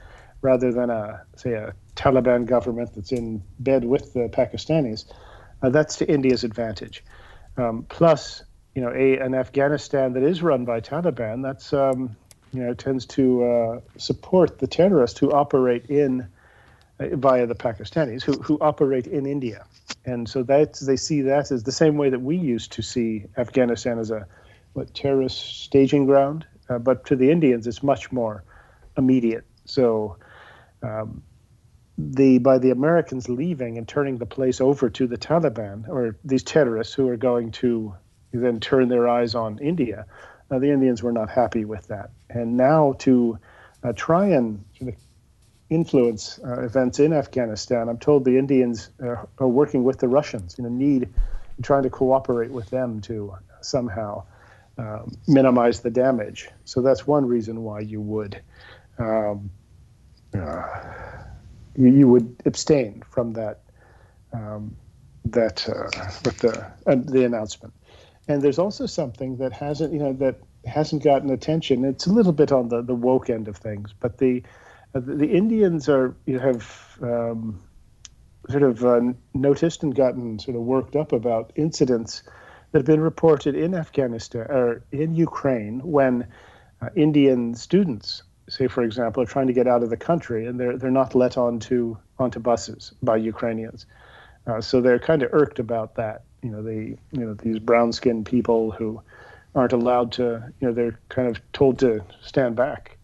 [0.40, 5.04] rather than a say a Taliban government that's in bed with the Pakistanis,
[5.62, 7.02] uh, that's to India's advantage.
[7.56, 12.16] Um, plus, you know, a, an Afghanistan that is run by Taliban, that's um,
[12.52, 16.28] you know tends to uh, support the terrorists who operate in
[16.98, 19.66] via the Pakistanis who who operate in India,
[20.04, 23.26] and so that they see that as the same way that we used to see
[23.36, 24.26] Afghanistan as a
[24.72, 28.44] what terrorist staging ground, uh, but to the Indians it's much more
[28.96, 29.44] immediate.
[29.64, 30.16] So.
[30.82, 31.22] Um,
[31.98, 36.42] the by the Americans leaving and turning the place over to the Taliban or these
[36.42, 37.94] terrorists who are going to
[38.32, 40.04] then turn their eyes on India,
[40.50, 42.10] uh, the Indians were not happy with that.
[42.28, 43.38] And now to
[43.82, 44.64] uh, try and
[45.68, 50.56] influence uh, events in Afghanistan, I'm told the Indians are, are working with the Russians.
[50.58, 51.08] You know, need
[51.62, 54.24] trying to cooperate with them to somehow
[54.78, 56.48] um, minimize the damage.
[56.64, 58.40] So that's one reason why you would.
[58.98, 59.50] Um,
[60.34, 60.62] uh,
[61.76, 63.60] you, you would abstain from that
[64.32, 64.76] um,
[65.24, 65.88] that uh,
[66.24, 67.74] with the uh, the announcement.
[68.28, 71.84] And there's also something that hasn't you know that hasn't gotten attention.
[71.84, 74.48] It's a little bit on the, the woke end of things, but the uh,
[75.00, 77.60] the Indians are you have um,
[78.48, 79.00] sort of uh,
[79.34, 82.22] noticed and gotten sort of worked up about incidents
[82.72, 86.26] that have been reported in Afghanistan or in Ukraine when
[86.80, 90.58] uh, Indian students say, for example, are trying to get out of the country and
[90.60, 93.86] they're they're not let onto onto buses by Ukrainians.
[94.46, 96.22] Uh, so they're kind of irked about that.
[96.42, 99.02] You know, the you know these brown skinned people who
[99.54, 100.52] aren't allowed to.
[100.60, 102.95] You know, they're kind of told to stand back.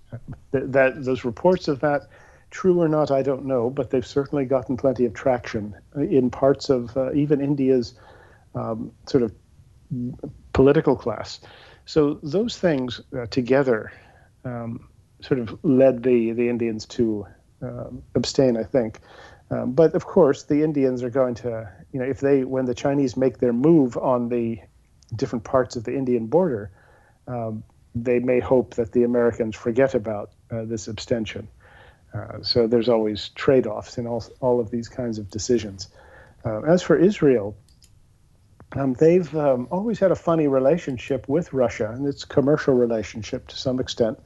[0.50, 2.08] That, that those reports of that
[2.50, 6.68] true or not, I don't know, but they've certainly gotten plenty of traction in parts
[6.68, 7.94] of uh, even India's
[8.54, 9.32] um, sort of
[10.52, 11.40] political class.
[11.86, 13.92] So those things uh, together
[14.44, 14.88] um,
[15.20, 17.26] sort of led the the Indians to
[17.62, 19.00] um, abstain, I think.
[19.50, 22.74] Um, but of course, the Indians are going to, you know, if they when the
[22.74, 24.58] Chinese make their move on the
[25.16, 26.70] different parts of the Indian border,
[27.26, 27.62] um,
[27.94, 31.48] they may hope that the Americans forget about uh, this abstention.
[32.14, 35.88] Uh, so there's always trade-offs in all all of these kinds of decisions.
[36.44, 37.54] Uh, as for Israel,
[38.72, 43.56] um, they've um, always had a funny relationship with Russia, and it's commercial relationship to
[43.56, 44.18] some extent.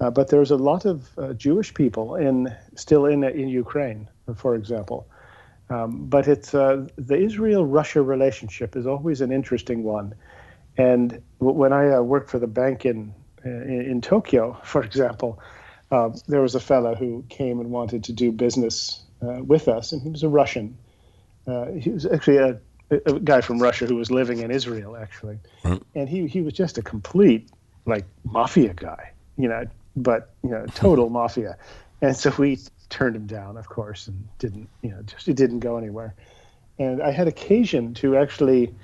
[0.00, 4.54] Uh, but there's a lot of uh, Jewish people in still in in Ukraine, for
[4.54, 5.06] example.
[5.70, 10.14] Um, but it's uh, the Israel-Russia relationship is always an interesting one.
[10.80, 13.14] And when I uh, worked for the bank in
[13.44, 15.40] in, in Tokyo, for example,
[15.90, 19.92] uh, there was a fellow who came and wanted to do business uh, with us,
[19.92, 20.76] and he was a Russian.
[21.78, 22.60] he was actually a,
[22.90, 25.82] a, guy from Russia who was living in Israel, actually, mm.
[25.94, 27.50] and he he was just a complete
[27.84, 29.64] like mafia guy, you know,
[29.96, 31.56] but you know, total mafia.
[32.00, 32.58] And so we
[32.88, 36.14] turned him down, of course, and didn't, you know, just it didn't go anywhere.
[36.78, 38.74] And I had occasion to actually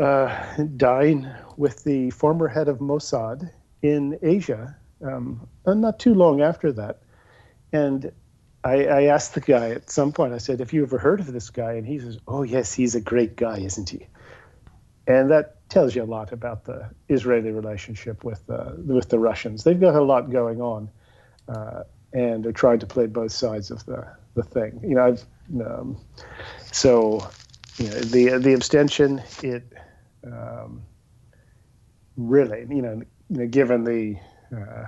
[0.00, 3.50] uh, dine with the former head of Mossad
[3.82, 7.00] in Asia, um, not too long after that.
[7.72, 8.10] And
[8.64, 11.32] I, I, asked the guy at some point, I said, Have you ever heard of
[11.32, 11.74] this guy?
[11.74, 14.06] And he says, Oh, yes, he's a great guy, isn't he?
[15.06, 19.64] And that tells you a lot about the Israeli relationship with uh, with the Russians.
[19.64, 20.90] They've got a lot going on,
[21.48, 24.80] uh, and they're trying to play both sides of the, the thing.
[24.82, 25.24] You know, I've,
[25.64, 25.96] um,
[26.72, 27.28] so
[27.78, 29.72] you know, the the abstention it
[30.24, 30.82] um,
[32.16, 34.16] really you know, you know given the
[34.56, 34.86] uh,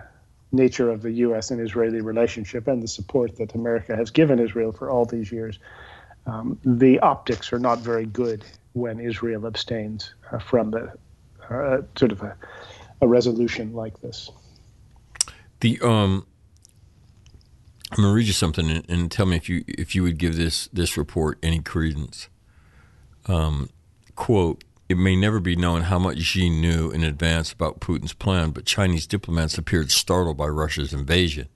[0.53, 1.51] nature of the U.S.
[1.51, 5.59] and Israeli relationship and the support that America has given Israel for all these years,
[6.27, 10.93] um, the optics are not very good when Israel abstains uh, from the
[11.51, 12.37] uh, sort of a,
[13.01, 14.31] a, resolution like this.
[15.61, 16.27] The um,
[17.91, 20.19] I'm going to read you something and, and, tell me if you if you would
[20.19, 22.29] give this this report any credence.
[23.27, 23.69] Um,
[24.15, 28.51] quote: It may never be known how much Xi knew in advance about Putin's plan,
[28.51, 31.49] but Chinese diplomats appeared startled by Russia's invasion.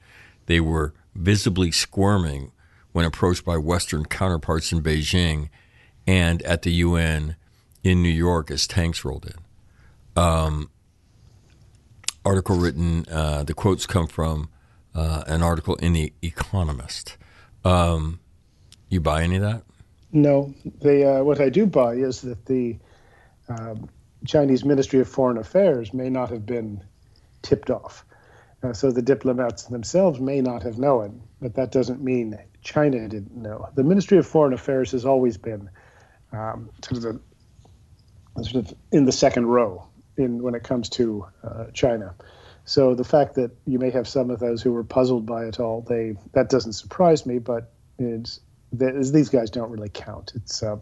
[0.46, 2.50] They were visibly squirming
[2.92, 5.50] when approached by Western counterparts in Beijing
[6.06, 7.36] and at the UN
[7.84, 10.22] in New York as tanks rolled in.
[10.22, 10.70] Um,
[12.24, 14.48] article written, uh, the quotes come from
[14.94, 17.18] uh, an article in The Economist.
[17.66, 18.18] Um,
[18.88, 19.62] you buy any of that?
[20.10, 20.54] No.
[20.80, 22.78] The, uh, what I do buy is that the
[23.48, 23.88] um,
[24.26, 26.82] Chinese Ministry of Foreign Affairs may not have been
[27.42, 28.04] tipped off.
[28.62, 33.36] Uh, so the diplomats themselves may not have known, but that doesn't mean China didn't
[33.36, 33.68] know.
[33.74, 35.70] The Ministry of Foreign Affairs has always been
[36.32, 37.20] um, sort of
[38.34, 39.86] the, sort of in the second row
[40.16, 42.14] in when it comes to uh, China.
[42.64, 45.60] So the fact that you may have some of those who were puzzled by it
[45.60, 47.38] all, they that doesn't surprise me.
[47.38, 48.40] But it's
[48.72, 50.32] these guys don't really count.
[50.34, 50.78] It's uh,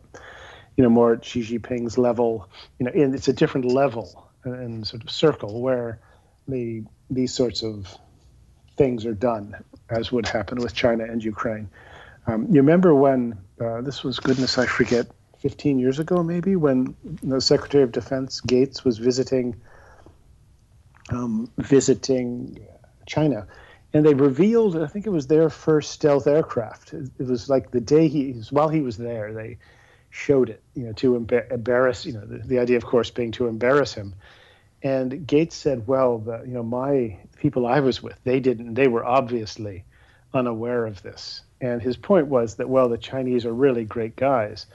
[0.76, 2.48] you know more at Xi Jinping's level.
[2.78, 5.98] You know, and it's a different level and sort of circle where
[6.48, 7.96] the these sorts of
[8.76, 9.56] things are done,
[9.88, 11.68] as would happen with China and Ukraine.
[12.26, 15.06] Um, you remember when uh, this was goodness, I forget,
[15.40, 19.60] 15 years ago maybe, when the Secretary of Defense Gates was visiting
[21.10, 22.66] um, visiting
[23.06, 23.46] China,
[23.92, 26.94] and they revealed, I think it was their first stealth aircraft.
[26.94, 29.58] It, it was like the day he while he was there, they
[30.14, 33.32] showed it, you know, to embar- embarrass, you know, the, the idea, of course, being
[33.32, 34.14] to embarrass him.
[34.80, 38.74] And Gates said, "Well, the, you know, my people I was with, they didn't.
[38.74, 39.84] They were obviously
[40.32, 44.66] unaware of this." And his point was that, well, the Chinese are really great guys,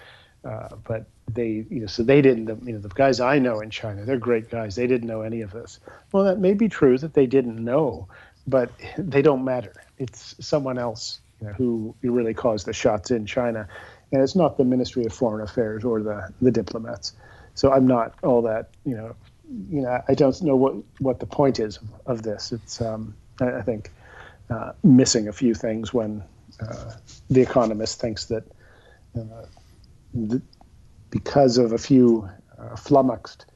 [0.43, 2.47] uh, but they, you know, so they didn't.
[2.67, 4.75] You know, the guys I know in China, they're great guys.
[4.75, 5.79] They didn't know any of this.
[6.11, 8.09] Well, that may be true that they didn't know,
[8.45, 9.73] but they don't matter.
[9.99, 13.69] It's someone else you know, who really caused the shots in China,
[14.11, 17.13] and it's not the Ministry of Foreign Affairs or the the diplomats.
[17.55, 19.15] So I'm not all that you know.
[19.71, 22.51] You know, I don't know what what the point is of, this.
[22.51, 23.89] It's um, I, I think
[24.51, 26.23] uh, missing a few things when
[26.59, 26.91] uh,
[27.31, 28.43] the Economist thinks that
[29.17, 30.37] uh,
[31.09, 32.29] because of a few
[32.59, 33.47] uh, flummoxed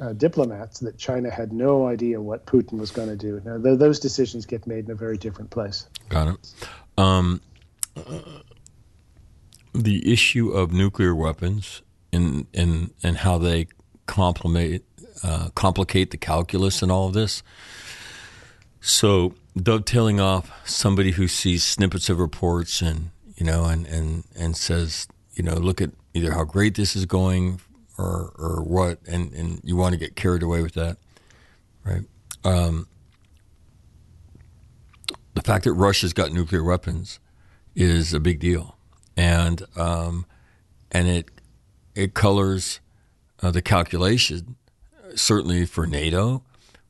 [0.00, 3.40] uh, diplomats, that China had no idea what Putin was going to do.
[3.44, 5.86] Now, th- those decisions get made in a very different place.
[6.08, 6.54] Got it.
[6.96, 7.40] Um,
[9.74, 13.66] the issue of nuclear weapons and and and how they
[14.06, 14.84] complicate
[15.22, 17.42] uh, complicate the calculus and all of this.
[18.80, 24.56] So dovetailing off somebody who sees snippets of reports and you know and and and
[24.56, 27.60] says you know look at either how great this is going
[27.98, 30.96] or or what and and you want to get carried away with that
[31.84, 32.02] right
[32.44, 32.88] um,
[35.34, 37.20] the fact that Russia's got nuclear weapons
[37.74, 38.76] is a big deal
[39.16, 40.26] and um,
[40.90, 41.30] and it
[41.94, 42.80] it colors
[43.42, 44.56] uh, the calculation
[45.14, 46.42] certainly for NATO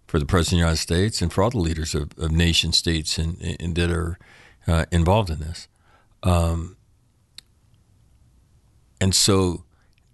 [0.06, 2.70] for the President of the United States and for all the leaders of, of nation
[2.70, 4.18] states and, and that are
[4.66, 5.68] uh, involved in this.
[6.22, 6.76] Um,
[9.00, 9.64] and so,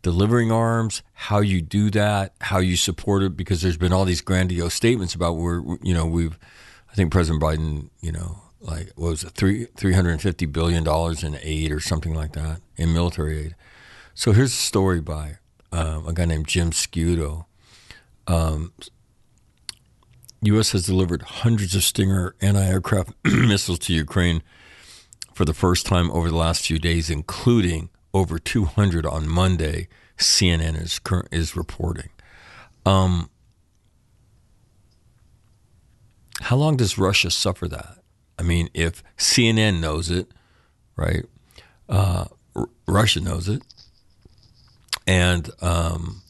[0.03, 4.21] delivering arms, how you do that, how you support it, because there's been all these
[4.21, 6.39] grandiose statements about where you know we've,
[6.91, 10.47] I think President Biden, you know, like what was it three three hundred and fifty
[10.47, 13.57] billion dollars in aid or something like that in military aid.
[14.15, 15.39] So here's a story by
[15.71, 17.45] um, a guy named Jim Sciutto.
[18.27, 18.73] Um,
[20.43, 20.73] U.S.
[20.73, 24.43] has delivered hundreds of Stinger anti-aircraft missiles to Ukraine
[25.35, 29.89] for the first time over the last few days, including over 200 on Monday.
[30.17, 32.11] CNN is is reporting.
[32.85, 33.31] Um,
[36.43, 37.98] how long does Russia suffer that?
[38.39, 40.29] I mean, if CNN knows it,
[40.97, 41.25] right?
[41.89, 43.63] Uh, R- Russia knows it,
[45.07, 46.23] and um,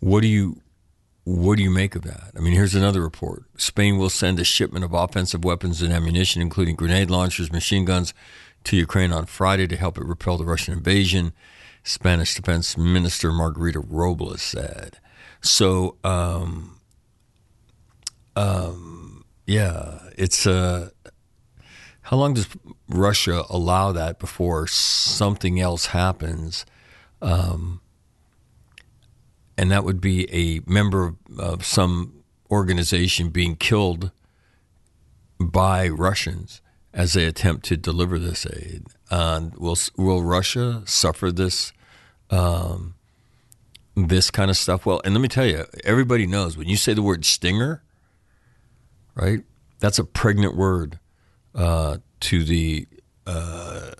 [0.00, 0.60] what do you
[1.24, 2.30] what do you make of that?
[2.34, 3.44] I mean, here's another report.
[3.58, 8.14] Spain will send a shipment of offensive weapons and ammunition, including grenade launchers, machine guns,
[8.64, 11.32] to Ukraine on Friday to help it repel the Russian invasion.
[11.82, 14.98] Spanish Defense Minister Margarita Robles said.
[15.42, 16.78] So, um,
[18.34, 20.90] um, yeah, it's uh,
[22.08, 22.48] how long does
[22.88, 26.64] Russia allow that before something else happens?
[27.20, 27.82] Um,
[29.58, 34.10] and that would be a member of some organization being killed
[35.38, 36.62] by Russians
[36.94, 38.86] as they attempt to deliver this aid.
[39.10, 41.74] And will will Russia suffer this
[42.30, 42.94] um,
[43.94, 44.86] this kind of stuff?
[44.86, 47.82] Well, and let me tell you, everybody knows when you say the word stinger,
[49.14, 49.40] right?
[49.78, 50.98] That's a pregnant word
[51.54, 52.86] uh, to the
[53.26, 53.90] uh,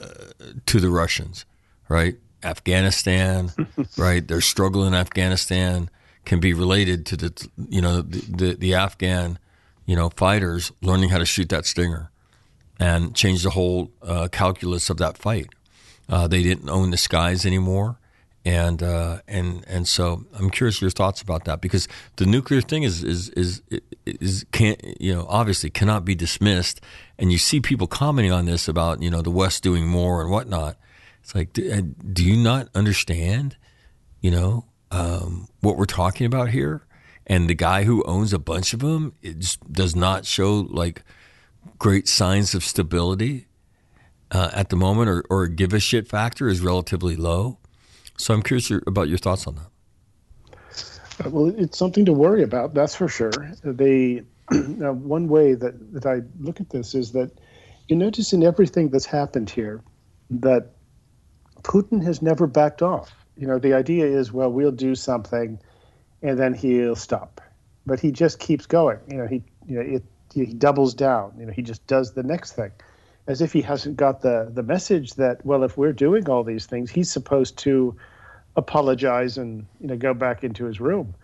[0.66, 1.44] to the Russians,
[1.88, 2.16] right?
[2.42, 3.52] Afghanistan,
[3.96, 4.26] right?
[4.26, 5.90] Their struggle in Afghanistan
[6.24, 9.38] can be related to the you know the, the, the Afghan
[9.86, 12.10] you know fighters learning how to shoot that stinger
[12.78, 15.48] and change the whole uh, calculus of that fight.
[16.08, 17.98] Uh, they didn't own the skies anymore,
[18.44, 22.82] and uh, and and so I'm curious your thoughts about that because the nuclear thing
[22.82, 23.62] is is is
[24.06, 26.80] is can't you know obviously cannot be dismissed,
[27.18, 30.30] and you see people commenting on this about you know the West doing more and
[30.30, 30.76] whatnot.
[31.28, 33.58] It's like, do, uh, do you not understand,
[34.22, 36.86] you know, um, what we're talking about here?
[37.26, 41.02] And the guy who owns a bunch of them it does not show like
[41.78, 43.46] great signs of stability
[44.30, 47.58] uh, at the moment, or, or give a shit factor is relatively low.
[48.18, 51.26] So I'm curious about your thoughts on that.
[51.26, 53.32] Uh, well, it's something to worry about, that's for sure.
[53.64, 57.30] They now, one way that, that I look at this is that
[57.88, 59.82] you notice in everything that's happened here
[60.30, 60.70] that
[61.62, 63.12] Putin has never backed off.
[63.36, 65.58] You know, the idea is, well, we'll do something,
[66.22, 67.40] and then he'll stop.
[67.86, 68.98] But he just keeps going.
[69.08, 70.02] You know, he you know it,
[70.34, 71.32] he doubles down.
[71.38, 72.72] You know, he just does the next thing.
[73.28, 76.66] As if he hasn't got the the message that well, if we're doing all these
[76.66, 77.94] things, he's supposed to
[78.56, 81.14] apologize and you know go back into his room.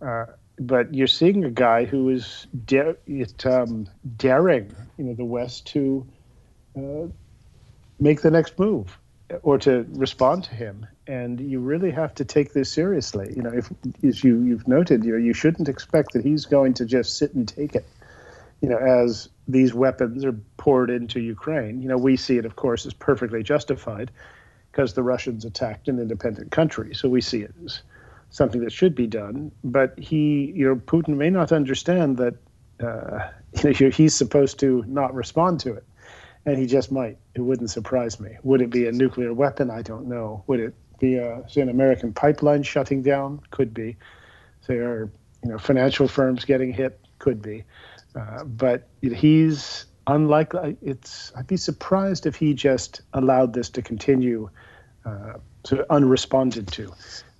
[0.00, 0.26] Uh,
[0.58, 5.66] but you're seeing a guy who is da- it, um, daring, you know, the West
[5.68, 6.06] to
[6.76, 7.06] uh,
[8.00, 8.98] make the next move
[9.42, 10.86] or to respond to him.
[11.06, 13.32] And you really have to take this seriously.
[13.34, 13.70] You know, if
[14.04, 17.34] as you you've noted, you know, you shouldn't expect that he's going to just sit
[17.34, 17.86] and take it.
[18.60, 21.80] You know, as these weapons are poured into Ukraine.
[21.80, 24.10] You know, we see it, of course, as perfectly justified
[24.72, 26.94] because the Russians attacked an independent country.
[26.94, 27.82] So we see it as
[28.30, 29.52] something that should be done.
[29.64, 32.34] But he, you know, Putin may not understand that
[32.80, 33.30] uh,
[33.64, 35.84] you know, he's supposed to not respond to it,
[36.44, 37.18] and he just might.
[37.34, 38.36] It wouldn't surprise me.
[38.42, 39.70] Would it be a nuclear weapon?
[39.70, 40.44] I don't know.
[40.46, 43.40] Would it be a, say an American pipeline shutting down?
[43.50, 43.96] Could be.
[44.66, 45.10] There are
[45.42, 47.00] you know financial firms getting hit.
[47.18, 47.64] Could be.
[48.16, 50.76] Uh, but he's unlikely.
[50.82, 54.48] It's I'd be surprised if he just allowed this to continue,
[55.04, 55.34] uh,
[55.64, 56.92] sort of unresponded to.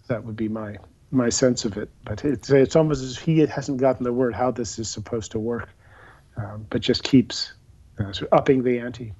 [0.09, 0.77] That would be my
[1.11, 1.89] my sense of it.
[2.05, 5.33] But it's it's almost as if he hasn't gotten the word how this is supposed
[5.33, 5.69] to work,
[6.37, 7.53] um, but just keeps
[7.99, 9.13] uh, sort of upping the ante.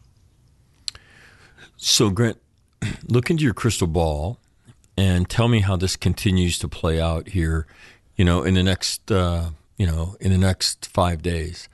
[1.77, 2.39] So, Grant,
[3.09, 4.39] look into your crystal ball
[4.97, 7.67] and tell me how this continues to play out here.
[8.17, 11.69] You know, in the next uh, you know in the next five days.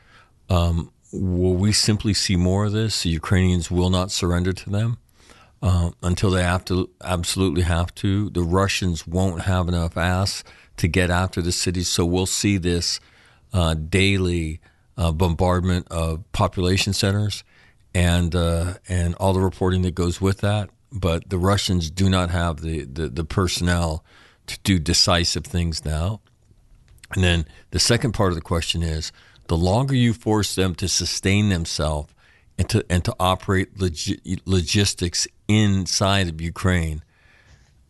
[0.49, 3.03] Um, will we simply see more of this?
[3.03, 4.99] The Ukrainians will not surrender to them
[5.63, 8.31] uh, until they have to absolutely have to.
[8.31, 10.43] The Russians won't have enough ass
[10.79, 12.99] to get after the cities, so we'll see this
[13.53, 14.61] uh, daily
[14.97, 17.45] uh, bombardment of population centers
[17.95, 20.71] and uh, and all the reporting that goes with that.
[20.91, 24.05] But the Russians do not have the, the, the personnel
[24.47, 26.21] to do decisive things now.
[27.15, 29.13] And then the second part of the question is
[29.49, 32.15] the longer you force them to sustain themselves
[32.59, 37.03] and to and to operate logistics inside of Ukraine,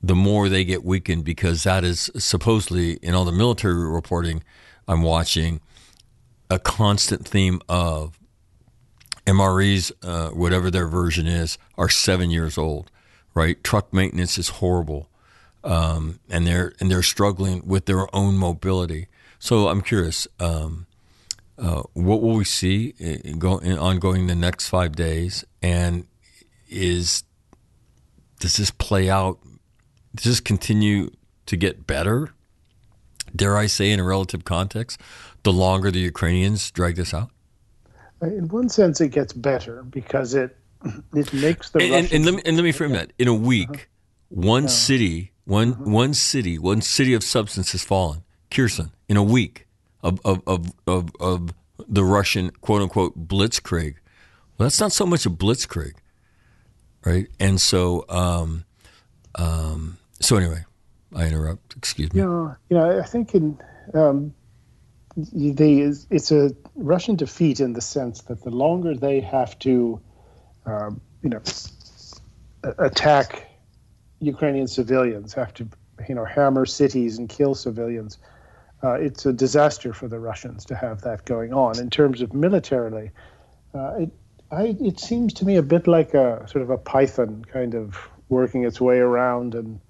[0.02, 4.42] the more they get weakened because that is supposedly in all the military reporting
[4.88, 5.60] I'm watching
[6.50, 8.18] a constant theme of
[9.26, 12.90] MREs, uh, whatever their version is, are seven years old.
[13.34, 15.08] Right, truck maintenance is horrible,
[15.64, 19.06] um, and they're and they're struggling with their own mobility.
[19.42, 20.28] So I'm curious.
[20.38, 20.86] Um,
[21.58, 25.44] uh, what will we see in, go, in ongoing the next five days?
[25.60, 26.06] And
[26.68, 27.24] is
[28.38, 29.40] does this play out?
[30.14, 31.10] Does this continue
[31.46, 32.32] to get better?
[33.34, 35.00] Dare I say, in a relative context,
[35.42, 37.30] the longer the Ukrainians drag this out?
[38.20, 40.56] In one sense, it gets better because it
[41.14, 43.34] it makes the and, and, and let me and let me frame that in a
[43.34, 43.68] week.
[43.68, 43.86] Uh-huh.
[44.28, 45.82] One city, one uh-huh.
[45.82, 48.22] one city, one city of substance has fallen.
[48.52, 49.66] Kherson in a week
[50.02, 51.54] of of of of, of
[51.88, 53.94] the Russian quote unquote blitzkrieg.
[54.56, 55.94] Well, that's not so much a blitzkrieg,
[57.04, 57.26] right?
[57.40, 58.64] And so, um,
[59.34, 60.64] um, so anyway,
[61.14, 61.76] I interrupt.
[61.76, 62.20] Excuse me.
[62.20, 63.58] Yeah, you know, I think in
[63.94, 64.34] um,
[65.16, 65.78] they
[66.10, 70.00] it's a Russian defeat in the sense that the longer they have to,
[70.66, 71.42] um, you know,
[72.78, 73.50] attack
[74.20, 75.68] Ukrainian civilians, have to,
[76.08, 78.18] you know, hammer cities and kill civilians,
[78.82, 81.78] uh, it's a disaster for the Russians to have that going on.
[81.78, 83.10] In terms of militarily,
[83.74, 84.10] uh, it,
[84.50, 87.96] I, it seems to me a bit like a sort of a python kind of
[88.28, 89.80] working its way around and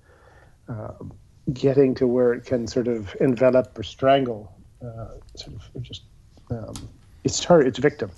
[0.69, 0.93] uh,
[1.53, 4.53] getting to where it can sort of envelop or strangle,
[4.85, 6.03] uh, sort of just
[6.51, 6.75] um,
[7.25, 8.11] its target, its victim.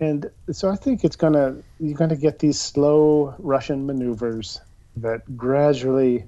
[0.00, 4.60] And so I think it's gonna you're gonna get these slow Russian maneuvers
[4.96, 6.26] that gradually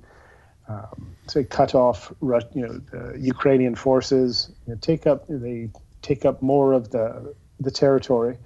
[0.71, 5.69] um, say cut off you know the Ukrainian forces, you know, take up they
[6.03, 8.37] take up more of the the territory,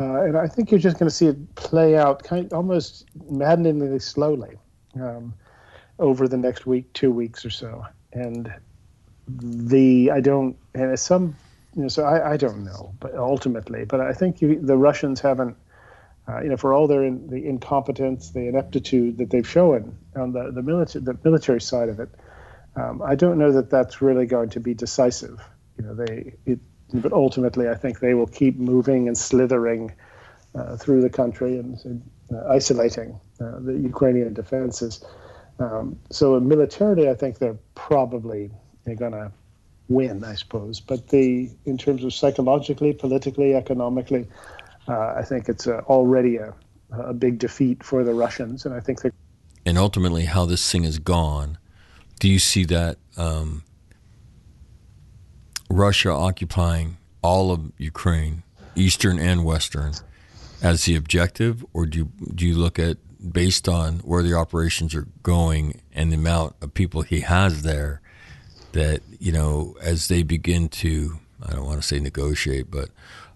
[0.00, 3.98] uh, and I think you're just going to see it play out kind almost maddeningly
[4.00, 4.56] slowly
[5.00, 5.34] um,
[5.98, 8.52] over the next week, two weeks or so, and
[9.28, 11.36] the I don't and some
[11.76, 15.20] you know so I, I don't know, but ultimately, but I think you, the Russians
[15.20, 15.56] haven't
[16.28, 20.32] uh, you know, for all their in, the incompetence, the ineptitude that they've shown on
[20.32, 22.08] the the military the military side of it,
[22.76, 25.40] um, I don't know that that's really going to be decisive.
[25.76, 26.60] You know, they it,
[26.94, 29.92] but ultimately, I think they will keep moving and slithering
[30.54, 35.04] uh, through the country and uh, isolating uh, the Ukrainian defenses.
[35.58, 38.50] Um, so militarily, I think they're probably
[38.86, 39.32] going to
[39.88, 40.80] win, I suppose.
[40.80, 44.28] But the in terms of psychologically, politically, economically,
[44.88, 46.54] uh, I think it's uh, already a,
[46.90, 49.10] a big defeat for the Russians, and I think they.
[49.64, 51.58] And ultimately, how this thing has gone,
[52.18, 53.62] do you see that um,
[55.70, 58.42] Russia occupying all of Ukraine,
[58.74, 59.94] eastern and western,
[60.62, 62.96] as the objective, or do you, do you look at
[63.32, 68.00] based on where the operations are going and the amount of people he has there
[68.72, 72.90] that you know as they begin to I don't want to say negotiate, but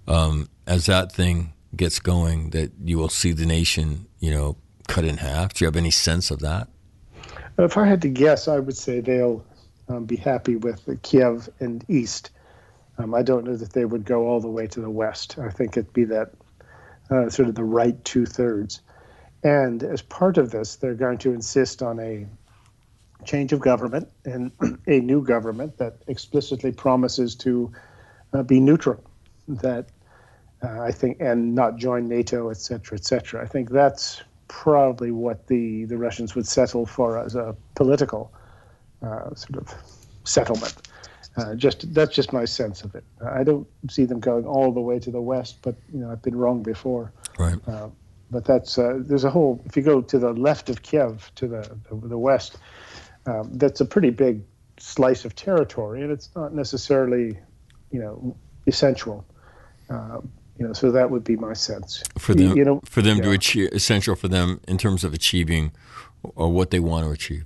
[0.07, 4.57] um, as that thing gets going, that you will see the nation you know
[4.89, 5.55] cut in half.
[5.55, 6.69] Do you have any sense of that?
[7.59, 9.45] If I had to guess, I would say they'll
[9.89, 12.31] um, be happy with Kiev and East.
[12.99, 15.39] Um, I don't know that they would go all the way to the West.
[15.39, 16.33] I think it'd be that
[17.11, 18.81] uh, sort of the right two thirds.
[19.43, 22.27] And as part of this, they're going to insist on a
[23.25, 24.51] change of government and
[24.87, 27.73] a new government that explicitly promises to
[28.33, 29.03] uh, be neutral,
[29.49, 29.89] that
[30.63, 33.43] uh, I think, and not join NATO, et cetera, et cetera.
[33.43, 38.33] I think that's probably what the, the Russians would settle for as a political
[39.03, 39.75] uh, sort of
[40.25, 40.75] settlement.
[41.37, 43.05] Uh, just that's just my sense of it.
[43.23, 46.23] I don't see them going all the way to the west, but you know I've
[46.23, 47.13] been wrong before.
[47.39, 47.59] Right.
[47.69, 47.89] Uh,
[48.31, 49.61] but that's uh, there's a whole.
[49.67, 52.57] If you go to the left of Kiev to the the, the west,
[53.27, 54.41] um, that's a pretty big
[54.79, 57.39] slice of territory, and it's not necessarily,
[57.91, 59.25] you know, essential.
[59.91, 62.03] Um, you know, so that would be my sense.
[62.19, 65.73] For them, you know, for them to achieve, essential for them in terms of achieving
[66.23, 67.45] or what they want to achieve.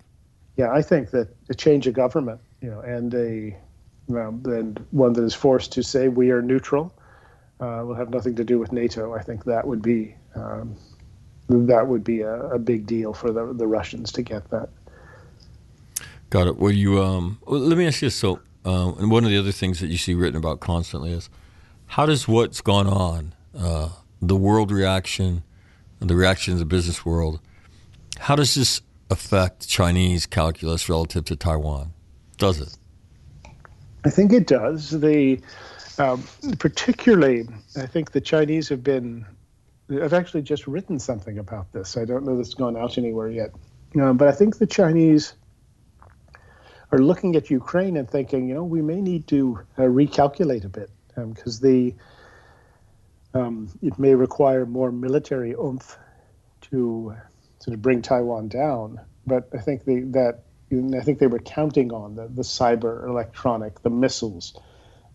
[0.56, 3.56] yeah, I think that a change of government, you know, and a
[4.10, 6.92] um, and one that is forced to say we are neutral,
[7.60, 9.14] uh, will have nothing to do with NATO.
[9.14, 10.76] I think that would be um,
[11.48, 14.68] that would be a, a big deal for the the Russians to get that.
[16.30, 16.56] Got it.
[16.58, 18.14] Well, you um, well, let me ask you this.
[18.14, 21.28] So, uh, and one of the other things that you see written about constantly is
[21.90, 23.88] how does what's gone on, uh,
[24.22, 25.42] the world reaction,
[25.98, 27.40] the reaction of the business world,
[28.16, 28.80] how does this
[29.10, 31.92] affect Chinese calculus relative to Taiwan?
[32.38, 32.76] Does it?
[34.04, 34.90] I think it does.
[34.90, 35.40] The
[35.98, 36.22] um,
[36.60, 39.26] particularly, I think the Chinese have been.
[39.90, 41.96] I've actually just written something about this.
[41.96, 43.50] I don't know that it's gone out anywhere yet,
[44.00, 45.34] um, but I think the Chinese
[46.92, 50.68] are looking at Ukraine and thinking, you know, we may need to uh, recalculate a
[50.68, 51.94] bit because the
[53.34, 55.96] um, it may require more military oomph
[56.62, 57.14] to
[57.60, 59.00] sort of bring Taiwan down.
[59.26, 60.42] But I think the, that
[60.72, 64.58] I think they were counting on the, the cyber, electronic, the missiles,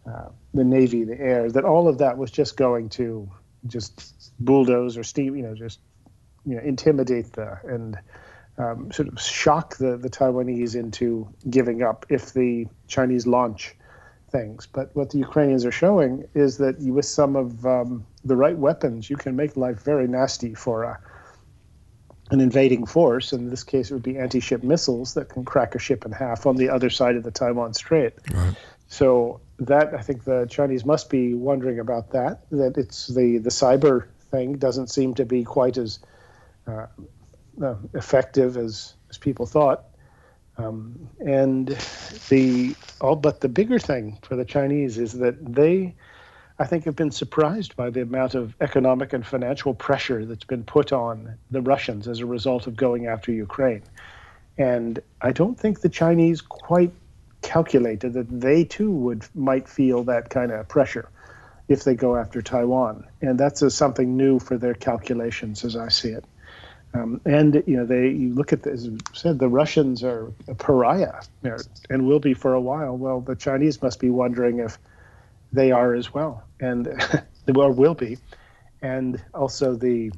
[0.05, 1.49] uh, the navy, the air.
[1.49, 3.29] That all of that was just going to
[3.67, 5.79] just bulldoze or steam, you know, just
[6.45, 7.97] you know, intimidate the and
[8.57, 13.75] um, sort of shock the the Taiwanese into giving up if the Chinese launch
[14.35, 14.67] things.
[14.67, 19.09] But what the Ukrainians are showing is that with some of um, the right weapons,
[19.09, 20.99] you can make life very nasty for a,
[22.31, 23.31] an invading force.
[23.33, 26.45] In this case, it would be anti-ship missiles that can crack a ship in half
[26.45, 28.13] on the other side of the Taiwan Strait.
[28.33, 28.55] Right.
[28.87, 32.49] So that I think the Chinese must be wondering about that.
[32.51, 35.99] That it's the the cyber thing doesn't seem to be quite as
[36.67, 36.87] uh,
[37.61, 39.85] uh, effective as as people thought.
[40.57, 41.67] Um, and
[42.29, 45.95] the all but the bigger thing for the Chinese is that they,
[46.59, 50.63] I think, have been surprised by the amount of economic and financial pressure that's been
[50.63, 53.83] put on the Russians as a result of going after Ukraine.
[54.57, 56.93] And I don't think the Chinese quite
[57.41, 61.09] calculated that they too would might feel that kind of pressure
[61.67, 63.05] if they go after Taiwan.
[63.21, 66.23] And that's a, something new for their calculations, as I see it.
[66.95, 68.85] Um, and you know, they you look at this.
[68.85, 71.21] As said the Russians are a pariah,
[71.89, 72.95] and will be for a while.
[72.95, 74.77] Well, the Chinese must be wondering if
[75.51, 76.85] they are as well, and
[77.45, 78.17] they well will be.
[78.81, 80.11] And also the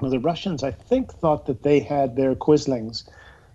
[0.00, 3.08] well, the Russians, I think, thought that they had their quislings,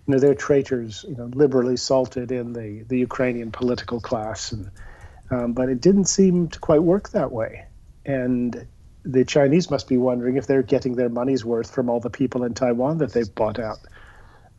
[0.06, 4.70] you know, their traitors, you know, liberally salted in the the Ukrainian political class, and
[5.30, 7.66] um, but it didn't seem to quite work that way,
[8.04, 8.66] and
[9.12, 12.44] the Chinese must be wondering if they're getting their money's worth from all the people
[12.44, 13.78] in Taiwan that they've bought out.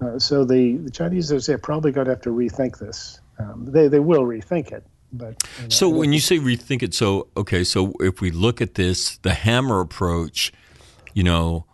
[0.02, 3.20] Uh, so the, the Chinese are probably going to have to rethink this.
[3.40, 4.84] Um, they, they will rethink it.
[5.14, 8.62] But you know, So when you say rethink it, so okay, so if we look
[8.62, 10.52] at this, the hammer approach,
[11.14, 11.66] you know,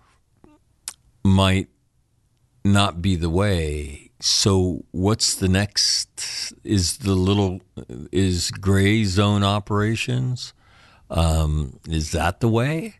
[1.23, 1.67] might
[2.65, 4.11] not be the way.
[4.19, 6.53] So what's the next?
[6.63, 7.61] Is the little
[8.11, 10.53] is gray zone operations?
[11.09, 12.95] Um, is that the way?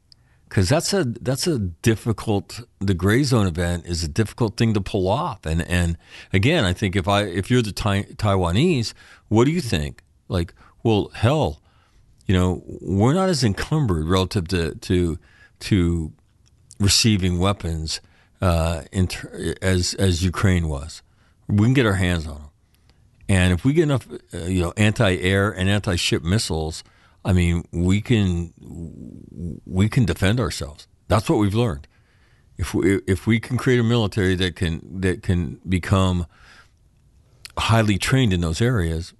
[0.48, 2.62] Because that's a that's a difficult.
[2.80, 5.46] The gray zone event is a difficult thing to pull off.
[5.46, 5.98] And and
[6.32, 8.94] again, I think if I if you're the tai- Taiwanese,
[9.28, 10.04] what do you think?
[10.30, 10.54] Like,
[10.84, 11.62] well, hell,
[12.28, 15.20] you know, we're not as encumbered relative to to
[15.60, 16.14] to
[16.80, 18.00] receiving weapons
[18.42, 21.02] uh, ter- as as Ukraine was.
[21.50, 22.50] We can get our hands on them,
[23.28, 26.84] and if we get enough, uh, you know, anti-air and anti-ship missiles.
[27.28, 28.54] I mean, we can
[29.66, 30.88] we can defend ourselves.
[31.10, 31.86] That's what we've learned.
[32.58, 36.26] If we if we can create a military that can that can become
[37.58, 39.14] highly trained in those areas,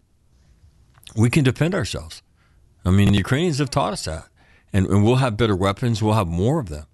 [1.18, 2.24] we can defend ourselves.
[2.86, 4.30] I mean, the Ukrainians have taught us that,
[4.72, 6.02] and, and we'll have better weapons.
[6.02, 6.86] We'll have more of them.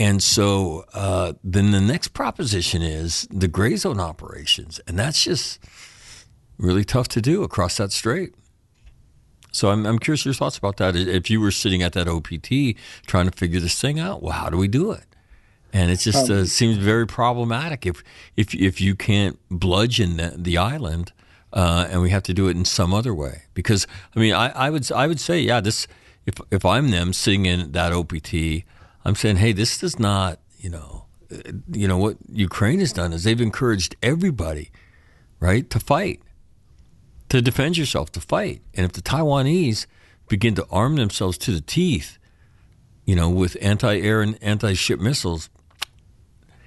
[0.00, 5.60] And so uh, then the next proposition is the gray zone operations, and that's just
[6.58, 8.34] really tough to do across that strait.
[9.52, 10.96] So I'm, I'm curious your thoughts about that.
[10.96, 12.76] If you were sitting at that OPT
[13.06, 15.04] trying to figure this thing out, well, how do we do it?
[15.74, 18.02] And it just uh, seems very problematic if
[18.36, 21.12] if if you can't bludgeon the, the island,
[21.52, 23.44] uh, and we have to do it in some other way.
[23.54, 25.86] Because I mean, I, I would I would say, yeah, this
[26.26, 28.64] if if I'm them sitting in that OPT,
[29.04, 31.06] I'm saying, hey, this does not, you know,
[31.70, 34.70] you know what Ukraine has done is they've encouraged everybody,
[35.40, 36.20] right, to fight,
[37.32, 38.60] to defend yourself, to fight.
[38.74, 39.86] And if the Taiwanese
[40.28, 42.18] begin to arm themselves to the teeth,
[43.06, 45.48] you know, with anti-air and anti-ship missiles,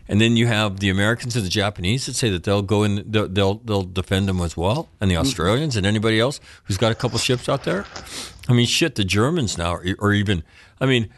[0.07, 3.03] and then you have the Americans and the Japanese that say that they'll go in,
[3.05, 5.19] they'll they'll, they'll defend them as well, and the mm.
[5.19, 7.85] Australians and anybody else who's got a couple ships out there.
[8.49, 10.41] I mean, shit, the Germans now, or even,
[10.81, 11.09] I mean,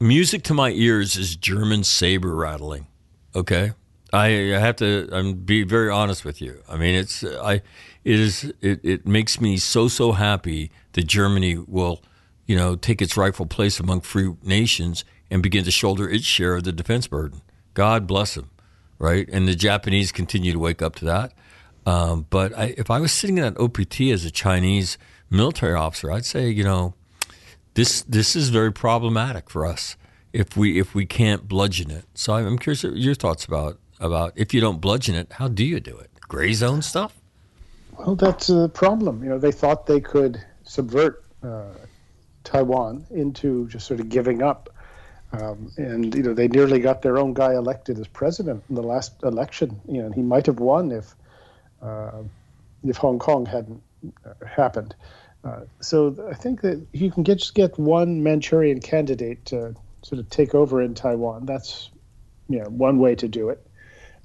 [0.00, 2.88] music to my ears is German saber rattling.
[3.34, 3.72] Okay,
[4.12, 5.08] I, have to.
[5.10, 6.62] I'm be very honest with you.
[6.68, 7.62] I mean, it's I.
[8.04, 8.52] It is.
[8.60, 12.02] It, it makes me so so happy that Germany will,
[12.46, 16.56] you know, take its rightful place among free nations and begin to shoulder its share
[16.56, 17.40] of the defense burden.
[17.72, 18.50] God bless them,
[18.98, 19.26] right?
[19.32, 21.32] And the Japanese continue to wake up to that.
[21.86, 24.98] Um, but I, if I was sitting in that OPT as a Chinese
[25.30, 26.94] military officer, I'd say, you know,
[27.74, 29.96] this this is very problematic for us
[30.32, 32.04] if we if we can't bludgeon it.
[32.14, 35.80] So I'm curious your thoughts about about if you don't bludgeon it, how do you
[35.80, 36.10] do it?
[36.28, 37.14] Gray zone stuff.
[37.98, 39.22] Well, that's a problem.
[39.22, 41.74] You know, they thought they could subvert uh,
[42.44, 44.68] Taiwan into just sort of giving up
[45.32, 48.82] um, and you know they nearly got their own guy elected as president in the
[48.82, 49.80] last election.
[49.88, 51.14] You know, and he might have won if
[51.80, 52.22] uh,
[52.84, 53.82] if Hong Kong hadn't
[54.26, 54.94] uh, happened.
[55.44, 60.20] Uh, so I think that you can get, just get one Manchurian candidate to sort
[60.20, 61.46] of take over in Taiwan.
[61.46, 61.90] That's
[62.48, 63.66] you know one way to do it.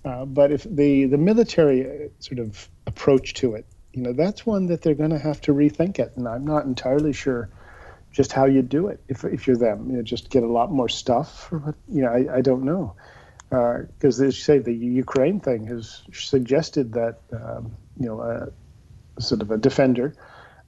[0.07, 4.45] Uh, but if the the military uh, sort of approach to it, you know, that's
[4.45, 6.13] one that they're going to have to rethink it.
[6.15, 7.49] And I'm not entirely sure
[8.13, 9.89] just how you do it if, if you're them.
[9.89, 11.51] You know, just get a lot more stuff.
[11.51, 12.95] Or what, you know, I, I don't know.
[13.49, 19.21] Because uh, as you say, the Ukraine thing has suggested that um, you know, a,
[19.21, 20.15] sort of a defender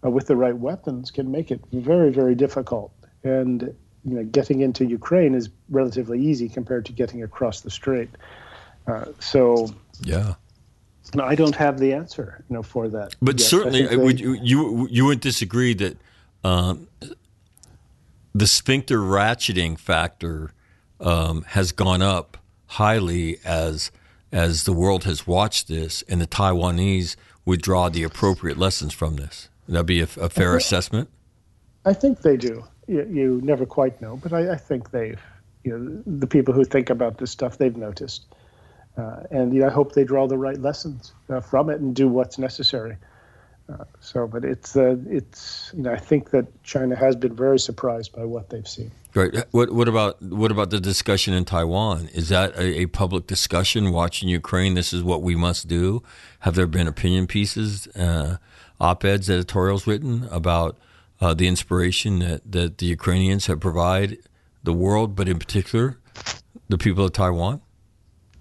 [0.03, 2.91] uh, with the right weapons can make it very, very difficult.
[3.23, 8.09] And you know, getting into Ukraine is relatively easy compared to getting across the strait.
[8.89, 10.35] Uh, so yeah.
[11.15, 13.15] No, I don't have the answer, you know, for that.
[13.21, 15.97] But yes, certainly, they, would you, you you wouldn't disagree that
[16.43, 16.87] um,
[18.33, 20.51] the sphincter ratcheting factor
[20.99, 22.37] um, has gone up
[22.67, 23.91] highly as
[24.31, 29.15] as the world has watched this, and the Taiwanese would draw the appropriate lessons from
[29.15, 29.49] this.
[29.67, 31.09] That'd that be a, a fair I think, assessment?
[31.85, 32.63] I think they do.
[32.87, 35.19] You, you never quite know, but I, I, think they've,
[35.63, 38.25] you know, the people who think about this stuff, they've noticed.
[38.99, 41.95] Uh, and you know, I hope they draw the right lessons uh, from it and
[41.95, 42.97] do what's necessary.
[43.71, 47.59] Uh, so, but it's uh, it's you know I think that China has been very
[47.59, 48.91] surprised by what they've seen.
[49.13, 49.35] Great.
[49.51, 52.09] What what about what about the discussion in Taiwan?
[52.13, 53.91] Is that a, a, public discussion?
[53.91, 56.01] Watching Ukraine, this is what we must do.
[56.39, 58.37] Have there been opinion pieces, uh,
[58.81, 60.77] op-eds, editorials written about
[61.21, 64.17] uh, the inspiration that, that the Ukrainians have provided
[64.63, 65.99] the world, but in particular
[66.69, 67.61] the people of Taiwan?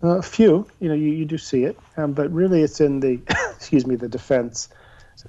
[0.01, 3.21] A few, you know, you, you do see it, um, but really it's in the
[3.57, 4.69] excuse me the defense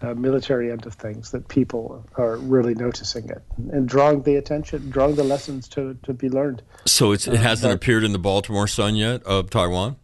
[0.01, 3.41] uh, military end of things that people are really noticing it
[3.71, 6.61] and drawing the attention, drawing the lessons to, to be learned.
[6.85, 9.97] So it hasn't uh, appeared in the Baltimore Sun yet of Taiwan?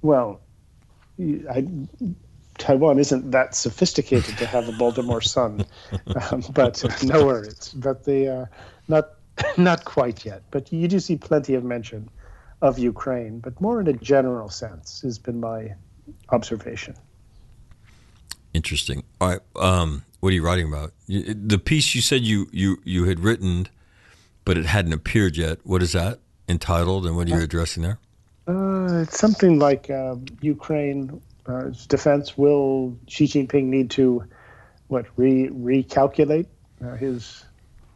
[0.00, 0.40] Well,
[1.20, 1.66] I,
[2.58, 5.64] Taiwan isn't that sophisticated to have a Baltimore Sun,
[6.30, 7.68] um, but no worries.
[7.74, 8.46] But they uh,
[8.88, 9.10] not
[9.56, 10.42] not quite yet.
[10.50, 12.08] But you do see plenty of mention
[12.60, 15.74] of Ukraine, but more in a general sense has been my
[16.30, 16.94] observation.
[18.54, 19.04] Interesting.
[19.20, 19.40] All right.
[19.56, 20.92] Um, what are you writing about?
[21.06, 23.68] The piece you said you, you, you had written,
[24.44, 25.58] but it hadn't appeared yet.
[25.64, 26.18] What is that
[26.48, 27.98] entitled, and what are you addressing there?
[28.48, 32.36] Uh, it's something like uh, Ukraine uh, defense.
[32.36, 34.24] Will Xi Jinping need to
[34.88, 36.46] what re recalculate
[36.82, 37.44] uh, his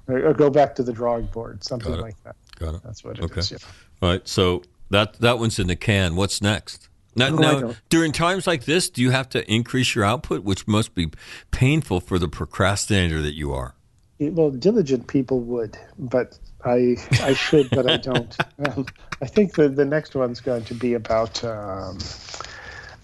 [0.06, 1.64] or, go back to the drawing board?
[1.64, 2.36] Something like that.
[2.58, 2.82] Got it.
[2.84, 3.40] That's what it okay.
[3.40, 3.52] is.
[3.52, 3.58] Yeah.
[4.02, 4.26] All right.
[4.28, 6.16] So that that one's in the can.
[6.16, 6.88] What's next?
[7.14, 10.66] Now, Oh, now, during times like this, do you have to increase your output, which
[10.66, 11.10] must be
[11.50, 13.74] painful for the procrastinator that you are?
[14.18, 18.36] well, diligent people would, but I I should, but I don't.
[18.64, 18.86] Um,
[19.20, 21.98] I think the the next one's going to be about um,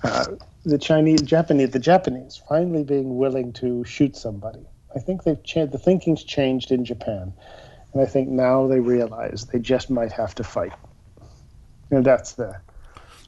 [0.05, 0.27] uh,
[0.65, 4.65] the Chinese, Japanese, the Japanese finally being willing to shoot somebody.
[4.95, 5.73] I think they've changed.
[5.73, 7.33] The thinking's changed in Japan,
[7.93, 10.73] and I think now they realize they just might have to fight.
[11.91, 12.57] And that's the.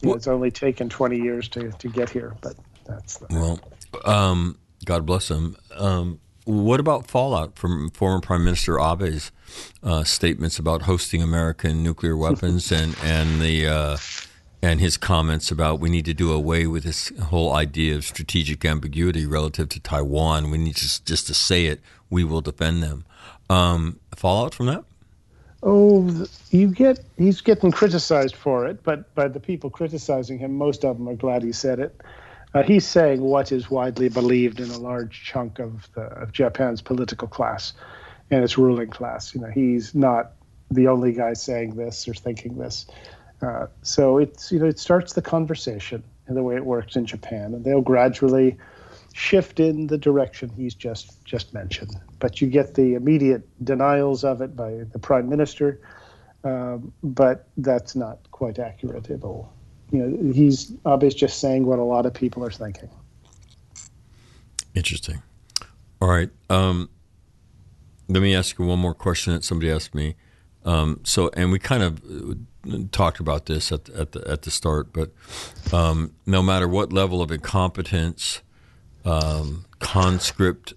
[0.01, 2.55] You know, it's only taken 20 years to, to get here, but
[2.87, 3.27] that's the.
[3.31, 3.61] Well,
[4.07, 5.57] um, God bless them.
[5.77, 9.31] Um, what about fallout from former Prime Minister Abe's
[9.83, 13.97] uh, statements about hosting American nuclear weapons and and the uh,
[14.63, 18.65] and his comments about we need to do away with this whole idea of strategic
[18.65, 20.51] ambiguity relative to Taiwan.
[20.51, 21.81] We need to just to say it.
[22.09, 23.05] We will defend them.
[23.49, 24.85] Um, fallout from that?
[25.63, 30.85] Oh, you get he's getting criticized for it, but by the people criticizing him, most
[30.85, 32.01] of them are glad he said it.
[32.55, 36.83] Uh, he's saying what is widely believed in a large chunk of, the, of Japan's
[36.83, 37.75] political class
[38.31, 39.35] and its ruling class.
[39.35, 40.33] You know, he's not
[40.71, 42.87] the only guy saying this or thinking this.
[43.43, 47.07] Uh, so it's you know it starts the conversation and the way it works in
[47.07, 48.57] Japan, and they'll gradually
[49.21, 51.95] shift in the direction he's just just mentioned.
[52.19, 55.79] But you get the immediate denials of it by the prime minister,
[56.43, 59.53] um, but that's not quite accurate at all.
[59.93, 62.89] You know, he's Abe's just saying what a lot of people are thinking.
[64.75, 65.23] Interesting.
[66.01, 66.31] All right.
[66.49, 66.89] Um,
[68.09, 70.15] let me ask you one more question that somebody asked me.
[70.65, 74.43] Um, so, and we kind of uh, talked about this at the, at the, at
[74.43, 75.11] the start, but
[75.73, 78.43] um, no matter what level of incompetence,
[79.05, 80.75] um, conscript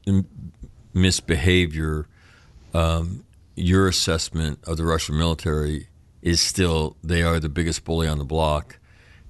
[0.94, 2.08] misbehavior,
[2.74, 3.24] um,
[3.56, 5.88] your assessment of the Russian military
[6.22, 8.80] is still they are the biggest bully on the block,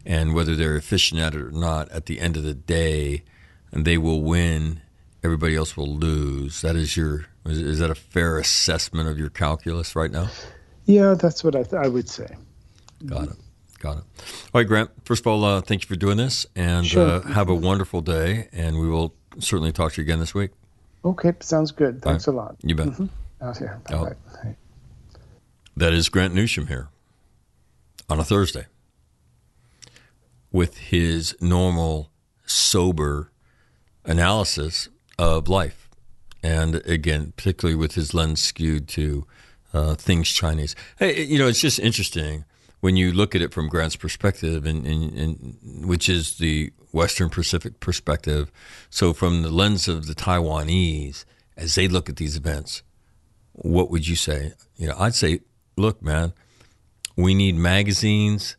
[0.06, 3.24] and whether they're efficient at it or not, at the end of the day,
[3.72, 4.82] and they will win.
[5.24, 6.62] Everybody else will lose.
[6.62, 10.30] That is your is, is that a fair assessment of your calculus right now?
[10.86, 12.28] Yeah, that's what I, th- I would say.
[13.06, 13.36] Got it.
[13.84, 14.04] Got it.
[14.54, 14.92] All right, Grant.
[15.04, 17.06] First of all, uh, thank you for doing this, and Sure.
[17.06, 18.48] uh, have a wonderful day.
[18.54, 20.52] And we will certainly talk to you again this week.
[21.04, 22.02] Okay, sounds good.
[22.02, 22.32] Thanks Bye.
[22.32, 22.56] a lot.
[22.64, 22.88] You bet.
[23.42, 23.82] Out here.
[23.92, 24.06] Oh.
[24.06, 24.56] Bye-bye.
[25.76, 26.88] That is Grant Newsham here
[28.10, 28.68] on a Thursday
[30.50, 32.10] with his normal,
[32.46, 33.32] sober
[34.06, 34.88] analysis
[35.20, 35.90] of life.
[36.42, 39.28] And again, particularly with his lens skewed to
[39.74, 40.74] uh, things Chinese.
[41.00, 42.46] Hey, you know, it's just interesting
[42.84, 47.30] when you look at it from Grant's perspective, and, and, and which is the Western
[47.30, 48.52] Pacific perspective.
[48.90, 51.24] So, from the lens of the Taiwanese,
[51.56, 52.84] as they look at these events,
[53.54, 54.52] what would you say?
[54.76, 55.40] You know, I'd say,
[55.78, 56.34] look, man,
[57.16, 58.58] we need magazines,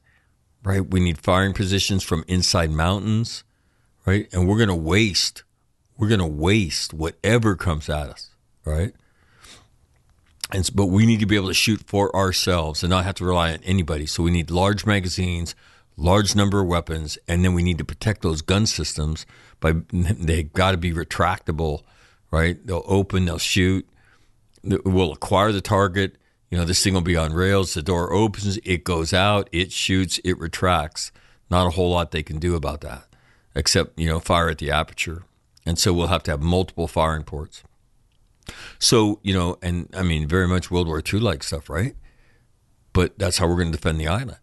[0.62, 0.80] right?
[0.80, 3.44] We need firing positions from inside mountains,
[4.06, 4.26] right?
[4.32, 5.42] And we're going to waste,
[5.98, 8.30] we're going to waste whatever comes at us,
[8.64, 8.94] right?
[10.53, 13.25] And but we need to be able to shoot for ourselves and not have to
[13.25, 14.07] rely on anybody.
[14.07, 15.55] So we need large magazines,
[15.97, 19.27] large number of weapons, and then we need to protect those gun systems
[19.61, 21.83] by they got to be retractable,
[22.31, 22.65] right?
[22.66, 23.89] They'll open, they'll shoot,
[24.62, 26.16] we'll acquire the target.
[26.51, 27.75] You know, this thing will be on rails.
[27.75, 31.11] The door opens, it goes out, it shoots, it retracts.
[31.51, 33.07] Not a whole lot they can do about that,
[33.55, 35.25] except you know, fire at the aperture.
[35.66, 37.62] And so we'll have to have multiple firing ports.
[38.79, 41.97] So you know, and I mean, very much World War II like stuff, right?
[42.93, 44.39] But that's how we're going to defend the island.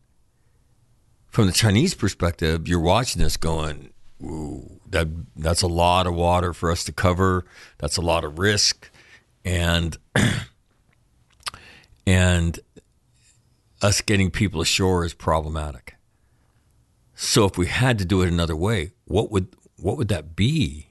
[1.28, 6.54] From the Chinese perspective, you're watching this going, Ooh, that that's a lot of water
[6.54, 7.46] for us to cover.
[7.78, 8.90] That's a lot of risk,
[9.46, 9.98] and
[12.06, 12.60] and
[13.82, 15.96] us getting people ashore is problematic.
[17.16, 20.91] So if we had to do it another way, what would what would that be?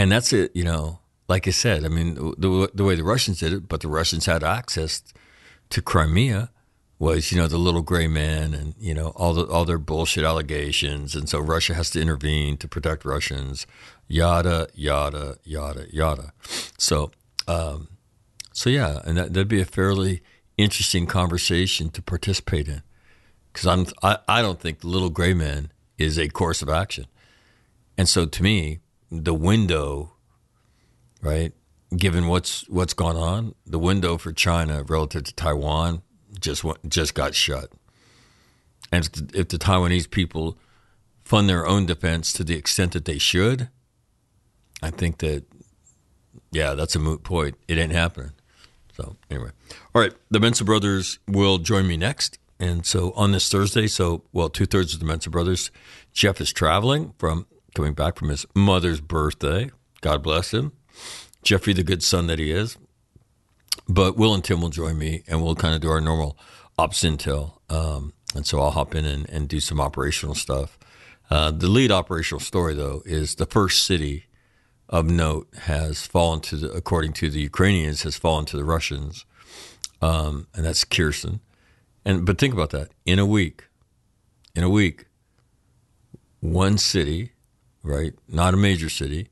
[0.00, 1.00] And that's it, you know.
[1.28, 4.24] Like I said, I mean, the the way the Russians did it, but the Russians
[4.24, 5.02] had access
[5.68, 6.50] to Crimea
[6.98, 10.24] was, you know, the little gray man and, you know, all the all their bullshit
[10.24, 11.14] allegations.
[11.14, 13.66] And so Russia has to intervene to protect Russians,
[14.08, 16.32] yada, yada, yada, yada.
[16.78, 17.10] So
[17.46, 17.88] um,
[18.54, 20.22] so yeah, and that, that'd be a fairly
[20.56, 22.82] interesting conversation to participate in,
[23.52, 27.04] because I'm I, I don't think the little gray man is a course of action,
[27.98, 30.12] and so to me, the window,
[31.22, 31.52] right,
[31.96, 36.02] given what's what's gone on, the window for China relative to Taiwan
[36.38, 37.70] just went, just got shut,
[38.92, 40.58] and if the, if the Taiwanese people
[41.24, 43.68] fund their own defense to the extent that they should,
[44.82, 45.44] I think that
[46.52, 47.56] yeah, that's a moot point.
[47.68, 48.32] It ain't happening.
[48.96, 49.50] So anyway,
[49.94, 50.12] all right.
[50.30, 53.86] The Mensa brothers will join me next, and so on this Thursday.
[53.86, 55.70] So well, two thirds of the Mensa brothers.
[56.12, 59.70] Jeff is traveling from coming back from his mother's birthday.
[60.00, 60.72] God bless him.
[61.42, 62.76] Jeffrey, the good son that he is.
[63.88, 66.38] But Will and Tim will join me, and we'll kind of do our normal
[66.78, 67.58] ops intel.
[67.70, 70.78] Um, and so I'll hop in and, and do some operational stuff.
[71.30, 74.26] Uh, the lead operational story, though, is the first city
[74.88, 79.24] of note has fallen to, the, according to the Ukrainians, has fallen to the Russians,
[80.02, 81.40] um, and that's Kherson.
[82.04, 83.68] And but think about that: in a week,
[84.56, 85.06] in a week,
[86.40, 87.32] one city,
[87.82, 89.28] right, not a major city,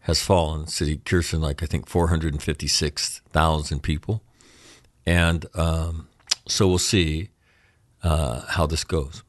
[0.00, 0.66] has fallen.
[0.66, 4.22] City Kherson, like I think four hundred and fifty-six thousand people,
[5.06, 6.08] and um,
[6.46, 7.30] so we'll see
[8.02, 9.22] uh, how this goes.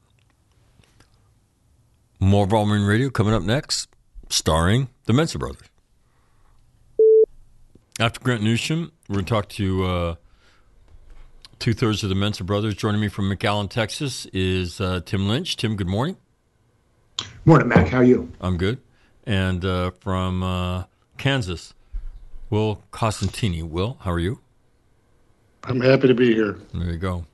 [2.20, 3.88] All Marine Radio coming up next,
[4.30, 5.68] starring the Mensa brothers.
[8.00, 10.14] After Grant Newsham, we're going to talk to uh,
[11.58, 12.74] two thirds of the Mensa brothers.
[12.74, 15.56] Joining me from McAllen, Texas, is uh, Tim Lynch.
[15.56, 16.16] Tim, good morning.
[17.44, 17.88] Morning, Mac.
[17.88, 18.30] How are you?
[18.40, 18.78] I'm good.
[19.24, 20.84] And uh, from uh,
[21.18, 21.74] Kansas,
[22.50, 23.62] Will Costantini.
[23.62, 24.40] Will, how are you?
[25.64, 26.58] I'm happy to be here.
[26.72, 27.24] There you go.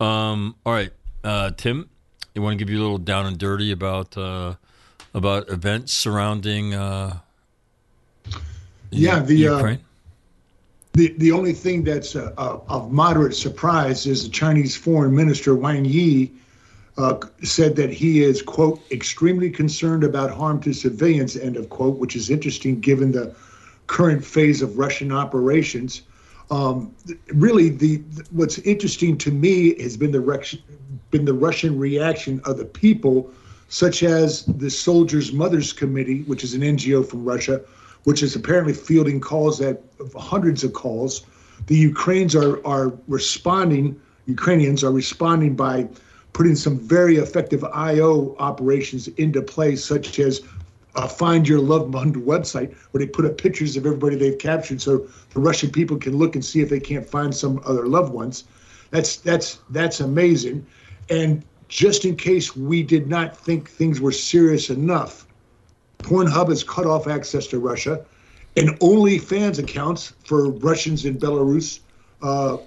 [0.00, 0.92] Um, all right,
[1.24, 1.88] uh, Tim,
[2.34, 4.54] you want to give you a little down and dirty about uh,
[5.14, 7.18] about events surrounding uh,
[8.90, 9.80] yeah the Ukraine?
[10.92, 15.54] the the only thing that's uh, uh, of moderate surprise is the Chinese Foreign Minister
[15.54, 16.32] Wang Yi
[16.98, 21.96] uh, said that he is quote extremely concerned about harm to civilians end of quote,
[21.96, 23.34] which is interesting given the
[23.86, 26.02] current phase of Russian operations.
[26.50, 26.92] Um,
[27.28, 28.02] really, the
[28.32, 30.58] what's interesting to me has been the
[31.10, 33.30] been the Russian reaction of the people,
[33.68, 37.60] such as the Soldiers Mothers Committee, which is an NGO from Russia,
[38.04, 39.82] which is apparently fielding calls at
[40.18, 41.24] hundreds of calls.
[41.66, 44.00] The Ukrainians are are responding.
[44.26, 45.88] Ukrainians are responding by
[46.38, 50.40] putting some very effective IO operations into place, such as
[50.94, 54.80] uh, Find Your Loved One website, where they put up pictures of everybody they've captured,
[54.80, 54.98] so
[55.34, 58.44] the Russian people can look and see if they can't find some other loved ones.
[58.92, 60.64] That's that's that's amazing.
[61.10, 65.26] And just in case we did not think things were serious enough,
[65.98, 68.04] Pornhub has cut off access to Russia,
[68.56, 71.80] and OnlyFans accounts for Russians in Belarus,
[72.22, 72.58] uh,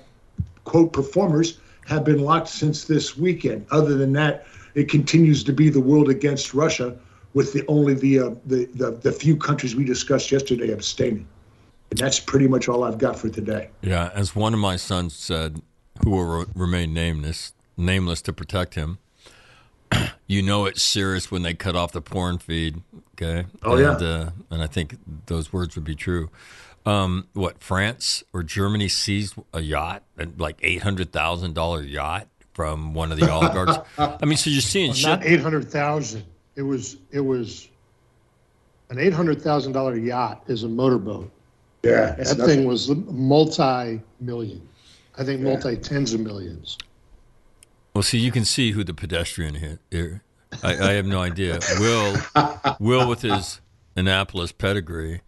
[0.65, 1.57] quote performers,
[1.87, 3.65] have been locked since this weekend.
[3.71, 4.45] Other than that,
[4.75, 6.97] it continues to be the world against Russia,
[7.33, 11.27] with the only the uh, the, the the few countries we discussed yesterday abstaining.
[11.89, 13.69] And that's pretty much all I've got for today.
[13.81, 15.61] Yeah, as one of my sons said,
[16.03, 18.99] who will remain nameless, nameless to protect him.
[20.27, 22.81] you know it's serious when they cut off the porn feed.
[23.15, 23.45] Okay.
[23.63, 24.07] Oh and, yeah.
[24.07, 24.97] Uh, and I think
[25.27, 26.29] those words would be true.
[26.85, 30.03] Um, what France or Germany seized a yacht,
[30.37, 33.77] like eight hundred thousand dollar yacht from one of the oligarchs.
[33.97, 35.09] I mean, so you're seeing well, shit.
[35.09, 36.25] Not eight hundred thousand.
[36.55, 37.69] It was it was
[38.89, 41.31] an eight hundred thousand dollar yacht is a motorboat.
[41.83, 44.67] Yeah, that thing was multi million.
[45.17, 46.77] I think multi tens of millions.
[47.93, 50.23] Well, see, you can see who the pedestrian hit here.
[50.63, 51.59] I, I have no idea.
[51.79, 52.17] Will,
[52.79, 53.61] Will with his
[53.95, 55.21] Annapolis pedigree,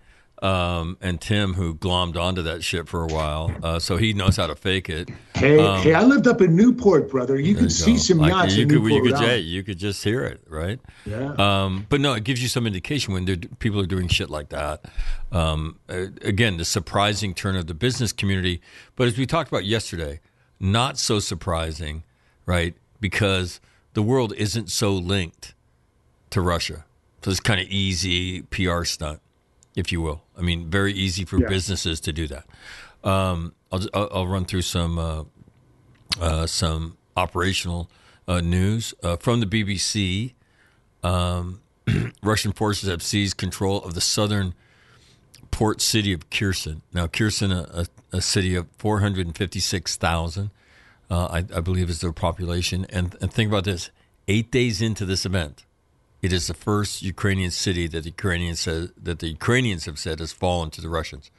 [0.43, 4.35] um, and Tim, who glommed onto that shit for a while, uh, so he knows
[4.35, 5.09] how to fake it.
[5.35, 7.39] Hey, Um, hey, I lived up in Newport, brother.
[7.39, 7.97] You can you see go.
[7.97, 9.03] some Like, yachts you in could, Newport.
[9.05, 10.79] you could, yeah, you could just hear it, right?
[11.05, 11.33] Yeah.
[11.37, 13.25] Um, but no, it gives you some indication when
[13.59, 14.83] people are doing shit like that.
[15.31, 18.61] Um, again, the surprising turn of the business community.
[18.95, 20.19] But as we talked about yesterday,
[20.59, 22.03] not so surprising,
[22.45, 22.75] right?
[22.99, 23.59] Because
[23.93, 25.53] the world isn't so linked
[26.31, 26.83] to Russia.
[27.23, 29.21] So it's kind of easy PR stunt,
[29.75, 30.21] if you will.
[30.37, 31.47] I mean, very easy for Yeah.
[31.49, 32.45] businesses to do that.
[33.03, 35.23] Um, I'll, I'll, I'll run through some uh,
[36.21, 37.89] uh, some operational
[38.27, 40.33] uh, news uh, from the BBC.
[41.03, 41.61] Um,
[42.23, 44.53] Russian forces have seized control of the southern
[45.51, 46.81] port city of Kherson.
[46.93, 50.49] Now, Kherson, a, a, a city of 456,000,
[51.11, 52.85] uh, I, I believe is their population.
[52.89, 53.89] And, and think about this
[54.27, 55.65] eight days into this event,
[56.23, 60.19] it is the first Ukrainian city that the Ukrainians said that the Ukrainians have said
[60.19, 61.29] has fallen to the Russians.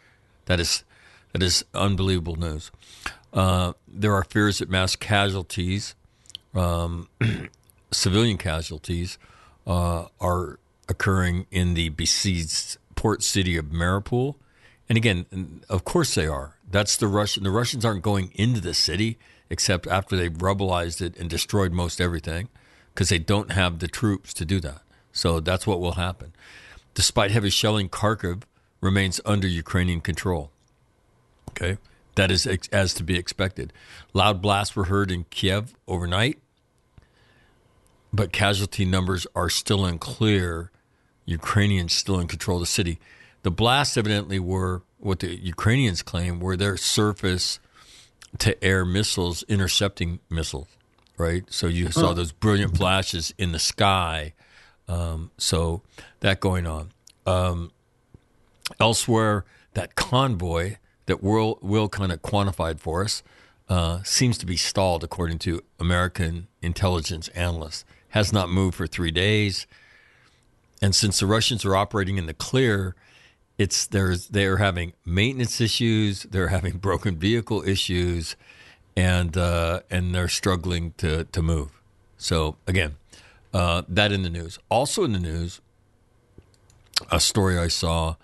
[0.44, 0.85] That is
[1.32, 2.70] that is unbelievable news.
[3.32, 5.97] Uh, there are fears that mass casualties,
[6.55, 7.09] um,
[7.90, 9.19] civilian casualties,
[9.66, 14.36] uh, are occurring in the besieged port city of Mariupol.
[14.89, 16.56] And again, of course they are.
[16.70, 17.43] That's the Russian.
[17.43, 22.01] The Russians aren't going into the city except after they've rebelized it and destroyed most
[22.01, 22.48] everything,
[22.94, 24.80] because they don't have the troops to do that.
[25.12, 26.32] So that's what will happen.
[26.94, 28.42] Despite heavy shelling, Kharkiv
[28.80, 30.50] remains under Ukrainian control.
[31.50, 31.78] Okay,
[32.14, 33.72] that is ex- as to be expected.
[34.12, 36.38] Loud blasts were heard in Kiev overnight,
[38.12, 40.70] but casualty numbers are still unclear.
[41.26, 42.98] Ukrainians still in control of the city.
[43.42, 47.58] The blasts evidently were what the Ukrainians claim were their surface
[48.38, 50.68] to air missiles intercepting missiles,
[51.16, 51.45] right?
[51.49, 54.35] So you saw those brilliant flashes in the sky.
[54.89, 55.82] Um, so
[56.20, 56.91] that going on.
[57.27, 57.70] Um,
[58.81, 60.77] elsewhere, that convoy
[61.07, 63.23] that Will, Will kind of quantified for us
[63.69, 67.85] uh, seems to be stalled, according to American intelligence analysts.
[68.11, 69.66] Has not moved for three days.
[70.81, 72.95] And since the Russians are operating in the clear,
[73.59, 78.36] it's there's they're having maintenance issues, they're having broken vehicle issues,
[78.96, 81.80] and uh, and they're struggling to to move.
[82.16, 82.96] So again,
[83.52, 84.58] uh, that in the news.
[84.68, 85.60] Also in the news,
[87.10, 88.16] a story I saw.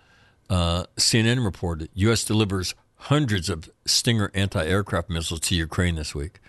[0.48, 2.24] Uh, CNN reported U.S.
[2.24, 6.40] delivers hundreds of Stinger anti-aircraft missiles to Ukraine this week.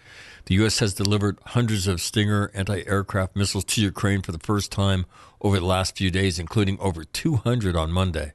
[0.46, 0.80] The U.S.
[0.80, 5.06] has delivered hundreds of Stinger anti-aircraft missiles to Ukraine for the first time
[5.40, 8.34] over the last few days, including over 200 on Monday,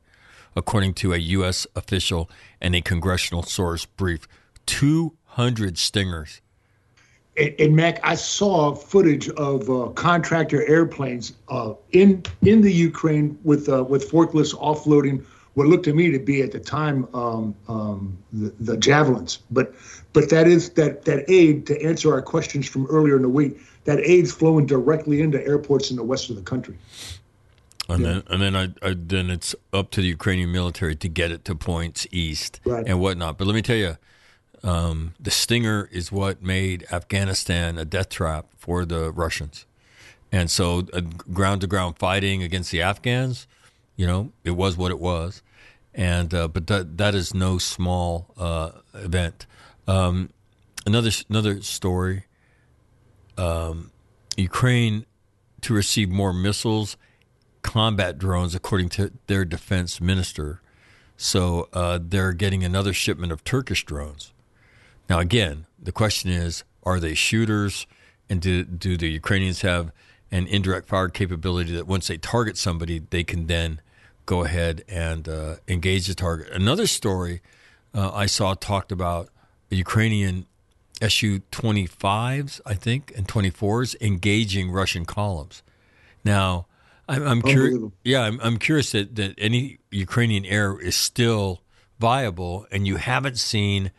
[0.54, 1.66] according to a U.S.
[1.74, 2.30] official
[2.60, 4.28] and a congressional source brief.
[5.36, 6.40] 200 Stingers.
[7.36, 13.38] And, and Mac, I saw footage of uh, contractor airplanes uh, in in the Ukraine
[13.44, 15.22] with uh, with forklifts offloading
[15.52, 19.40] what looked to me to be at the time um, um, the, the javelins.
[19.50, 19.74] But
[20.14, 23.58] but that is that that aid to answer our questions from earlier in the week.
[23.84, 26.78] That aid's flowing directly into airports in the west of the country.
[27.88, 31.30] And then, and then, I, I, then it's up to the Ukrainian military to get
[31.30, 32.84] it to points east Right.
[32.84, 33.38] and whatnot.
[33.38, 33.96] But let me tell you,
[34.66, 39.66] um, the Stinger is what made Afghanistan a death trap for the Russians,
[40.32, 40.82] and so
[41.32, 43.46] ground to ground fighting against the Afghans,
[43.96, 45.42] you know, it was what it was,
[45.94, 49.46] and uh, but that that is no small uh, event.
[49.86, 50.30] Um,
[50.84, 52.24] another another story.
[53.38, 53.90] Um,
[54.36, 55.06] Ukraine
[55.62, 56.96] to receive more missiles
[57.66, 60.60] combat drones, according to their defense minister.
[61.16, 64.32] So uh, they're getting another shipment of Turkish drones.
[65.08, 67.86] Now, again, the question is are they shooters?
[68.28, 69.92] And do, do the Ukrainians have
[70.32, 73.80] an indirect fire capability that once they target somebody, they can then
[74.24, 76.48] go ahead and uh, engage the target?
[76.50, 77.40] Another story
[77.94, 79.28] uh, I saw talked about
[79.70, 80.46] Ukrainian
[81.08, 85.62] Su 25s, I think, and 24s engaging Russian columns.
[86.24, 86.66] Now,
[87.08, 87.78] I'm, I'm curious.
[88.02, 91.62] Yeah, I'm, I'm curious that, that any Ukrainian air is still
[92.00, 93.92] viable, and you haven't seen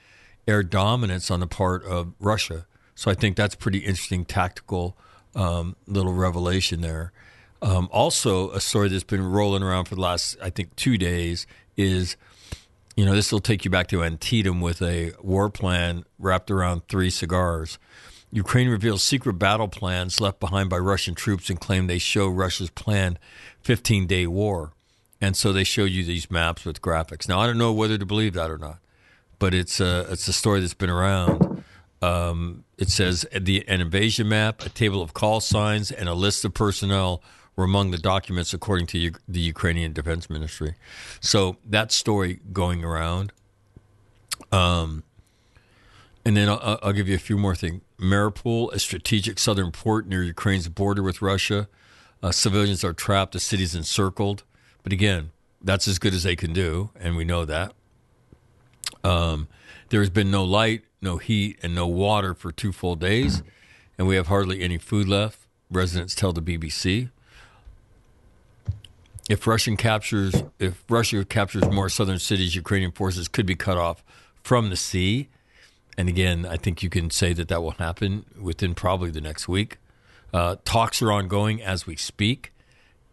[0.48, 2.66] air dominance on the part of Russia.
[2.96, 4.98] So I think that's pretty interesting tactical
[5.36, 7.12] um, little revelation there.
[7.62, 11.48] Um, also, a story that's been rolling around for the last, I think, two days
[11.76, 12.16] is,
[12.96, 16.88] you know, this will take you back to Antietam with a war plan wrapped around
[16.88, 17.80] three cigars.
[18.32, 22.70] Ukraine reveals secret battle plans left behind by Russian troops and claim they show Russia's
[22.70, 23.20] planned
[23.62, 24.74] 15 day war.
[25.20, 27.28] And so they show you these maps with graphics.
[27.28, 28.80] Now, I don't know whether to believe that or not,
[29.40, 31.64] but it's a, it's a story that's been around.
[32.02, 36.46] Um, it says the, an invasion map, a table of call signs, and a list
[36.46, 37.24] of personnel
[37.56, 40.76] were among the documents, according to U- the Ukrainian Defense Ministry.
[41.20, 43.34] So that story going around.
[44.52, 45.04] Um,
[46.24, 47.82] and then I'll, I'll give you a few more things.
[48.00, 51.68] Mariupol, a strategic southern port near Ukraine's border with Russia.
[52.22, 54.44] Uh, civilians are trapped, the city's encircled.
[54.84, 55.32] But again,
[55.62, 57.74] that's as good as they can do, and we know that.
[59.08, 59.48] Um,
[59.90, 63.42] there has been no light, no heat, and no water for two full days,
[63.98, 65.40] and we have hardly any food left.
[65.72, 67.10] Residents tell the BBC.
[69.30, 74.04] If Russian captures, if Russia captures more southern cities, Ukrainian forces could be cut off
[74.44, 75.30] from the sea.
[75.98, 79.48] And again, I think you can say that that will happen within probably the next
[79.48, 79.78] week.
[80.34, 82.54] Uh, talks are ongoing as we speak,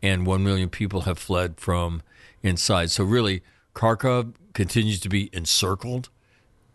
[0.03, 2.03] and one million people have fled from
[2.43, 2.91] inside.
[2.91, 3.43] So really,
[3.75, 6.09] Kharkov continues to be encircled,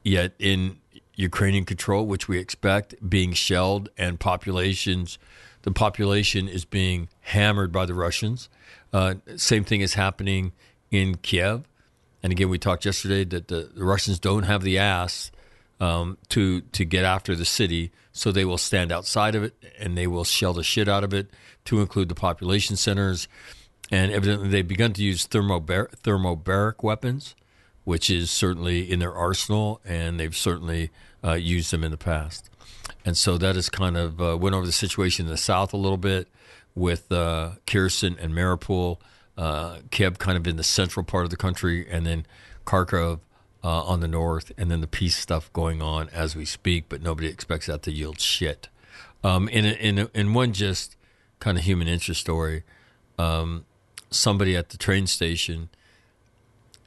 [0.04, 0.78] yet in
[1.16, 5.18] Ukrainian control, which we expect, being shelled, and populations.
[5.64, 8.48] The population is being hammered by the Russians.
[8.94, 10.54] Uh, same thing is happening
[10.92, 11.64] in Kiev.
[12.24, 15.32] And again, we talked yesterday that the, the Russians don't have the ass
[15.80, 19.98] um, to to get after the city, so they will stand outside of it and
[19.98, 21.30] they will shell the shit out of it
[21.66, 23.28] to include the population centers.
[23.92, 27.36] And evidently, they've begun to use thermobar- thermobaric weapons,
[27.84, 30.92] which is certainly in their arsenal, and they've certainly
[31.24, 32.50] uh, used them in the past.
[33.06, 35.78] And so that is kind of uh, went over the situation in the south a
[35.78, 36.28] little bit
[36.76, 38.98] with uh, Kherson and Mariupol,
[39.38, 42.26] uh, Kiev kind of in the central part of the country, and then
[42.66, 43.20] Kharkov
[43.64, 46.86] uh, on the north, and then the peace stuff going on as we speak.
[46.90, 48.70] But nobody expects that to yield shit.
[49.24, 50.96] Um, in a, in a, in one just
[51.40, 52.64] kind of human interest story,
[53.18, 53.66] um,
[54.10, 55.70] somebody at the train station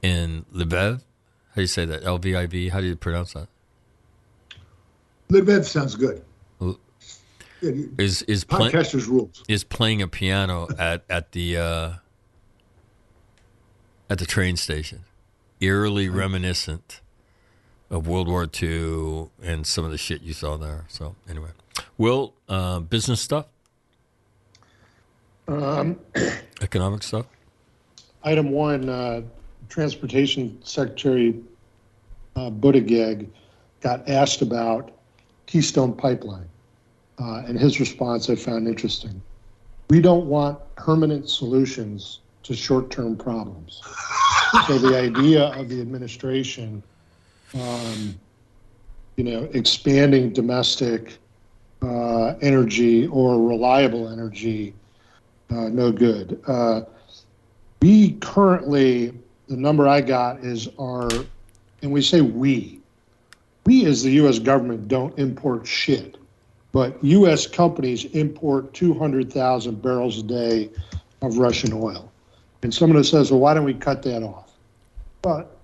[0.03, 0.99] in Lviv.
[0.99, 2.03] How do you say that?
[2.03, 2.69] L V I V.
[2.69, 3.47] How do you pronounce that?
[5.29, 6.23] Lviv sounds good.
[6.61, 6.77] L-
[7.61, 9.43] Yeah, Is is play, Podcasters rules.
[9.47, 11.91] is playing a piano at at the uh,
[14.09, 15.05] at the train station,
[15.61, 16.99] eerily reminiscent
[17.89, 20.85] of World War II and some of the shit you saw there.
[20.89, 21.49] So anyway,
[21.97, 23.45] Will, uh, business stuff,
[25.47, 25.99] Um,
[26.61, 27.27] economic stuff.
[28.23, 29.21] item one, uh,
[29.73, 31.33] Transportation Secretary
[32.35, 33.27] uh, Buttigieg
[33.81, 34.91] got asked about
[35.47, 36.47] Keystone Pipeline,
[37.19, 39.19] uh, and his response I found interesting.
[39.89, 43.81] We don't want permanent solutions to short-term problems.
[44.67, 46.83] so the idea of the administration,
[47.55, 48.13] um,
[49.15, 51.17] you know, expanding domestic
[51.81, 54.75] uh, energy or reliable energy,
[55.49, 56.39] uh, no good.
[56.45, 56.81] Uh,
[57.81, 59.17] we currently,
[59.53, 61.07] the number I got is our,
[61.83, 62.79] and we say we.
[63.67, 64.39] We as the U.S.
[64.39, 66.17] government don't import shit,
[66.71, 67.45] but U.S.
[67.45, 70.71] companies import 200,000 barrels a day
[71.21, 72.11] of Russian oil.
[72.63, 74.53] And someone says, well, why don't we cut that off?
[75.21, 75.55] But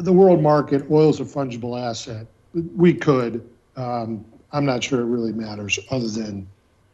[0.00, 2.26] the world market, oil is a fungible asset.
[2.52, 3.48] We could.
[3.76, 6.48] Um, I'm not sure it really matters other than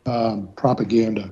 [0.05, 1.31] um, propaganda.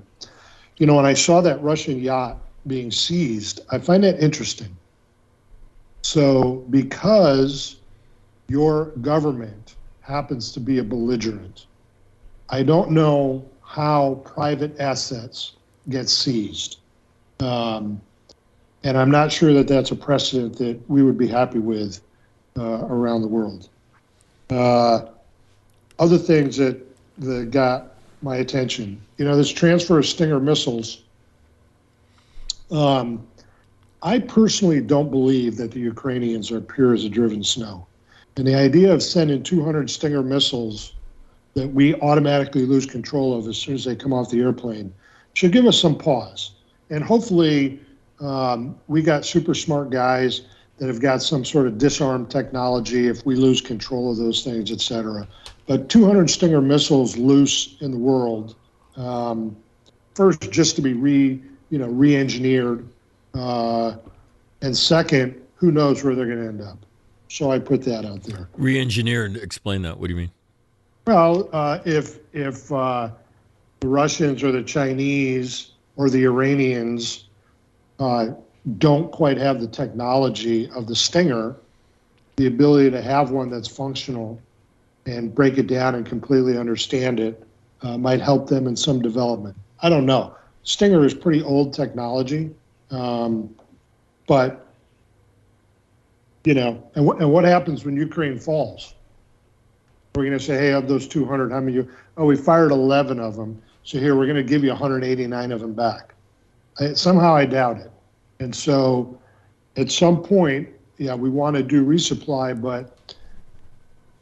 [0.79, 4.77] You know, when I saw that Russian yacht being seized, I find that interesting.
[6.03, 7.77] So, because
[8.49, 11.67] your government happens to be a belligerent,
[12.49, 15.55] I don't know how private assets
[15.89, 16.79] get seized.
[17.41, 18.01] Um,
[18.85, 22.01] and I'm not sure that that's a precedent that we would be happy with
[22.57, 23.69] uh, around the world.
[24.49, 25.07] Uh,
[25.99, 26.81] other things that,
[27.19, 31.03] that got my attention, you know, this transfer of Stinger missiles.
[32.71, 33.27] Um,
[34.03, 37.87] I personally don't believe that the Ukrainians are pure as a driven snow.
[38.37, 40.95] And the idea of sending 200 Stinger missiles
[41.55, 44.93] that we automatically lose control of as soon as they come off the airplane
[45.33, 46.53] should give us some pause.
[46.91, 47.81] And hopefully,
[48.21, 50.43] um, we got super smart guys
[50.79, 54.71] that have got some sort of disarm technology if we lose control of those things,
[54.71, 55.27] et cetera.
[55.67, 58.55] But 200 Stinger missiles loose in the world,
[58.97, 59.57] um,
[60.15, 62.89] first, just to be re, you know, re-engineered,
[63.35, 63.97] uh,
[64.63, 66.79] and second, who knows where they're going to end up.
[67.29, 68.49] So I put that out there.
[68.57, 69.37] Re-engineered.
[69.37, 69.99] Explain that.
[69.99, 70.31] What do you mean?
[71.07, 73.11] Well, uh, if if uh,
[73.81, 77.25] the Russians or the Chinese or the Iranians
[77.99, 78.29] uh,
[78.79, 81.57] don't quite have the technology of the Stinger,
[82.37, 84.41] the ability to have one that's functional
[85.07, 87.47] and break it down and completely understand it
[87.83, 89.57] uh, might help them in some development.
[89.81, 90.35] I don't know.
[90.67, 92.51] Stinger is pretty old technology,
[92.91, 93.55] um,
[94.27, 94.67] but
[96.45, 98.95] you know, and, and what happens when Ukraine falls?
[100.15, 101.73] We're going to say, hey, of those 200, how many?
[101.73, 103.61] You, oh, we fired 11 of them.
[103.85, 106.15] So here, we're going to give you 189 of them back.
[106.81, 107.91] I, somehow I doubt it.
[108.41, 109.21] And so
[109.77, 110.69] at some point,
[110.99, 113.15] yeah, we want to do resupply, but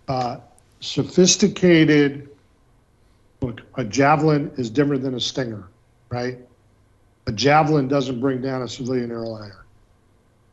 [0.08, 0.38] uh,
[0.80, 2.28] sophisticated,
[3.40, 5.68] look, a javelin is different than a stinger,
[6.15, 6.39] right?
[7.27, 9.65] A javelin doesn't bring down a civilian airliner.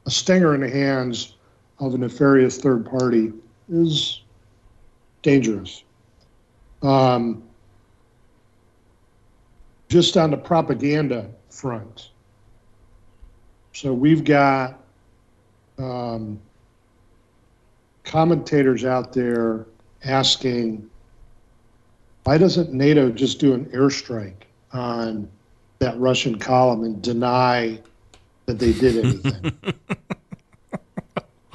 [0.06, 1.36] A stinger in the hands
[1.80, 3.32] of a nefarious third party
[3.70, 4.22] is
[5.22, 5.84] dangerous.
[6.82, 7.44] Um,
[9.88, 12.10] just on the propaganda front.
[13.74, 14.80] So we've got
[15.78, 16.40] um,
[18.04, 19.68] commentators out there
[20.04, 20.90] asking,
[22.24, 24.44] why doesn't NATO just do an airstrike
[24.74, 25.30] on
[25.82, 27.78] that Russian column and deny
[28.46, 29.52] that they did anything?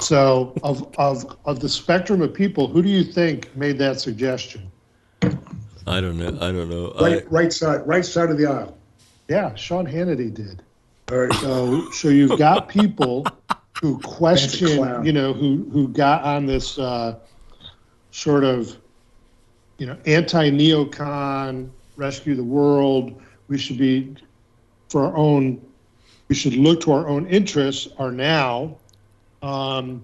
[0.00, 4.70] so, of, of, of the spectrum of people, who do you think made that suggestion?
[5.86, 6.36] I don't know.
[6.40, 6.92] I don't know.
[7.00, 8.76] Right, right side, right side of the aisle.
[9.28, 10.62] Yeah, Sean Hannity did.
[11.10, 11.32] All right.
[11.34, 13.26] So, so you've got people
[13.80, 17.16] who question, you know, who who got on this uh,
[18.10, 18.76] sort of,
[19.78, 23.20] you know, anti-neocon, rescue the world.
[23.48, 24.16] We should be
[24.88, 25.60] for our own.
[26.28, 27.88] We should look to our own interests.
[27.98, 28.76] Are now
[29.42, 30.02] um,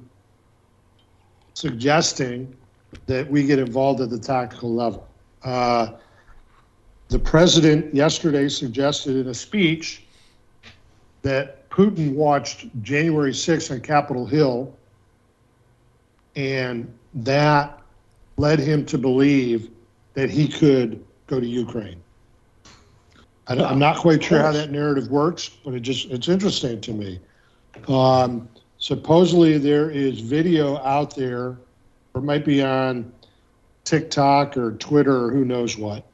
[1.55, 2.57] suggesting
[3.07, 5.09] that we get involved at the tactical level.
[5.43, 5.93] Uh,
[7.09, 10.05] the president yesterday suggested in a speech
[11.23, 14.77] that Putin watched January 6th on Capitol Hill,
[16.37, 17.81] and that
[18.37, 19.71] led him to believe
[20.15, 22.02] that he could go to Ukraine.
[23.61, 26.93] I am not quite sure how that narrative works, but it just it's interesting to
[26.93, 27.21] me.
[27.89, 28.49] Um,
[28.79, 31.59] supposedly there is video out there,
[32.15, 33.13] or it might be on
[33.85, 36.07] TikTok or Twitter or who knows what,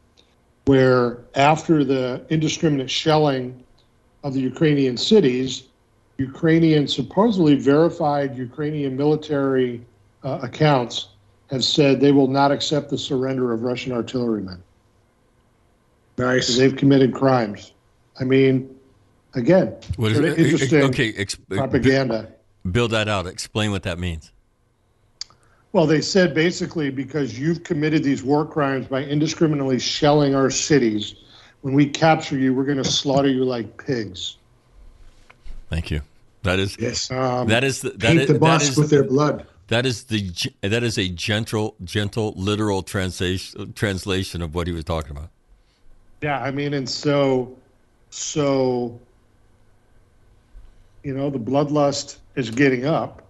[0.67, 3.63] where after the indiscriminate shelling
[4.25, 5.65] of the Ukrainian cities,
[6.19, 9.85] Ukrainian supposedly verified Ukrainian military
[10.25, 11.09] uh, accounts
[11.51, 14.63] have said they will not accept the surrender of Russian artillerymen.
[16.19, 16.57] Nice.
[16.57, 17.73] They've committed crimes.
[18.21, 18.75] I mean,
[19.35, 22.33] again, What is sort of interesting Okay, ex- propaganda.
[22.71, 23.27] Build that out.
[23.27, 24.33] Explain what that means.
[25.73, 31.15] Well, they said basically because you've committed these war crimes by indiscriminately shelling our cities,
[31.61, 34.39] when we capture you, we're going to slaughter you like pigs.
[35.69, 36.01] Thank you.
[36.43, 37.11] That is Yes.
[37.11, 39.47] Um, that is the, that Paint is, the that boss is with their blood.
[39.69, 40.31] that is the
[40.63, 45.31] that is a gentle gentle literal translation translation of what he was talking about.
[46.23, 47.57] Yeah, I mean, and so,
[48.11, 48.99] so,
[51.05, 53.23] you know, the bloodlust is getting up,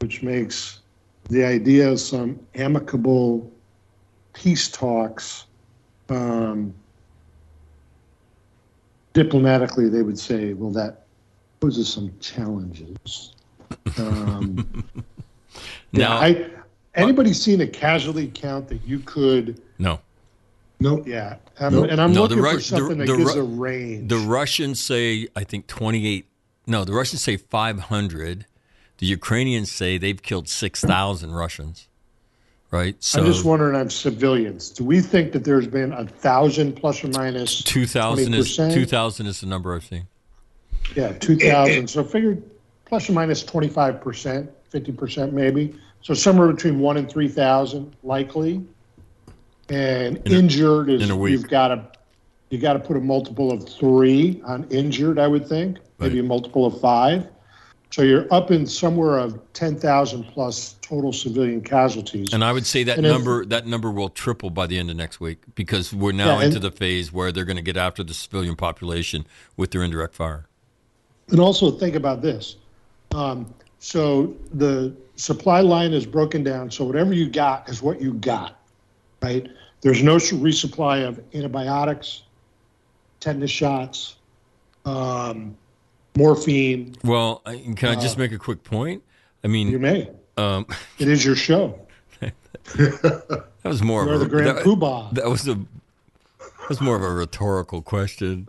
[0.00, 0.80] which makes
[1.28, 3.50] the idea of some amicable
[4.32, 5.46] peace talks,
[6.08, 6.72] um,
[9.12, 11.06] diplomatically, they would say, well, that
[11.60, 13.34] poses some challenges.
[13.98, 14.84] Um,
[15.92, 16.50] yeah, Now, I,
[16.94, 19.60] anybody seen a casualty count that you could?
[19.78, 20.00] no.
[20.82, 21.06] Nope.
[21.06, 21.88] Yeah, I'm, Nope.
[21.90, 24.08] and I'm No, looking the for Ru- the- something that the gives Ru- a range.
[24.08, 26.26] The Russians say I think 28
[26.66, 28.46] No, the Russians say 500.
[28.98, 31.88] The Ukrainians say they've killed 6,000 Russians.
[32.70, 32.96] Right?
[33.00, 34.70] So I'm just wondering on civilians.
[34.70, 39.40] Do we think that there's been a thousand plus or minus 2000 is 2000 is
[39.42, 40.06] the number I've seen.
[40.96, 41.88] Yeah, two thousand.
[41.88, 42.38] So figure
[42.86, 45.74] plus or minus twenty five percent, fifty percent maybe.
[46.00, 48.64] So somewhere between one and three thousand likely.
[49.72, 51.82] And In a- injured is in a you've got to
[52.50, 55.18] you got to put a multiple of three on injured.
[55.18, 57.26] I would think maybe a multiple of five.
[57.90, 62.34] So you're up in somewhere of ten thousand plus total civilian casualties.
[62.34, 64.90] And I would say that And if- number that number will triple by the end
[64.90, 67.62] of next week because we're now Yeah, and- into the phase where they're going to
[67.62, 69.26] get after the civilian population
[69.56, 70.46] with their indirect fire.
[71.30, 72.56] And also think about this.
[73.14, 73.46] Um,
[73.78, 76.70] so the supply line is broken down.
[76.70, 78.60] So whatever you got is what you got,
[79.22, 79.48] right?
[79.82, 82.22] There's no resupply of antibiotics,
[83.20, 84.16] tetanus shots,
[84.84, 85.56] um,
[86.16, 86.94] morphine.
[87.04, 87.42] Well,
[87.76, 89.02] can I just Uh, make a quick point?
[89.44, 90.08] I mean, You may.
[90.36, 90.66] um,
[90.98, 91.78] It is your show.
[92.20, 95.12] that was more You're of the a grand that, poobah.
[95.14, 98.46] that was a that was more of a rhetorical question,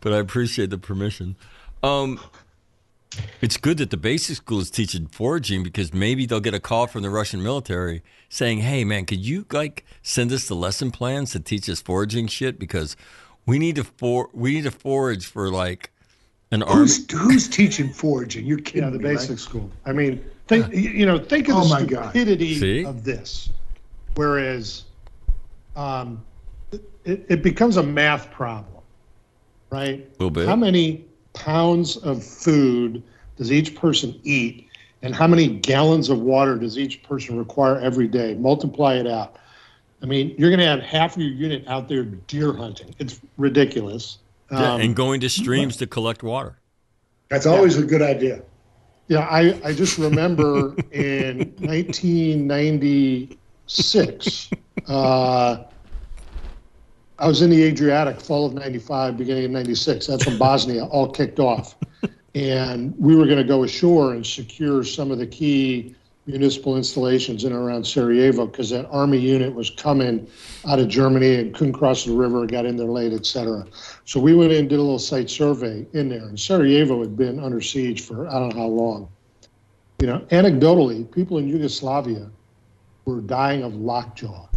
[0.00, 1.36] but I appreciate the permission.
[1.82, 2.20] Um,
[3.40, 6.86] it's good that the basic school is teaching foraging because maybe they'll get a call
[6.86, 11.32] from the Russian military saying, "Hey, man, could you like send us the lesson plans
[11.32, 12.96] to teach us foraging shit because
[13.46, 15.90] we need to for we need to forage for like
[16.50, 18.44] an army." Who's who's teaching foraging?
[18.46, 19.18] You're kidding Yeah, the me, right?
[19.18, 19.70] basic school.
[19.86, 22.84] I mean, think you you know, think of Oh the my stupidity See?
[22.84, 23.50] of this.
[24.14, 24.84] Whereas,
[25.76, 26.22] um,
[27.04, 28.82] it, it becomes a math problem,
[29.70, 30.00] right?
[30.00, 30.46] A Little bit.
[30.48, 31.04] How many
[31.36, 33.00] pounds of food
[33.36, 34.66] does each person eat,
[35.02, 38.34] and how many gallons of water does each person require every day?
[38.34, 39.36] Multiply it out.
[40.02, 42.94] I mean, you're going to have half of your unit out there deer hunting.
[42.98, 44.18] It's ridiculous.
[44.50, 46.56] Yeah, Um, and going to streams to collect water.
[47.28, 48.42] That's always a good idea.
[49.08, 54.50] Yeah, I, I just remember in 1996,
[54.88, 55.56] uh,
[57.18, 60.06] I was in the Adriatic, fall of 95, beginning of 96.
[60.06, 61.74] That's when Bosnia all kicked off.
[62.34, 65.94] And we were going to go ashore and secure some of the key
[66.26, 70.28] municipal installations in and around Sarajevo because that army unit was coming
[70.68, 73.64] out of Germany and couldn't cross the river, got in there late, et cetera.
[74.04, 76.24] So we went in and did a little site survey in there.
[76.24, 79.08] And Sarajevo had been under siege for I don't know how long.
[80.00, 82.28] You know, anecdotally, people in Yugoslavia
[83.06, 84.48] were dying of lockjaw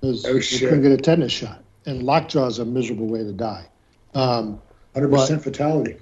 [0.00, 1.63] because Oh, they couldn't get a tetanus shot.
[1.86, 3.66] And lockjaw is a miserable way to die.
[4.14, 4.60] Um,
[4.94, 5.96] 100% fatality.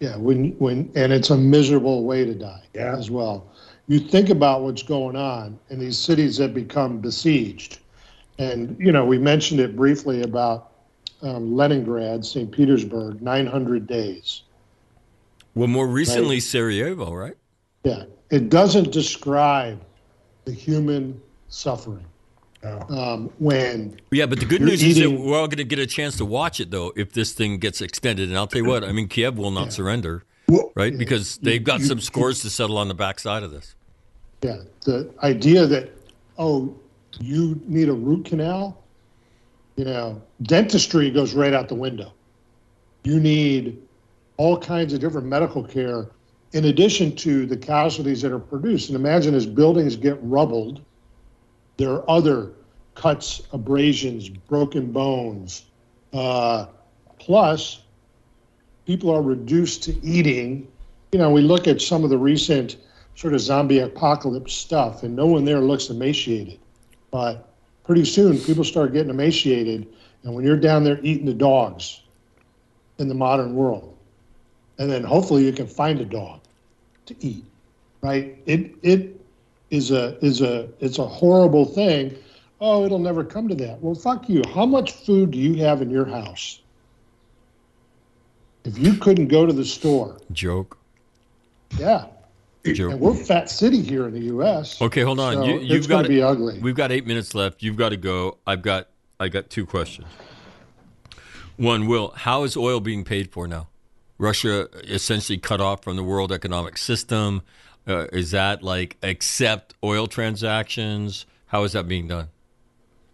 [0.00, 2.96] yeah, when when and it's a miserable way to die Yeah.
[2.96, 3.46] as well.
[3.86, 7.78] You think about what's going on in these cities that become besieged,
[8.38, 10.72] and you know we mentioned it briefly about
[11.22, 12.50] um, Leningrad, St.
[12.50, 14.42] Petersburg, 900 days.
[15.54, 17.36] Well, more recently, Sarajevo, right?
[17.84, 19.80] Yeah, it doesn't describe
[20.46, 22.04] the human suffering
[22.64, 25.78] um, when Yeah, but the good You're news is that we're all going to get
[25.78, 28.28] a chance to watch it, though, if this thing gets extended.
[28.28, 30.96] And I'll tell you what, I mean, Kiev will not surrender, Well, right?
[30.96, 33.74] Because they've got you- some scores to settle on the backside of this.
[34.42, 35.90] Yeah, the idea that
[36.38, 36.74] oh,
[37.20, 38.82] you need a root canal,
[39.76, 42.12] you know, dentistry goes right out the window.
[43.04, 43.80] You need
[44.38, 46.08] all kinds of different medical care.
[46.54, 48.90] in addition to the casualties that are produced.
[48.90, 50.82] And imagine as buildings get rubbled,
[51.82, 52.52] there are other
[52.94, 55.64] cuts, abrasions, broken bones.
[56.12, 56.66] Uh,
[57.18, 57.82] plus,
[58.86, 60.68] people are reduced to eating.
[61.10, 62.76] You know, we look at some of the recent
[63.16, 66.60] sort of zombie apocalypse stuff, and no one there looks emaciated.
[67.10, 67.48] But
[67.82, 69.88] pretty soon, people start getting emaciated.
[70.22, 72.00] And when you're down there eating the dogs
[72.98, 73.96] in the modern world,
[74.78, 76.40] and then hopefully you can find a dog
[77.06, 77.44] to eat,
[78.02, 78.38] right?
[78.46, 79.21] It it
[79.72, 82.16] is a is a it's a horrible thing.
[82.60, 83.80] Oh, it'll never come to that.
[83.80, 84.42] Well, fuck you.
[84.54, 86.60] How much food do you have in your house?
[88.64, 90.78] If you couldn't go to the store, Joke.
[91.76, 92.06] yeah.
[92.64, 92.92] Joke.
[92.92, 94.80] And we're fat city here in the U.S.
[94.80, 95.34] Okay, hold on.
[95.34, 96.60] So you, you've got to be ugly.
[96.60, 97.60] We've got eight minutes left.
[97.60, 98.38] You've got to go.
[98.46, 98.88] I've got.
[99.18, 100.06] I got two questions.
[101.56, 103.68] One, Will, how is oil being paid for now?
[104.18, 107.42] Russia essentially cut off from the world economic system.
[107.86, 111.26] Uh, is that like accept oil transactions?
[111.46, 112.28] How is that being done?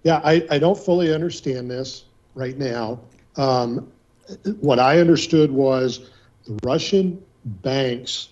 [0.03, 2.05] Yeah, I, I don't fully understand this
[2.35, 3.01] right now.
[3.37, 3.91] Um,
[4.61, 6.11] what I understood was
[6.47, 8.29] the Russian banks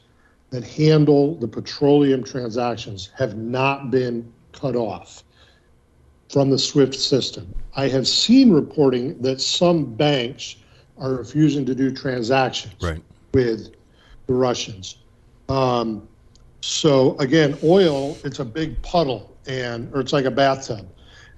[0.51, 5.25] that handle the petroleum transactions have not been cut off
[6.31, 7.53] from the SWIFT system.
[7.75, 10.57] I have seen reporting that some banks
[10.99, 13.03] are refusing to do transactions Right.
[13.33, 13.75] with
[14.27, 14.99] the Russians.
[15.49, 16.09] Um,
[16.67, 20.89] so again, oil, it's a big puddle and, or it's like a bathtub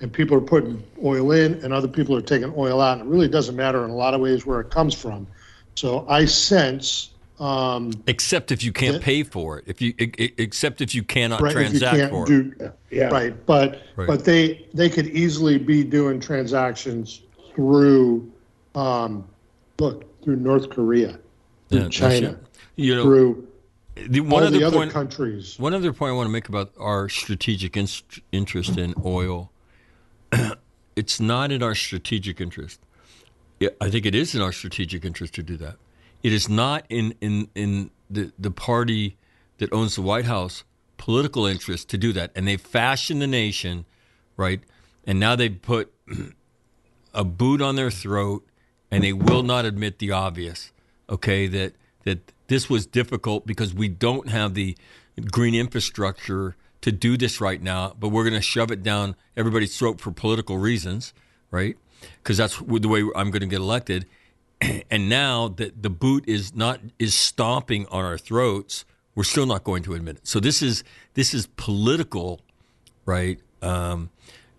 [0.01, 2.99] and people are putting oil in and other people are taking oil out.
[2.99, 5.27] And it really doesn't matter in a lot of ways where it comes from.
[5.75, 9.01] So I sense, um, Except if you can't Yeah.
[9.01, 9.65] pay for it.
[9.67, 12.27] If you except if you cannot right, if you transact can't for it.
[12.29, 13.11] do, Yeah.
[13.11, 14.07] right, but, Right.
[14.09, 17.21] but they, they could easily be doing transactions
[17.55, 18.33] through,
[18.75, 19.29] um,
[19.79, 21.19] look, through North Korea,
[21.69, 22.41] through Yeah, China,
[22.77, 23.49] You know, through
[24.07, 24.93] the, one all other the other point.
[24.93, 25.59] countries.
[25.59, 27.89] One other point I want to make about our strategic in-
[28.33, 29.51] interest in oil.
[30.97, 32.81] it's not in our strategic interest.
[33.81, 35.77] I think it is in our strategic interest to do that.
[36.23, 39.16] It is not in in in the the party
[39.59, 40.65] that owns the White House
[40.97, 42.31] political interest to do that.
[42.35, 43.87] And they fashioned the nation,
[44.37, 44.61] right?
[45.07, 45.93] And now they put
[47.15, 48.47] a boot on their throat
[48.91, 50.73] and they will not admit the obvious.
[51.09, 54.77] Okay, that that this was difficult because we don't have the
[55.31, 59.77] green infrastructure to do this right now, but we're going to shove it down everybody's
[59.79, 61.12] throat for political reasons,
[61.51, 61.77] right?
[62.23, 64.07] Because that's the way I'm going to get elected.
[64.91, 68.85] And now that the boot is not is stomping on our throats,
[69.15, 70.27] we're still not going to admit it.
[70.27, 70.83] So this is
[71.15, 72.41] this is political,
[73.05, 73.39] right?
[73.62, 74.11] Um,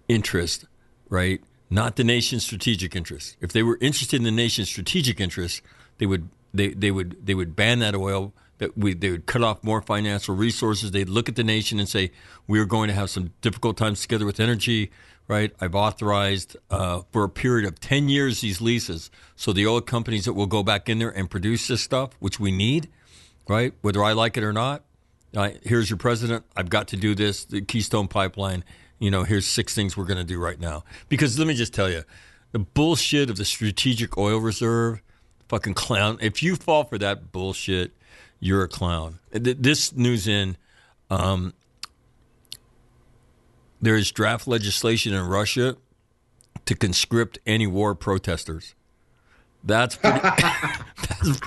[0.08, 0.66] interest,
[1.10, 1.42] right?
[1.70, 3.36] Not the nation's strategic interest.
[3.42, 5.62] If they were interested in the nation's strategic interest,
[5.98, 8.34] they would they, they would they would ban that oil.
[8.60, 10.92] That we they would cut off more financial resources.
[10.92, 12.12] They'd look at the nation and say
[12.48, 14.92] we are going to have some difficult times together with energy.
[15.28, 15.54] Right?
[15.62, 20.26] I've authorized uh, for a period of ten years these leases, so the oil companies
[20.26, 22.90] that will go back in there and produce this stuff, which we need,
[23.48, 23.74] right?
[23.82, 24.84] Whether I like it or not.
[25.62, 26.46] Here's your president.
[26.58, 27.46] I've got to do this.
[27.46, 28.64] The Keystone Pipeline.
[28.98, 30.84] You know, here's six things we're going to do right now.
[31.08, 32.04] Because let me just tell you,
[32.52, 35.04] the bullshit of the strategic oil reserve,
[35.50, 36.18] fucking clown.
[36.22, 37.92] If you fall for that bullshit,
[38.40, 39.20] you're a clown.
[39.32, 40.56] This news in,
[41.10, 41.54] um,
[43.82, 45.76] there is draft legislation in Russia
[46.66, 48.76] to conscript any war protesters.
[49.64, 50.20] That's pretty.
[50.22, 51.40] that's,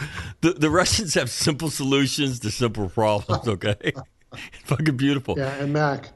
[0.42, 3.48] the, the Russians have simple solutions to simple problems.
[3.48, 3.92] Okay,
[4.64, 5.38] fucking beautiful.
[5.38, 6.10] Yeah, and Mac,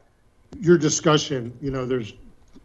[0.60, 2.12] your discussion, you know, there's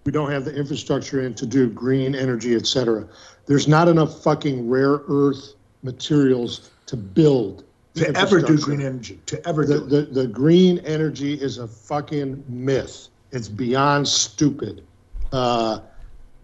[0.03, 3.07] we don't have the infrastructure in to do green energy, et cetera.
[3.51, 7.65] There's not enough fucking rare earth materials to build
[7.95, 11.67] To ever do green energy, to ever The, do the, the green energy is a
[11.67, 13.09] fucking myth.
[13.33, 14.85] It's beyond stupid.
[15.33, 15.81] Uh,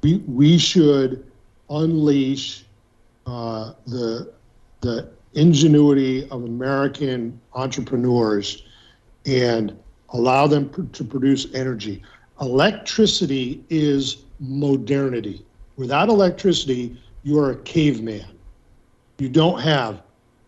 [0.03, 1.25] we, we should
[1.69, 2.65] unleash
[3.25, 4.33] uh, the,
[4.81, 8.65] the ingenuity of American entrepreneurs
[9.25, 9.79] and
[10.09, 12.03] allow them pr- to produce energy.
[12.41, 15.45] Electricity is modernity.
[15.77, 18.25] Without electricity, you are a caveman.
[19.19, 20.01] You don't have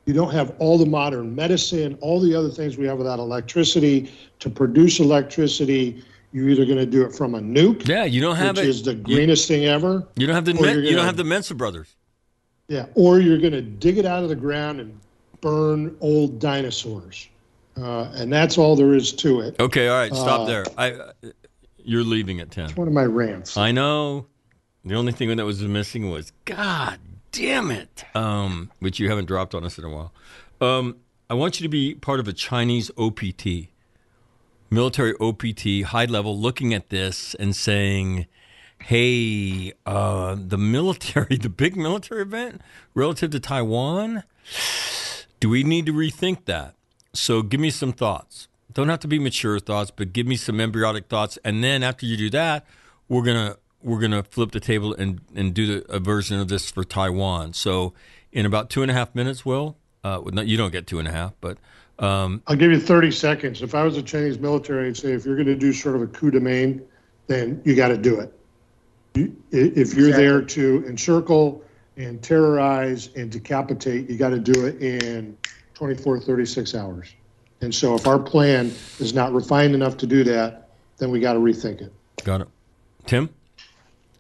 [0.06, 4.12] you don't have all the modern medicine, all the other things we have without electricity.
[4.40, 8.36] To produce electricity, you're either going to do it from a nuke, Yeah, you don't
[8.38, 8.70] have which it.
[8.70, 10.08] is the you, greenest thing ever.
[10.16, 11.96] you don't have the Men- you're you don't have the Mensa brothers.
[12.70, 15.00] Yeah, or you're going to dig it out of the ground and
[15.42, 17.28] burn old dinosaurs,
[17.78, 19.60] uh, and that's all there is to it.
[19.60, 20.66] Okay, all right, stop Uh, there.
[20.78, 21.12] I, uh,
[21.78, 22.66] you're leaving at ten.
[22.66, 23.58] It's One of my rants.
[23.58, 24.26] I know.
[24.86, 27.00] The only thing that was missing was God
[27.32, 30.14] damn it, um, which you haven't dropped on us in a while.
[30.62, 30.98] Um,
[31.30, 33.68] I want you to be part of a Chinese OPT,
[34.70, 38.26] military OPT, high level, looking at this and saying,
[38.80, 42.62] "Hey, uh, the military, the big military event
[42.94, 44.24] relative to Taiwan,
[45.40, 46.76] do we need to rethink that?"
[47.14, 48.48] So, give me some thoughts.
[48.72, 52.06] Don't have to be mature thoughts, but give me some embryonic thoughts, and then after
[52.06, 52.66] you do that,
[53.10, 56.72] we're gonna we're gonna flip the table and and do the, a version of this
[56.72, 57.54] for Taiwan.
[57.54, 57.94] So,
[58.32, 61.08] in about two and a half minutes, Will, uh, no, you don't get two and
[61.08, 61.58] a half, but
[62.00, 63.62] um, I'll give you 30 seconds.
[63.62, 66.02] If I was a Chinese military, I'd say if you're going to do sort of
[66.02, 66.82] a coup de main,
[67.28, 68.34] then you got to do it.
[69.16, 71.62] You, if you're there to encircle
[71.98, 75.38] and terrorize and decapitate, you got to do it in
[75.74, 77.14] 24, 36 hours.
[77.62, 78.68] And so if our plan
[79.00, 81.94] is not refined enough to do that, then we got to rethink it.
[82.24, 82.48] got it.
[83.06, 83.30] Tim,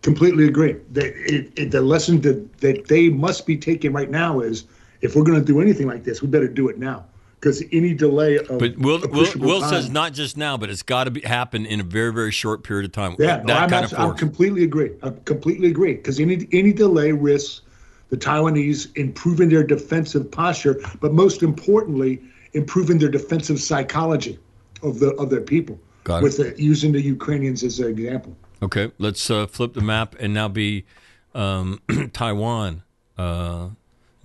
[0.01, 0.77] Completely agree.
[0.91, 4.65] The, it, it, the lesson that, that they must be taking right now is
[5.01, 7.05] if we're going to do anything like this, we better do it now.
[7.39, 10.83] Because any delay of but Will Will, Will time- says not just now, but it's
[10.83, 13.15] got to happen in a very very short period of time.
[13.17, 14.91] Yeah, no, I'm, kind abs- of I'm completely agree.
[15.01, 17.61] I completely agree because any any delay risks
[18.09, 22.21] the Taiwanese improving their defensive posture, but most importantly,
[22.53, 24.37] improving their defensive psychology
[24.83, 25.79] of the of their people.
[26.03, 26.23] Got it.
[26.23, 28.35] With the, using the Ukrainians as an example.
[28.61, 30.85] Okay, let's uh, flip the map and now be
[31.33, 31.81] um,
[32.13, 32.83] Taiwan
[33.17, 33.69] uh,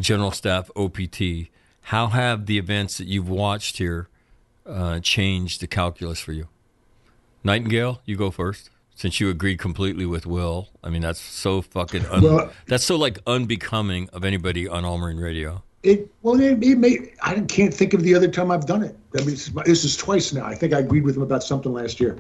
[0.01, 1.49] General Staff OPT.
[1.83, 4.09] How have the events that you've watched here
[4.67, 6.49] uh, changed the calculus for you?
[7.45, 8.71] Nightingale, you go first.
[8.97, 12.97] Since you agreed completely with Will, I mean that's so fucking un- Well- that's so
[12.97, 15.63] like unbecoming of anybody on All Marine Radio.
[15.83, 17.13] It well, it, it may.
[17.23, 18.97] I can't think of the other time I've done it.
[19.15, 20.47] I mean, this is, my- this is twice now.
[20.47, 22.17] I think I agreed with him about something last year.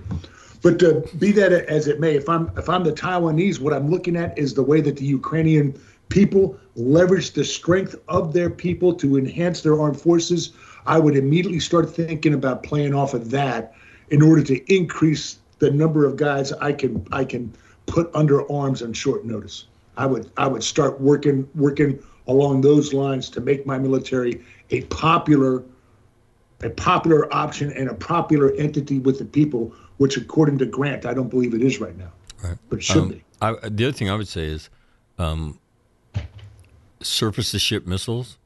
[0.64, 3.90] But uh, be that as it may, if I'm if I'm the Taiwanese, what I'm
[3.90, 5.78] looking at is the way that the Ukrainian
[6.08, 10.54] people leverage the strength of their people to enhance their armed forces.
[10.86, 13.74] I would immediately start thinking about playing off of that
[14.08, 17.52] in order to increase the number of guys I can I can
[17.84, 19.66] put under arms on short notice.
[19.98, 24.80] I would I would start working working along those lines to make my military a
[24.84, 25.62] popular
[26.62, 31.14] a popular option and a popular entity with the people, which according to Grant, I
[31.14, 32.12] don't believe it is right now.
[32.42, 32.58] Right.
[32.68, 33.24] But it should Um, be.
[33.40, 34.70] I, the other thing I would say is
[35.18, 35.58] um,
[37.00, 38.38] surface to ship missiles,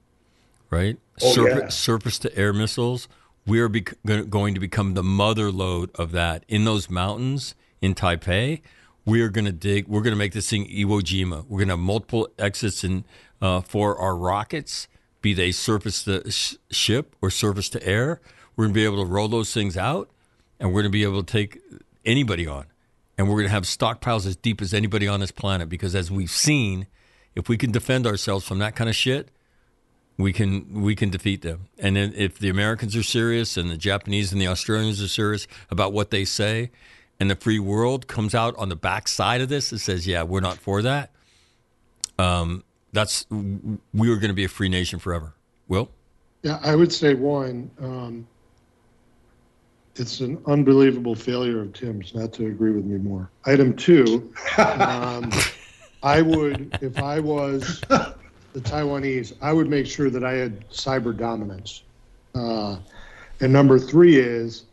[0.70, 0.98] right?
[1.22, 1.68] Oh, Surfa- yeah.
[1.68, 3.08] Surface to air missiles.
[3.46, 7.94] We are bec- going to become the mother lode of that in those mountains in
[7.94, 8.60] Taipei.
[9.06, 9.88] We are going to dig.
[9.88, 11.44] We're going to make this thing Iwo Jima.
[11.48, 13.04] We're going to have multiple exits in
[13.40, 14.86] uh, for our rockets,
[15.22, 18.20] be they surface to sh- ship or surface to air.
[18.56, 20.10] We're going to be able to roll those things out,
[20.59, 21.60] and we're going to be able to take
[22.05, 22.66] anybody on.
[23.16, 26.10] And we're going to have stockpiles as deep as anybody on this planet because as
[26.10, 26.86] we've seen
[27.35, 29.30] if we can defend ourselves from that kind of shit
[30.16, 31.68] we can we can defeat them.
[31.78, 35.48] And then if the americans are serious and the japanese and the australians are serious
[35.68, 36.70] about what they say
[37.18, 40.40] and the free world comes out on the backside of this and says yeah we're
[40.40, 41.10] not for that
[42.18, 45.35] um, that's we are going to be a free nation forever.
[45.68, 45.90] Will?
[46.43, 48.26] Yeah, I would say one, um,
[49.98, 53.30] it's an unbelievable failure of Tim's not to agree with me more.
[53.46, 55.30] Item two, um,
[56.02, 57.80] I would, if I was
[58.52, 61.82] the Taiwanese, I would make sure that I had cyber dominance.
[62.34, 62.78] Uh,
[63.40, 64.64] and number three is,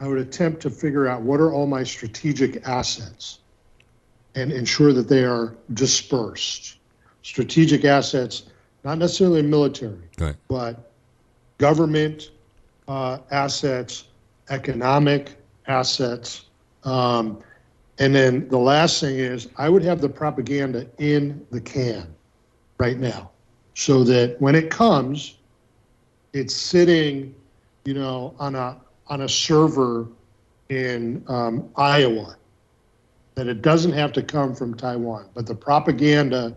[0.00, 3.38] I would attempt to figure out what are all my strategic assets
[4.34, 6.76] and ensure that they are dispersed.
[7.22, 8.44] Strategic assets,
[8.82, 10.90] not necessarily military, right but
[11.58, 12.30] government
[12.88, 14.04] uh, assets,
[14.50, 16.46] economic assets.
[16.84, 17.42] Um,
[17.98, 22.14] and then the last thing is, I would have the propaganda in the can
[22.78, 23.30] right now
[23.74, 25.36] so that when it comes,
[26.32, 27.34] it's sitting,
[27.84, 28.76] you know, on a
[29.06, 30.08] on a server
[30.68, 32.36] in um, Iowa.
[33.34, 36.56] That it doesn't have to come from Taiwan, but the propaganda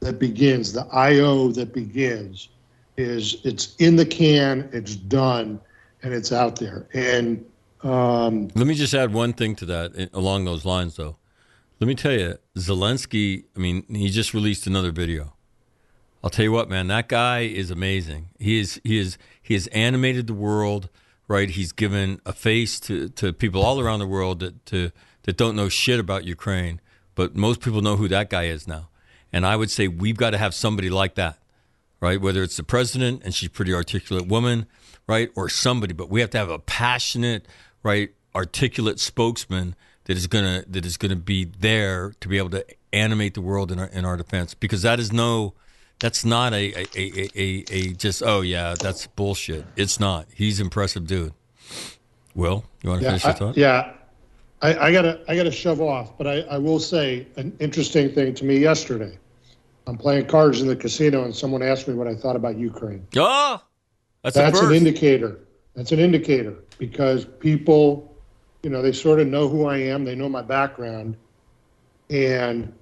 [0.00, 2.48] that begins, the IO that begins,
[2.96, 5.60] is it's in the can, it's done,
[6.04, 6.86] and it's out there.
[6.92, 7.44] And
[7.82, 11.16] um, Let me just add one thing to that eh, along those lines, though.
[11.80, 15.34] Let me tell you, Zelensky, I mean, he just released another video.
[16.22, 18.28] I'll tell you what, man, that guy is amazing.
[18.38, 20.88] He is, he is, he has animated the world,
[21.26, 21.50] right?
[21.50, 24.92] He's given a face to, to people all around the world that, to,
[25.24, 26.80] that don't know shit about Ukraine,
[27.14, 28.88] but most people know who that guy is now.
[29.32, 31.38] And I would say we've got to have somebody like that
[32.04, 32.20] right?
[32.20, 34.66] Whether it's the president and she's a pretty articulate woman,
[35.06, 37.46] right, or somebody, but we have to have a passionate,
[37.82, 39.74] right, articulate spokesman
[40.04, 43.72] that is gonna that is gonna be there to be able to animate the world
[43.72, 45.54] in our in our defense because that is no
[46.00, 49.64] That's not a a, a, a, a just oh yeah that's bullshit.
[49.76, 50.26] It's not.
[50.34, 51.32] He's impressive dude.
[52.34, 53.56] Will you want to Yeah, finish your I, thought?
[53.56, 53.92] yeah.
[54.62, 58.34] I, I gotta I gotta shove off, but I, I will say an interesting thing
[58.34, 59.18] to me yesterday.
[59.86, 63.06] I'm playing cards in the casino, and someone asked me what I thought about Ukraine.
[63.16, 63.60] Oh,
[64.24, 65.38] that's, That's an indicator.
[65.76, 68.16] That's an indicator because people,
[68.62, 70.04] you know, they sort of know who I am.
[70.04, 71.16] They know my background,
[72.08, 72.72] and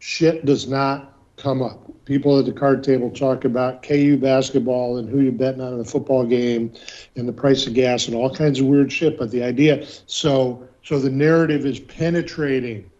[0.00, 1.80] shit does not come up.
[2.04, 5.78] People at the card table talk about KU basketball and who you're betting on in
[5.78, 6.74] the football game,
[7.16, 9.18] and the price of gas and all kinds of weird shit.
[9.18, 12.90] But the idea, so so the narrative is penetrating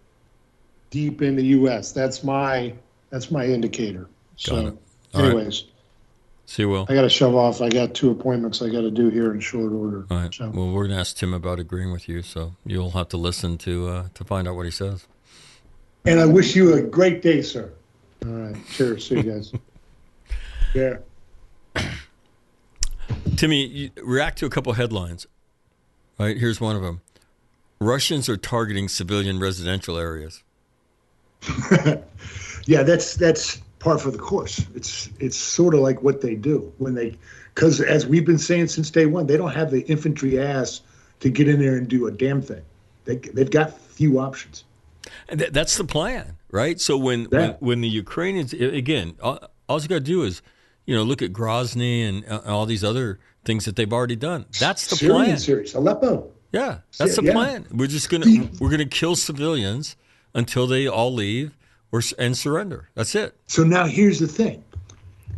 [0.88, 1.92] deep in the U.S.
[1.92, 2.72] That's my
[3.10, 4.08] that's my indicator.
[4.36, 4.78] So, Got it.
[5.14, 5.64] All right.
[6.46, 6.52] Anyways.
[6.52, 6.86] See you, Will.
[6.88, 7.60] I got to shove off.
[7.60, 10.06] I got two appointments I got to do here in short order.
[10.10, 10.32] All right.
[10.34, 13.58] So, Well, we're gonna ask Tim about agreeing with you, so you'll have to listen
[13.58, 15.06] to uh, to find out what he says.
[16.04, 17.72] And I wish you a great day, sir.
[18.24, 18.56] all right.
[18.72, 19.08] Cheers.
[19.08, 19.52] See you guys.
[20.74, 20.96] Yeah.
[23.36, 25.28] Timmy, you react to a couple headlines.
[26.18, 27.00] Right here's one of them:
[27.80, 30.42] Russians are targeting civilian residential areas.
[32.66, 34.64] Yeah, that's that's par for the course.
[34.74, 37.16] It's it's sort of like what they do when they,
[37.54, 40.80] because as we've been saying since day one, they don't have the infantry ass
[41.20, 42.62] to get in there and do a damn thing.
[43.04, 44.64] They they've got few options.
[45.28, 46.80] And th- that's the plan, right?
[46.80, 49.38] So when when, when the Ukrainians again, all,
[49.68, 50.40] all you got to do is,
[50.86, 54.46] you know, look at Grozny and uh, all these other things that they've already done.
[54.58, 55.38] That's the Syrian plan.
[55.38, 56.30] series, Aleppo.
[56.52, 57.32] Yeah, that's the Yeah.
[57.32, 57.66] plan.
[57.70, 59.96] We're just gonna we're gonna kill civilians
[60.32, 61.54] until they all leave
[61.92, 62.88] or and surrender.
[62.94, 63.36] That's it.
[63.46, 64.64] So now here's the thing: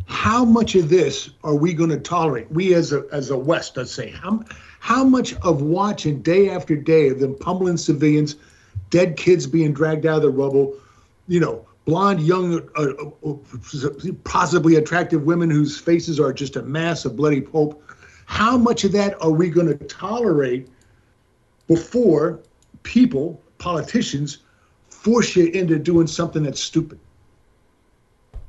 [0.07, 2.51] how much of this are we going to tolerate?
[2.51, 4.43] We as a as a West, let's say, how
[4.79, 8.35] how much of watching day after day of them pummeling civilians,
[8.89, 10.75] dead kids being dragged out of the rubble,
[11.27, 17.05] you know, blonde, young, uh, uh, possibly attractive women whose faces are just a mass
[17.05, 17.83] of bloody pulp.
[18.25, 20.67] How much of that are we going to tolerate
[21.67, 22.39] before
[22.83, 24.39] people, politicians,
[25.07, 26.99] force you into doing something that's stupid?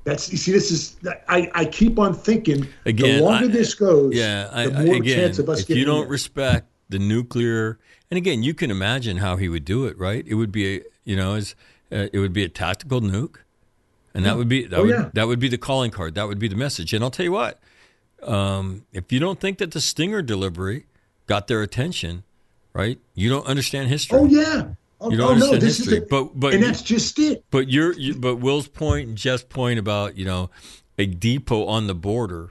[0.05, 0.97] That's you see, this is
[1.29, 4.97] I, I keep on thinking Again, the longer I- this goes, Yeah, I, the more
[4.97, 6.09] again, chance of us if you don't there.
[6.09, 7.79] respect the nuclear,
[8.11, 10.25] and again, you can imagine how he would do it, right?
[10.27, 11.55] It would be a, you know, as
[11.93, 13.37] uh, it would be a tactical nuke,
[14.15, 15.11] and that would be that Oh, would yeah.
[15.13, 16.15] that would be the calling card.
[16.15, 16.93] That would be the message.
[16.95, 17.61] And I'll tell you what,
[18.23, 20.87] um, if you don't think that the Stinger delivery
[21.27, 22.25] got their attention,
[22.73, 22.99] right?
[23.15, 24.19] You don't understand history.
[24.19, 24.69] Oh yeah.
[25.01, 27.19] Oh, You don't oh, no, understand this history, is the, but but and that's just
[27.19, 27.45] it.
[27.51, 30.51] but you're, you, but Will's point and Jeff's point about you know
[30.99, 32.51] a depot on the border,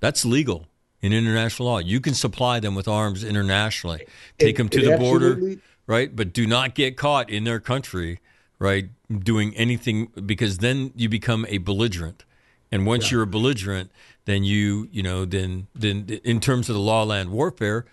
[0.00, 0.66] that's legal
[1.00, 1.78] in international law.
[1.78, 4.06] You can supply them with arms internationally,
[4.38, 5.40] take It- them to the border,
[5.86, 6.14] right?
[6.14, 8.20] But do not get caught in their country,
[8.58, 8.90] right,
[9.20, 12.24] doing anything because then you become a belligerent.
[12.70, 13.90] And once you're a belligerent,
[14.26, 17.86] then you you know then then in terms of the law land warfare,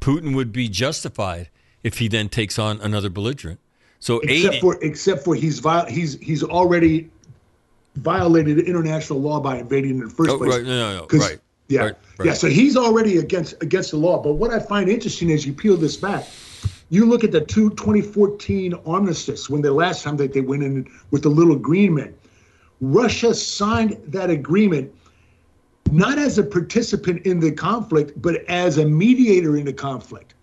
[0.00, 1.50] Putin would be justified
[1.84, 3.60] if he then takes on another belligerent.
[4.00, 7.10] So Except aid- for except for he's viol- he's he's already
[7.96, 10.50] violated international law by invading in the first Oh, place.
[10.50, 11.38] right, no, no, no, right,
[11.68, 11.80] Yeah.
[11.80, 12.26] right, right.
[12.26, 12.32] Yeah.
[12.34, 14.22] So he's already against against the law.
[14.22, 16.26] But what I find interesting is you peel this back.
[16.90, 20.86] You look at the two 2014 armistice when the last time that they went in
[21.10, 22.14] with the little green men.
[22.80, 24.92] Russia signed that agreement
[25.90, 30.34] not as a participant in the conflict, but as a mediator in the conflict.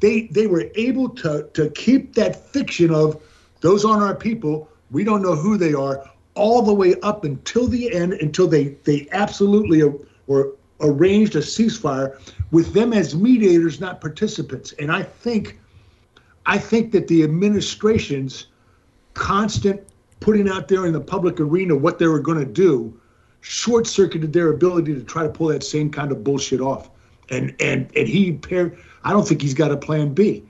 [0.00, 3.22] They they were able to to keep that fiction of
[3.60, 4.68] those aren't our people.
[4.90, 6.02] We don't know who they are
[6.34, 9.82] all the way up until the end, until they they absolutely
[10.26, 12.18] were arranged a ceasefire
[12.50, 14.72] with them as mediators, not participants.
[14.78, 15.58] And I think
[16.46, 18.46] I think that the administration's
[19.14, 19.80] constant
[20.20, 22.98] putting out there in the public arena what they were going to do
[23.42, 26.90] short circuited their ability to try to pull that same kind of bullshit off.
[27.30, 28.78] And and and he paired.
[29.04, 30.42] I don't think he's got a plan B,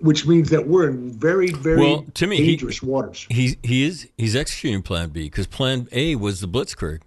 [0.00, 3.26] which means that we're in very very Well, Timmy, he- dangerous waters.
[3.30, 7.00] He he is he's executing Plan B because Plan A was the Blitzkrieg.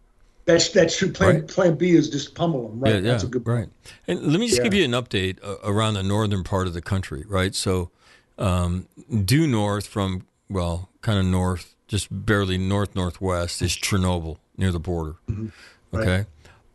[0.45, 1.11] That's that's true.
[1.11, 1.47] Plan Right.
[1.47, 2.79] Plan B is just pummel them.
[2.79, 2.95] Right.
[2.95, 3.69] yeah, That's yeah, a good right.
[4.07, 6.81] And let me just give you an update uh, around the northern part of the
[6.81, 7.53] country, right?
[7.53, 7.91] So,
[8.39, 8.87] um,
[9.25, 14.79] due north from well, kind of north, just barely north northwest is Chernobyl near the
[14.79, 15.17] border.
[15.29, 15.49] Mm-hmm.
[15.95, 16.25] Okay,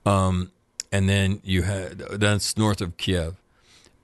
[0.06, 0.52] um,
[0.92, 3.34] and then you had that's north of Kiev.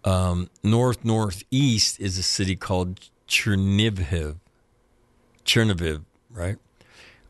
[0.05, 4.37] Um, north northeast is a city called Chernihiv.
[5.45, 6.57] Chernihiv, right?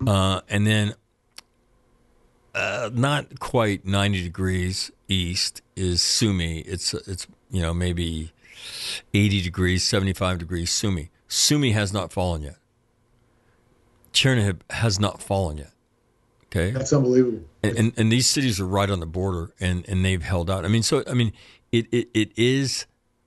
[0.06, 0.94] Uh, and then
[2.54, 6.62] uh, not quite 90 degrees east is Sumy.
[6.66, 8.32] It's it's you know maybe
[9.14, 11.10] 80 degrees, 75 degrees Sumy.
[11.28, 12.56] Sumy has not fallen yet.
[14.12, 15.72] Chernihiv has not fallen yet.
[16.46, 17.42] Okay, That's unbelievable.
[17.62, 20.64] and, and and these cities are right on the border, and and they've held out.
[20.64, 21.32] I mean, so I mean,
[21.72, 22.86] it it, it is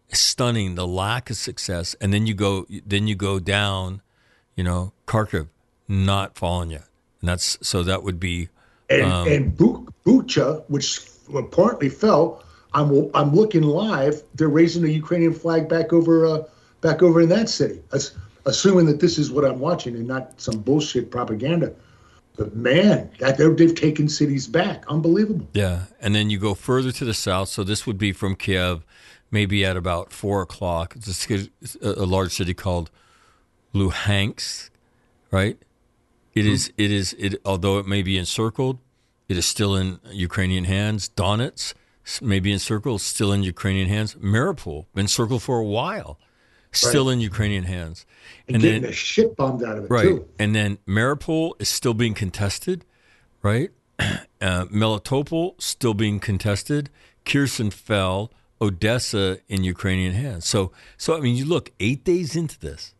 [0.09, 4.01] stunning the lack of success, and then you go then you go down,
[4.55, 5.47] you know, Kharkiv
[5.87, 6.85] not fallen yet,
[7.21, 8.49] and that's so that would be
[8.89, 9.57] And Um, and
[10.05, 11.01] Bucha, which
[11.35, 12.43] apparently fell.
[12.73, 14.23] I'm I'm looking live.
[14.35, 16.43] They're raising the Ukrainian flag back over uh,
[16.81, 17.81] back over in that city.
[17.91, 18.11] That's
[18.45, 21.73] assuming that this is what I'm watching and not some bullshit propaganda.
[22.35, 24.85] But man, that they've taken cities back.
[24.87, 25.47] Unbelievable.
[25.53, 27.49] Yeah, and then you go further to the south.
[27.49, 28.83] So this would be from Kiev,
[29.29, 30.95] maybe at about four o'clock.
[30.95, 31.47] It's a,
[31.81, 32.89] a large city called
[33.73, 34.69] Luhansk,
[35.31, 35.57] right?
[36.33, 36.73] It is.
[36.77, 37.13] It is.
[37.19, 38.79] It although it may be encircled,
[39.29, 41.09] it is still in Ukrainian hands.
[41.09, 44.15] Donetsk s- may be encircled, still in Ukrainian hands.
[44.15, 46.17] Mariupol been circled for a while,
[46.73, 48.05] still in Ukrainian hands.
[48.47, 50.03] And, getting the shit bombed out of it Right.
[50.03, 50.27] too.
[50.37, 52.85] And then Mariupol is still being contested,
[53.41, 53.71] right?
[54.41, 56.89] Uh, Melitopol still being contested.
[57.23, 58.29] Kherson fell.
[58.61, 60.45] Odessa in Ukrainian hands.
[60.45, 62.93] So, so I mean, you look eight days into this,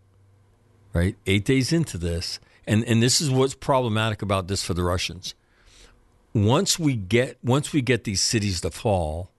[0.94, 1.16] right?
[1.26, 5.36] Eight days into this, and and this is what's problematic about this for the Russians.
[6.34, 9.32] Once we get once we get these cities to fall,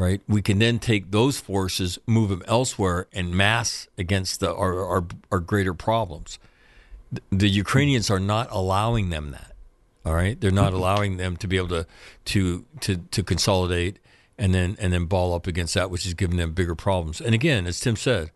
[0.00, 0.22] right?
[0.26, 5.04] We can then take those forces, move them elsewhere, and mass against the our our,
[5.30, 6.38] our greater problems.
[7.12, 9.52] The, the Ukrainians are not allowing them that.
[10.06, 11.86] All right, they're not allowing them to be able to
[12.26, 13.98] to to to consolidate
[14.38, 17.20] and then and then ball up against that, which is giving them bigger problems.
[17.20, 18.30] And again, as Tim said,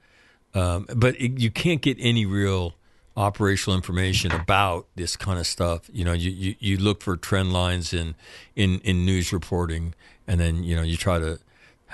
[0.53, 2.74] um, but it, you can't get any real
[3.16, 5.89] operational information about this kind of stuff.
[5.91, 8.16] You know, you, you, you look for trend lines in,
[8.55, 9.95] in in news reporting,
[10.27, 11.39] and then you know you try to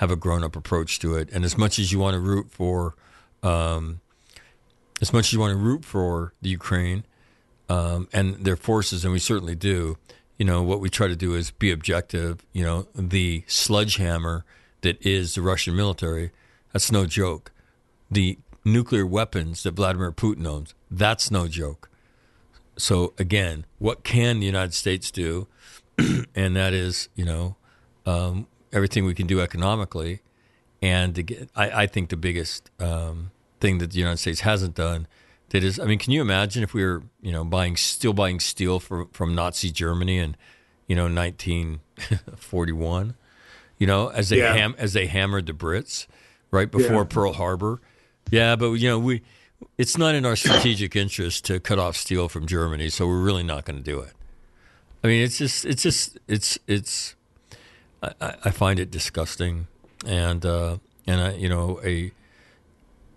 [0.01, 1.29] have a grown up approach to it.
[1.31, 2.95] And as much as you want to root for,
[3.43, 4.01] um,
[4.99, 7.05] as much as you want to root for the Ukraine
[7.69, 9.97] um, and their forces, and we certainly do.
[10.39, 12.43] You know what we try to do is be objective.
[12.51, 14.43] You know the sledgehammer
[14.81, 16.31] that is the Russian military.
[16.73, 17.51] That's no joke.
[18.09, 20.73] The nuclear weapons that Vladimir Putin owns.
[20.89, 21.91] That's no joke.
[22.75, 25.47] So again, what can the United States do?
[26.35, 27.55] and that is, you know,
[28.07, 30.21] um, everything we can do economically.
[30.81, 34.75] And to get, I, I think the biggest um, thing that the United States hasn't
[34.75, 35.07] done
[35.49, 38.39] that is, I mean, can you imagine if we were, you know, buying still buying
[38.39, 40.35] steel from from Nazi Germany in,
[40.87, 43.15] you know, 1941,
[43.77, 44.53] you know, as they Yeah.
[44.53, 46.07] ham, as they hammered the Brits
[46.51, 47.03] right before Yeah.
[47.03, 47.81] Pearl Harbor.
[48.29, 49.21] Yeah, but you know, we
[49.77, 53.43] it's not in our strategic interest to cut off steel from Germany, so we're really
[53.43, 54.13] not going to do it.
[55.03, 57.15] I mean, it's just, it's just, it's, it's.
[58.01, 59.67] I, I find it disgusting,
[60.05, 62.11] and uh, and I, you know, a,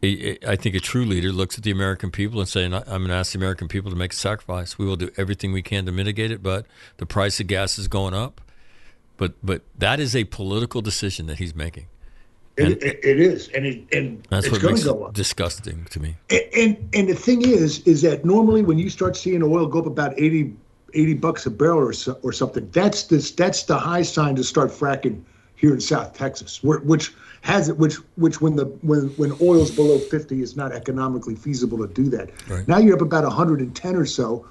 [0.03, 0.07] a,
[0.47, 3.09] a, I think a true leader looks at the American people and saying, "I'm going
[3.09, 4.79] to ask the American people to make a sacrifice.
[4.79, 6.67] We will do everything we can to mitigate it, but
[6.99, 8.41] the price of gas is going up."
[9.17, 11.87] But but that is a political decision that he's making.
[12.57, 15.09] It, it, it is, and it, and That's it's what going makes to go it
[15.09, 15.15] up.
[15.15, 16.17] disgusting to me.
[16.31, 19.81] And, and and the thing is, is that normally when you start seeing oil go
[19.81, 20.55] up about 80,
[20.95, 24.45] 80 bucks a barrel or so, or something, that's this that's the high sign to
[24.45, 25.23] start fracking
[25.57, 27.13] here in South Texas, where, which
[27.43, 31.79] has it, which which when the when when oil's below fifty, is not economically feasible
[31.79, 32.31] to do that.
[32.49, 32.67] Right.
[32.67, 34.47] Now you're up about hundred and ten or so.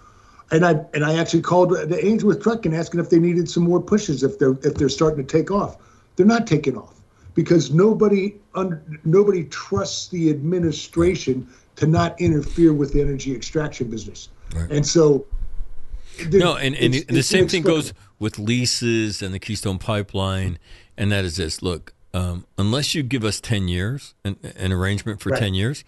[0.51, 3.81] And I and I actually called the Ainsworth Trucking asking if they needed some more
[3.81, 5.77] pushes if they're if they're starting to take off.
[6.15, 6.93] They're not taking off
[7.33, 11.47] because nobody un, nobody trusts the administration
[11.77, 14.29] to not interfere with the energy extraction business.
[14.53, 14.69] Right.
[14.69, 15.25] And so
[16.31, 20.59] No, and, and it's- the it's same thing goes with leases and the Keystone Pipeline,
[20.97, 25.19] and that is this: look, um, unless you give us ten years, an, an arrangement
[25.21, 25.39] for Right.
[25.39, 25.83] ten years,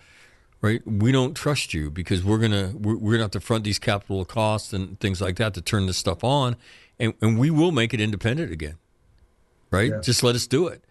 [0.62, 0.82] right?
[0.86, 4.26] We don't trust you because we're gonna we're, we're gonna have to front these capital
[4.26, 6.56] costs and things like that to turn this stuff on,
[7.00, 8.76] and and we will make it independent again,
[9.72, 9.92] right?
[9.92, 10.02] Yeah.
[10.02, 10.84] Just let us do it,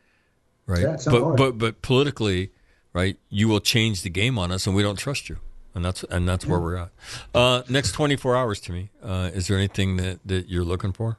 [0.66, 0.82] right?
[0.82, 1.36] Yeah, but hard.
[1.36, 2.52] but but politically,
[2.92, 3.18] right?
[3.28, 5.38] You will change the game on us, and we don't trust you.
[5.74, 6.90] And that's and that's where we're at.
[7.34, 8.90] Uh, next twenty four hours to me.
[9.02, 11.18] Uh, is there anything that, that you're looking for?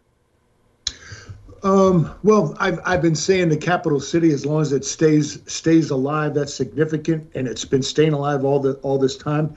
[1.65, 5.89] Um, well, I've I've been saying the capital city as long as it stays stays
[5.89, 9.55] alive, that's significant, and it's been staying alive all the all this time.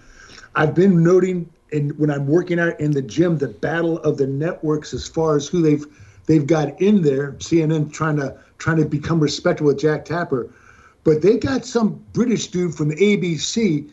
[0.55, 4.27] I've been noting, and when I'm working out in the gym, the battle of the
[4.27, 5.85] networks as far as who they've
[6.27, 7.33] they've got in there.
[7.33, 10.49] CNN trying to trying to become respectable with Jake Tapper,
[11.05, 13.89] but they got some British dude from ABC.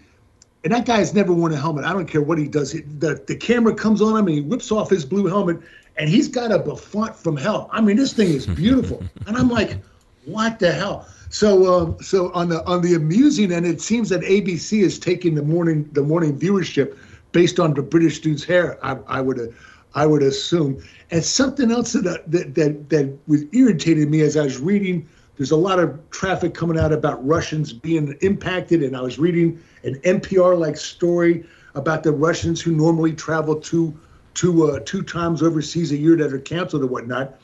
[0.65, 1.85] And that guy's never worn a helmet.
[1.85, 2.71] I don't care what he does.
[2.73, 5.59] The, the camera comes on him and he whips off his blue helmet
[5.95, 7.69] and he's got a buffant from hell.
[7.71, 9.03] I mean, this thing is beautiful.
[9.27, 9.77] and I'm like,
[10.25, 11.07] what the hell?
[11.29, 15.35] So, um, so on the on the amusing end, it seems that ABC is taking
[15.35, 16.97] the morning the morning viewership
[17.31, 18.83] based on the British dude's hair.
[18.83, 19.47] I, I would, uh,
[19.93, 20.81] I would assume.
[21.11, 25.07] And something else that that that, that was irritated me as I was reading.
[25.37, 29.61] There's a lot of traffic coming out about Russians being impacted, and I was reading
[29.83, 31.45] an NPR-like story
[31.75, 33.97] about the Russians who normally travel two
[34.33, 37.39] two uh, two times overseas a year that are canceled or whatnot.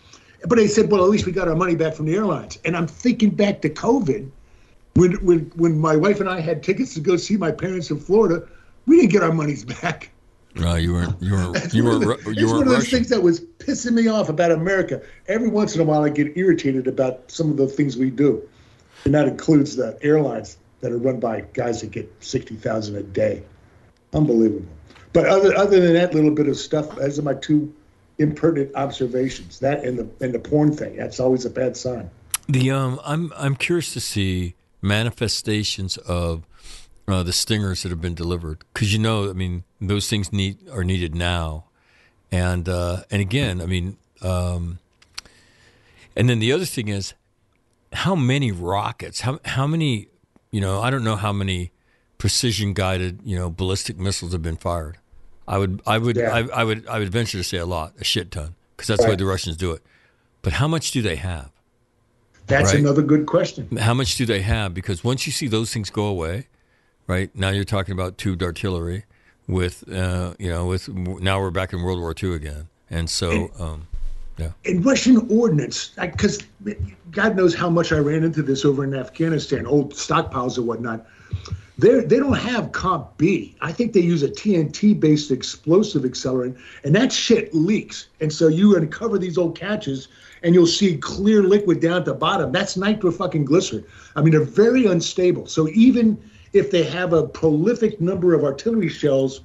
[0.46, 2.58] But they said, well, at least we got our money back from the airlines.
[2.66, 4.30] And I'm thinking back to COVID,
[4.96, 8.00] when when when my wife and I had tickets to go see my parents in
[8.00, 8.48] Florida,
[8.86, 10.11] we didn't get our monies back.
[10.56, 11.22] No, you weren't.
[11.22, 11.74] You weren't.
[11.74, 12.28] You one of weren't.
[12.28, 12.98] it's You one weren't of those Russian.
[13.00, 15.02] things that was pissing me off about America.
[15.28, 18.42] Every once in a while, I get irritated about some of the things we do,
[19.06, 23.04] and that includes the airlines that are run by guys that get sixty thousand a
[23.04, 23.44] day.
[24.14, 24.66] Unbelievable.
[25.14, 27.74] But other other than that little bit of stuff, those are my two
[28.18, 29.60] impertinent observations.
[29.60, 30.98] That and the and the porn thing.
[30.98, 32.10] That's always a bad sign.
[32.50, 36.46] The um, I'm I'm curious to see manifestations of
[37.12, 40.58] uh, the stingers that have been delivered because you know, I mean, those things need
[40.70, 41.66] are needed now,
[42.32, 44.80] and uh, and again, I mean, um,
[46.16, 47.14] and then the other thing is
[47.94, 50.08] how many rockets, how how many,
[50.52, 51.72] you know, I don't know how many
[52.18, 54.98] precision guided, you know, ballistic missiles have been fired.
[55.48, 56.34] I would I would Yeah.
[56.34, 59.04] I, I would I would venture to say a lot, a shit ton, because that's
[59.04, 59.82] the way the Russians do it.
[60.42, 61.52] But how much do they have?
[62.48, 62.80] That's Right.
[62.80, 63.78] another good question.
[63.78, 64.74] How much do they have?
[64.74, 66.48] Because once you see those things go away,
[67.08, 69.06] right now you're talking about tubed artillery
[69.48, 73.52] with, uh, you know, with now we're back in World War II again, and so,
[73.60, 73.88] um,
[74.38, 76.44] yeah, in Russian ordnance, because
[77.12, 81.06] God knows how much I ran into this over in Afghanistan, old stockpiles and whatnot.
[81.78, 83.56] They they don't have Comp B.
[83.62, 88.08] I think they use a TNT based explosive accelerant, and that shit leaks.
[88.20, 90.08] And so you uncover these old catches,
[90.44, 92.52] and you'll see clear liquid down at the bottom.
[92.52, 93.84] That's nitro fucking glycerin.
[94.16, 95.48] I mean, they're very unstable.
[95.48, 96.22] So even
[96.54, 99.42] if they have a prolific number of artillery shells,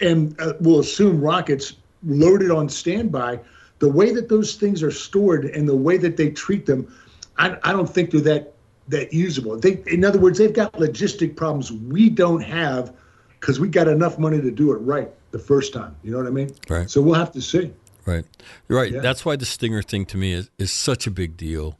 [0.00, 3.40] and uh, we'll assume rockets loaded on standby,
[3.78, 6.92] the way that those things are stored and the way that they treat them,
[7.36, 8.54] I, I don't think they're that
[8.88, 9.58] that usable.
[9.58, 12.94] They, in other words, they've got logistic problems we don't have
[13.38, 15.94] because we got enough money to do it right the first time.
[16.02, 16.50] You know what I mean?
[16.68, 16.90] Right.
[16.90, 17.70] So we'll have to see.
[18.06, 18.24] right,
[18.68, 18.90] you're right.
[18.90, 19.00] Yeah.
[19.00, 21.78] That's why the Stinger thing to me is, is such a big deal,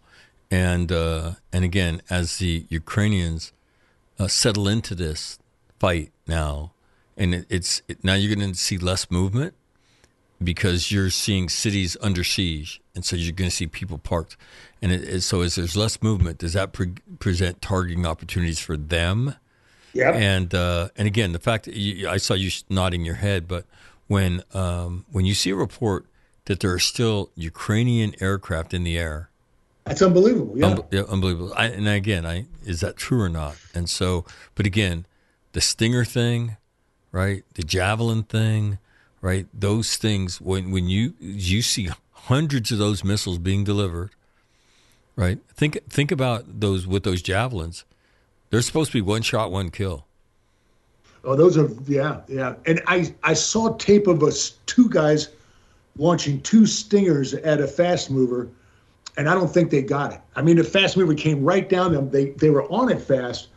[0.51, 3.53] and uh, and again, as the Ukrainians
[4.19, 5.39] uh, settle into this
[5.79, 6.73] fight now,
[7.17, 9.55] and it, it's it, now you're going to see less movement
[10.43, 14.37] because you're seeing cities under siege, and so you're going to see people parked.
[14.81, 18.77] And it, it- so, as there's less movement, does that pre- present targeting opportunities for
[18.77, 19.35] them?
[19.93, 20.13] Yeah.
[20.13, 23.65] And uh, and again, the fact that you, I saw you nodding your head, but
[24.07, 26.07] when um, when you see a report
[26.45, 29.28] that there are still Ukrainian aircraft in the air,
[29.89, 30.59] That's unbelievable.
[30.59, 30.67] Yeah.
[30.67, 31.53] Unbe- yeah, unbelievable.
[31.57, 33.57] I, and again, I is that true or not?
[33.75, 34.25] And so,
[34.55, 35.07] but again,
[35.53, 36.57] the Stinger thing,
[37.11, 37.45] right?
[37.55, 38.79] The Javelin thing,
[39.21, 39.47] right?
[39.53, 44.11] Those things when when you you see hundreds of those missiles being delivered,
[45.17, 45.39] right?
[45.55, 47.85] Think think about those with those javelins.
[48.51, 50.07] They're supposed to be one shot, one kill.
[51.25, 52.55] Oh, those are yeah, yeah.
[52.67, 55.29] And I I saw tape of us two guys
[55.97, 58.49] launching two stingers at a fast mover,
[59.19, 60.21] and I don't think they got it.
[60.37, 62.09] I mean, the fast mover came right down them.
[62.11, 63.49] They they were on it fast.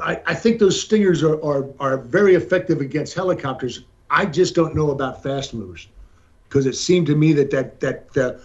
[0.00, 3.82] I, I think those stingers are, are are very effective against helicopters.
[4.10, 5.88] I just don't know about fast movers
[6.48, 7.80] because it seemed to me that that
[8.12, 8.40] that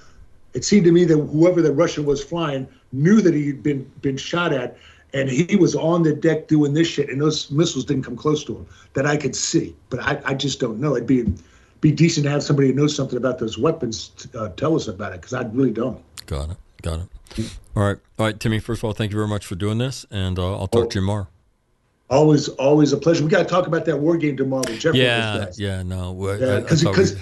[0.53, 4.17] it seemed to me that whoever the Russian was flying knew that he'd been been
[4.17, 4.77] shot at,
[5.13, 8.45] and he was on the deck doing this shit, and those missiles didn't come close
[8.45, 9.75] to him that I could see.
[9.89, 10.95] But I, I just don't know.
[10.95, 11.25] It'd be
[11.81, 14.87] be decent to have somebody who knows something about those weapons to, uh, tell us
[14.87, 16.01] about it because I really don't.
[16.25, 16.57] Got it.
[16.81, 17.57] Got it.
[17.75, 17.97] All right.
[18.17, 18.59] All right, Timmy.
[18.59, 20.95] First of all, thank you very much for doing this, and uh, I'll talk to
[20.95, 21.27] you tomorrow.
[22.09, 23.23] Always, always a pleasure.
[23.23, 24.93] We got to talk about that war game tomorrow with Jeff.
[24.95, 25.47] Yeah.
[25.57, 25.81] Yeah.
[25.83, 26.11] No.
[26.11, 27.17] we- I- I because we- because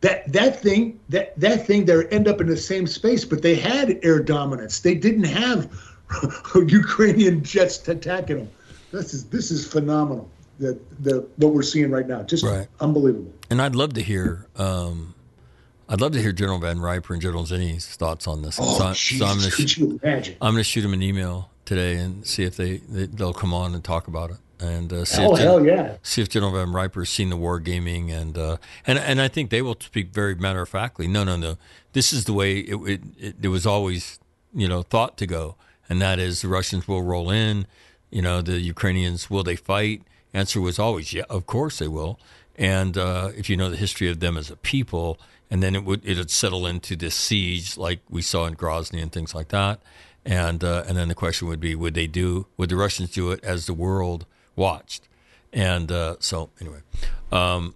[0.00, 3.54] that that thing that that thing they end up in the same space, but they
[3.56, 4.80] had air dominance.
[4.80, 5.68] They didn't have
[6.54, 8.50] Ukrainian jets attacking them.
[8.92, 10.28] This is this is phenomenal.
[10.60, 12.68] The the what we're seeing right now, just Right.
[12.80, 13.32] unbelievable.
[13.50, 14.46] And I'd love to hear.
[14.56, 15.14] Um,
[15.88, 18.58] I'd love to hear General Van Riper and General Zinni's thoughts on this.
[18.60, 20.36] Oh, so, I, so I'm going could to you imagine?
[20.40, 23.52] I'm going to shoot them an email today and see if they, they they'll come
[23.54, 25.96] on and talk about it and uh, see Oh, if Gen- hell yeah.
[26.02, 29.48] see if General Van Riper's seen the war gaming and uh, and and I think
[29.50, 31.08] they will speak very matter of factly.
[31.08, 31.56] No, no, no.
[31.94, 34.20] This is the way it, it, it, it was always
[34.54, 35.56] you know thought to go,
[35.88, 37.66] and that is the Russians will roll in.
[38.10, 40.02] You know, the Ukrainians will they fight?
[40.32, 42.18] Answer was always yeah, of course they will.
[42.56, 45.18] And uh, if you know the history of them as a people,
[45.50, 49.02] and then it would it would settle into this siege like we saw in Grozny
[49.02, 49.80] and things like that.
[50.24, 52.46] And uh, and then the question would be, would they do?
[52.56, 55.08] Would the Russians do it as the world watched?
[55.52, 56.80] And uh, so anyway,
[57.32, 57.74] um,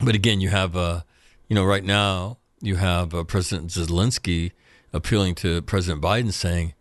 [0.00, 1.00] But again, you have, uh,
[1.48, 4.52] you know, right now you have uh, President Zelensky
[4.92, 6.74] appealing to President Biden, saying,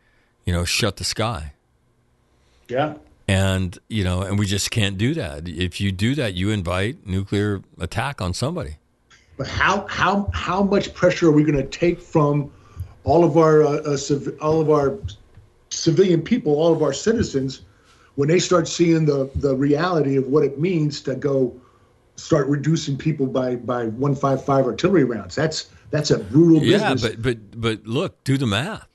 [0.46, 1.54] you know, shut the sky.
[2.70, 2.96] Yeah.
[3.28, 5.48] And you know, and we just can't do that.
[5.48, 8.78] If you do that, you invite nuclear attack on somebody.
[9.38, 12.52] But how how how much pressure are we going to take from
[13.04, 14.98] all of our uh, uh, civ- all of our
[15.70, 17.62] civilian people, all of our citizens,
[18.16, 21.54] when they start seeing the the reality of what it means to go
[22.16, 25.36] start reducing people by by one five five artillery rounds?
[25.36, 27.04] That's that's a brutal business.
[27.04, 28.88] Yeah, but but but look, do the math,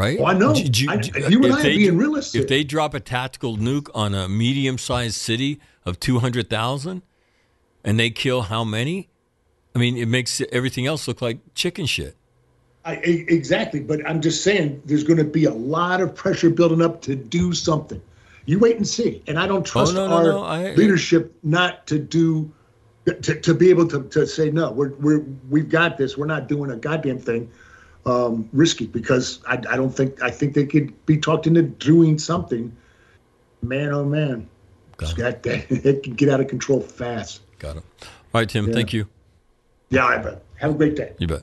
[0.00, 0.18] right?
[0.20, 0.54] Oh, I know.
[0.54, 2.42] Do- I- you and if I they- being realistic.
[2.42, 7.02] If they drop a tactical nuke on a medium-sized city of two hundred thousand,
[7.84, 9.08] and they kill how many?
[9.74, 12.16] I mean, it makes everything else look like chicken shit.
[12.84, 16.80] I, exactly, but I'm just saying there's going to be a lot of pressure building
[16.82, 18.00] up to do something.
[18.46, 19.22] You wait and see.
[19.28, 22.50] And I don't trust Oh, no, no, our no, I- leadership not to do
[23.06, 24.70] to, to be able to, to say no.
[24.72, 26.16] We're we're we've got this.
[26.16, 27.50] We're not doing a goddamn thing
[28.06, 32.18] um, risky because I, I don't think I think they could be talked into doing
[32.18, 32.74] something.
[33.62, 34.48] Man, oh man,
[35.00, 35.66] Got that.
[35.70, 37.40] it can get out of control fast.
[37.58, 37.84] Got it.
[38.02, 38.68] All right, Tim.
[38.68, 38.74] Yeah.
[38.74, 39.06] Thank you.
[39.88, 40.42] Yeah, I bet.
[40.56, 41.14] Have a great day.
[41.18, 41.42] You bet.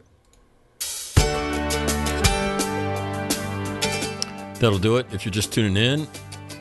[4.59, 5.05] That'll do it.
[5.11, 6.07] If you're just tuning in,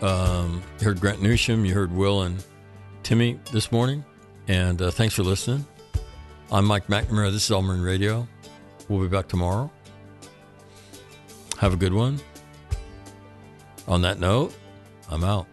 [0.03, 2.45] um, you heard Grant Newsham, you heard Will and
[3.03, 4.05] Timmy this morning,
[4.49, 5.65] and uh, thanks for listening.
[6.53, 7.33] I'm Mike McNamara.
[7.33, 8.29] This is All Marine Radio.
[8.89, 9.71] We'll be back tomorrow.
[11.59, 12.21] Have a good one.
[13.89, 14.55] On that note,
[15.11, 15.47] I'm out.